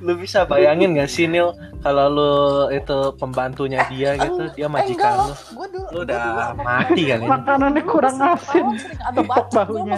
[0.00, 2.32] lu bisa bayangin gak sih Nil kalau lu
[2.70, 5.26] itu pembantunya dia gitu, dia Eh, majikan loh.
[5.26, 5.32] lu.
[5.32, 7.28] Lu gua udah dulu apa- mati kali ini.
[7.30, 8.64] Makanannya kurang asin.
[9.64, 9.96] gue dulu.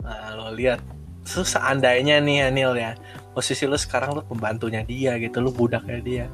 [0.00, 0.80] Nah, lo lihat.
[1.26, 2.94] Seandainya nih ya Nil ya,
[3.36, 6.24] posisi lu sekarang lu pembantunya dia gitu, lu budaknya dia.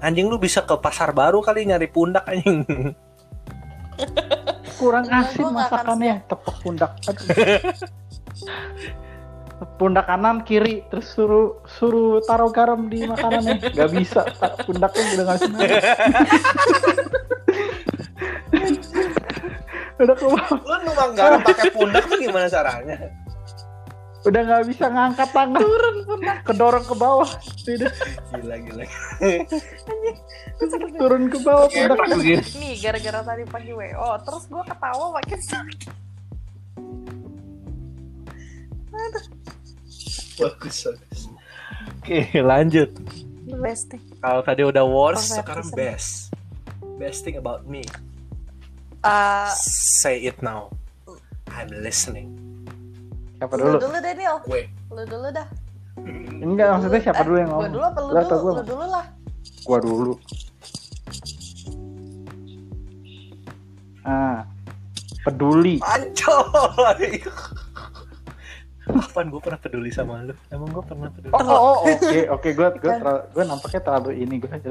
[0.00, 2.64] Anjing lu bisa ke pasar baru kali nyari pundak anjing.
[4.80, 6.24] Kurang asin masakannya.
[6.24, 6.96] Tepuk pundak.
[9.76, 15.24] Pundak kanan kiri terus suruh suruh taruh garam di makanannya nggak bisa Ta- pundaknya udah
[15.26, 15.50] nggak bisa
[19.98, 20.62] udah ke bawah.
[20.62, 23.10] Lu nuang garam pakai pundak tuh gimana caranya?
[24.28, 25.96] Udah nggak bisa ngangkat tangan turun
[26.44, 27.30] kedorong ke bawah
[27.64, 27.92] tidak
[28.36, 28.84] Gila gila.
[31.00, 32.44] turun ke bawah pundaknya begini.
[32.60, 35.88] Nih gara-gara tadi pagi WO, terus gue ketawa makin sakit.
[40.38, 41.20] Bagus bagus.
[41.98, 42.90] Oke, lanjut.
[43.48, 44.02] The best thing.
[44.20, 46.10] Kalau tadi udah worst, Perfect sekarang best.
[47.00, 47.84] Best thing about me.
[49.00, 49.50] Uh,
[50.02, 50.68] Say it now.
[51.48, 52.47] I'm listening.
[53.38, 54.36] Siapa lu dulu dulu deh Nil.
[54.44, 54.62] Gue.
[54.90, 55.46] Lu dulu dah.
[56.38, 58.42] enggak maksudnya siapa Eh, dulu yang Gue ngomong dulu apa lu Lu atau dulu?
[58.42, 58.52] gua?
[58.54, 59.06] Lu dulu lah.
[59.64, 60.12] gua dulu
[64.02, 64.40] ah
[65.20, 67.20] peduli Ancoy.
[68.88, 70.32] Kapan gue pernah peduli sama lu?
[70.48, 71.28] Emang gue pernah peduli?
[71.36, 74.68] oh oh, oh, oke oke gua gua terlalu, gua nampaknya terlalu ini gua aja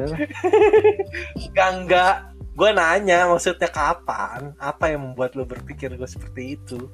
[1.38, 2.16] Enggak, enggak.
[2.58, 4.58] Gue nanya maksudnya kapan?
[4.58, 6.90] Apa yang membuat lu berpikir gue seperti itu?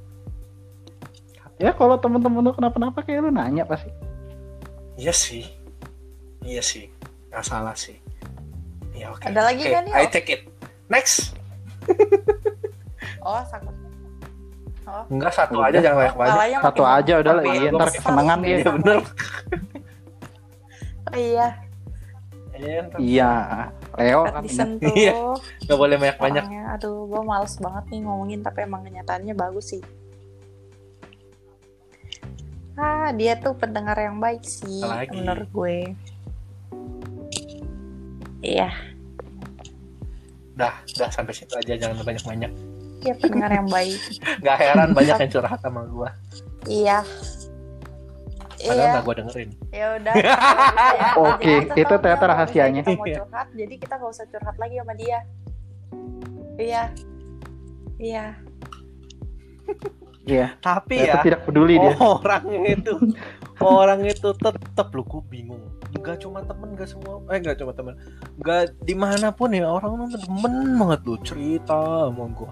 [1.57, 3.89] Ya kalau temen-temen lu kenapa-napa kayak lu nanya pasti
[4.93, 5.41] Iya sih.
[6.45, 6.85] Iya sih.
[7.34, 7.97] Gak salah sih.
[8.93, 9.25] Ya oke.
[9.25, 9.95] Ada lagi Oke, kan, Nil?
[9.95, 10.41] I take it.
[10.85, 11.34] Next.
[13.19, 13.73] Oh, sakit.
[15.09, 15.73] Enggak satu Udah.
[15.73, 16.34] aja jangan banyak-banyak.
[16.35, 18.97] Kepalanya satu makin- aja udah lah iya ntar kesenangan dia Iya bener.
[21.03, 21.47] Oh, iya.
[22.53, 23.31] Iya, iya
[23.97, 24.93] Leo kan disentuh.
[24.93, 25.13] Iya.
[25.65, 26.43] Gak boleh banyak-banyak.
[26.45, 29.81] Orangnya, aduh, gue males banget nih ngomongin, tapi emang kenyataannya bagus sih.
[32.74, 35.14] Ah, dia tuh pendengar yang baik sih, Apalagi?
[35.14, 35.78] menurut gue.
[38.41, 38.70] Iya,
[40.54, 42.52] Dah, dah sampai situ aja jangan banyak-banyak.
[43.00, 44.00] dia pendengar yang baik.
[44.45, 46.10] Gak heran banyak yang curhat sama gue.
[46.66, 47.00] Iya.
[48.56, 49.50] Padahal Iya, gak gue dengerin.
[49.72, 50.14] ya udah.
[50.94, 52.82] Ya, Oke, itu ternyata kalau rahasianya.
[52.82, 53.18] Kita mau Iya.
[53.20, 55.20] curhat, jadi kita gak usah curhat lagi sama dia.
[56.56, 56.84] Iya.
[57.98, 58.26] Iya.
[60.24, 60.48] iya.
[60.60, 61.94] Tapi ya, tidak peduli dia.
[62.00, 62.94] orang itu
[63.60, 65.64] orang itu tetap lu gue bingung.
[66.04, 67.94] Gak cuma temen gak semua eh gak cuma temen.
[68.41, 72.52] Gak di mana pun ya orang tuh demen banget lu cerita sama gue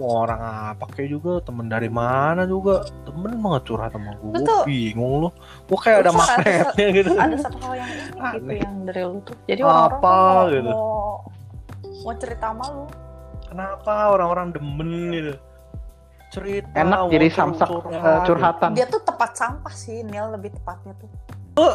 [0.00, 0.40] mau orang
[0.72, 2.84] apa kayak juga temen dari mana juga.
[3.04, 5.28] Temen banget curhat sama gue tuh- bingung lu
[5.66, 7.10] gue kayak ada magnetnya gitu.
[7.20, 8.56] ada satu hal yang unik gitu Aneh.
[8.64, 9.36] yang dari lu tuh.
[9.44, 10.70] Jadi orang-orang Apa mau, gitu?
[10.72, 10.94] mau
[12.00, 12.84] mau cerita sama lu.
[13.50, 15.32] kenapa orang-orang demen gitu
[16.30, 17.90] cerita Enak jadi samsak curhat.
[17.92, 18.70] eh, curhatan.
[18.72, 21.10] Dia tuh tepat sampah sih, Nil lebih tepatnya tuh.
[21.58, 21.74] Iya.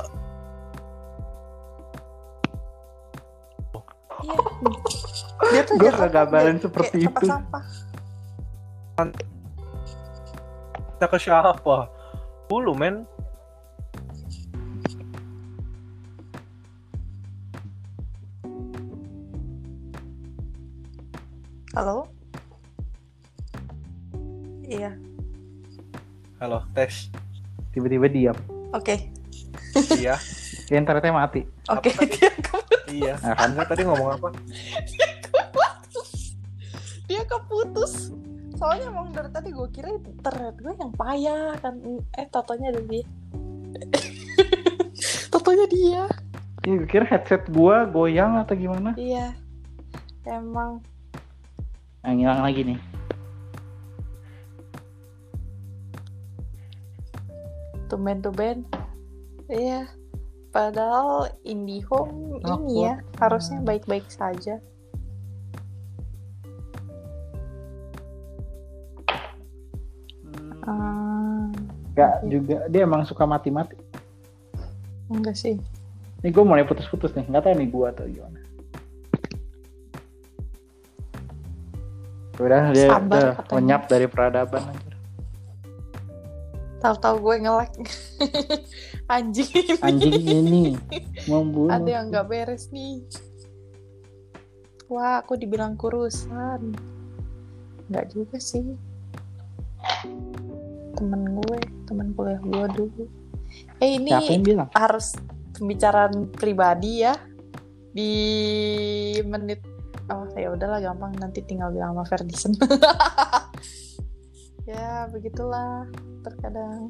[5.45, 7.27] Dia tuh Gue kegagalan kayak- seperti kayak itu.
[7.27, 7.64] sampah.
[10.95, 11.91] kita ke siapa
[12.48, 13.03] dulu men
[21.76, 22.07] Halo?
[24.66, 24.92] Iya,
[26.38, 27.14] halo tes
[27.70, 28.38] Tiba-tiba diam.
[28.72, 28.96] oke.
[29.94, 30.16] iya
[30.66, 31.46] Ya internetnya mati.
[31.70, 33.54] Oke, dia ke- iya Nah, kan?
[33.62, 34.34] Tadi ngomong apa
[37.06, 38.10] dia keputus.
[38.56, 41.78] Soalnya emang dari tadi gue kira internet gue yang payah kan.
[42.18, 43.06] Eh, totonya ada dia.
[45.34, 46.02] totonya dia.
[46.66, 48.98] Iya, gue kira headset gua goyang atau gimana?
[48.98, 49.38] Iya.
[50.26, 50.82] Emang
[52.02, 52.80] Nah, ngilang lagi nih.
[57.88, 58.66] Tumben-tumben.
[59.48, 59.90] Iya.
[60.49, 64.64] Padahal IndiHome Oh, ini ya harusnya baik-baik saja.
[70.66, 71.52] Ah,
[71.94, 73.78] Enggak juga, dia emang suka mati-mati.
[75.07, 75.56] enggak sih.
[76.24, 78.40] Ini gue mulai putus-putus nih, nggak tahu nih gua atau gimana.
[82.36, 84.94] Udah dia Sabar udah lenyap dari peradaban anjir.
[86.86, 87.74] Tahu-tahu gue nge-lag.
[89.18, 89.74] Anjing ini.
[89.82, 90.64] Anjing ini
[91.26, 91.74] membunuh.
[91.74, 93.02] Ada yang nggak beres nih.
[94.86, 96.78] Wah, aku dibilang kurusan.
[97.90, 98.78] Nggak juga sih.
[100.94, 101.60] Temen gue,
[101.90, 103.03] temen kuliah gue dulu.
[103.82, 104.14] Eh ini
[104.78, 105.18] harus
[105.57, 107.18] pembicaraan pribadi ya
[107.95, 108.12] di
[109.24, 109.64] menit
[110.12, 112.53] oh ya udahlah gampang nanti tinggal bilang sama Ferdison
[114.66, 115.86] ya begitulah
[116.26, 116.90] terkadang.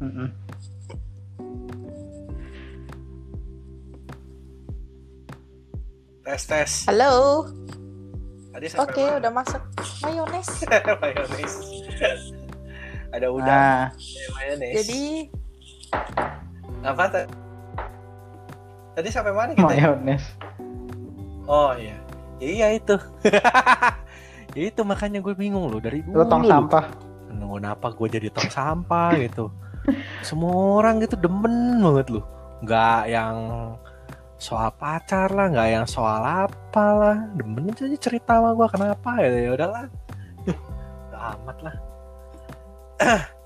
[0.00, 0.32] Mm-mm.
[6.24, 6.72] tes tes.
[6.88, 7.44] Halo.
[8.50, 9.62] Tadi oke udah masuk
[10.04, 10.48] mayones.
[11.04, 11.54] Mayones.
[13.12, 13.46] Ada udang.
[13.46, 13.92] Nah,
[14.38, 14.74] mayones.
[14.80, 15.02] Jadi
[16.80, 17.30] apa ta-
[18.96, 20.24] tadi sampai mana kita mayones.
[21.44, 21.98] oh iya.
[22.40, 22.96] Ya, iya itu
[24.54, 26.84] ya itu makanya gue bingung loh dari dulu Lo tong sampah.
[27.30, 29.50] kenapa gue jadi tong sampah gitu?
[30.22, 32.24] Semua orang gitu demen banget loh.
[32.62, 33.36] Nggak yang
[34.40, 39.28] soal pacar lah nggak yang soal apa lah demen aja cerita sama gue kenapa ya
[39.28, 39.84] ya udahlah.
[41.10, 41.74] Udah amat lah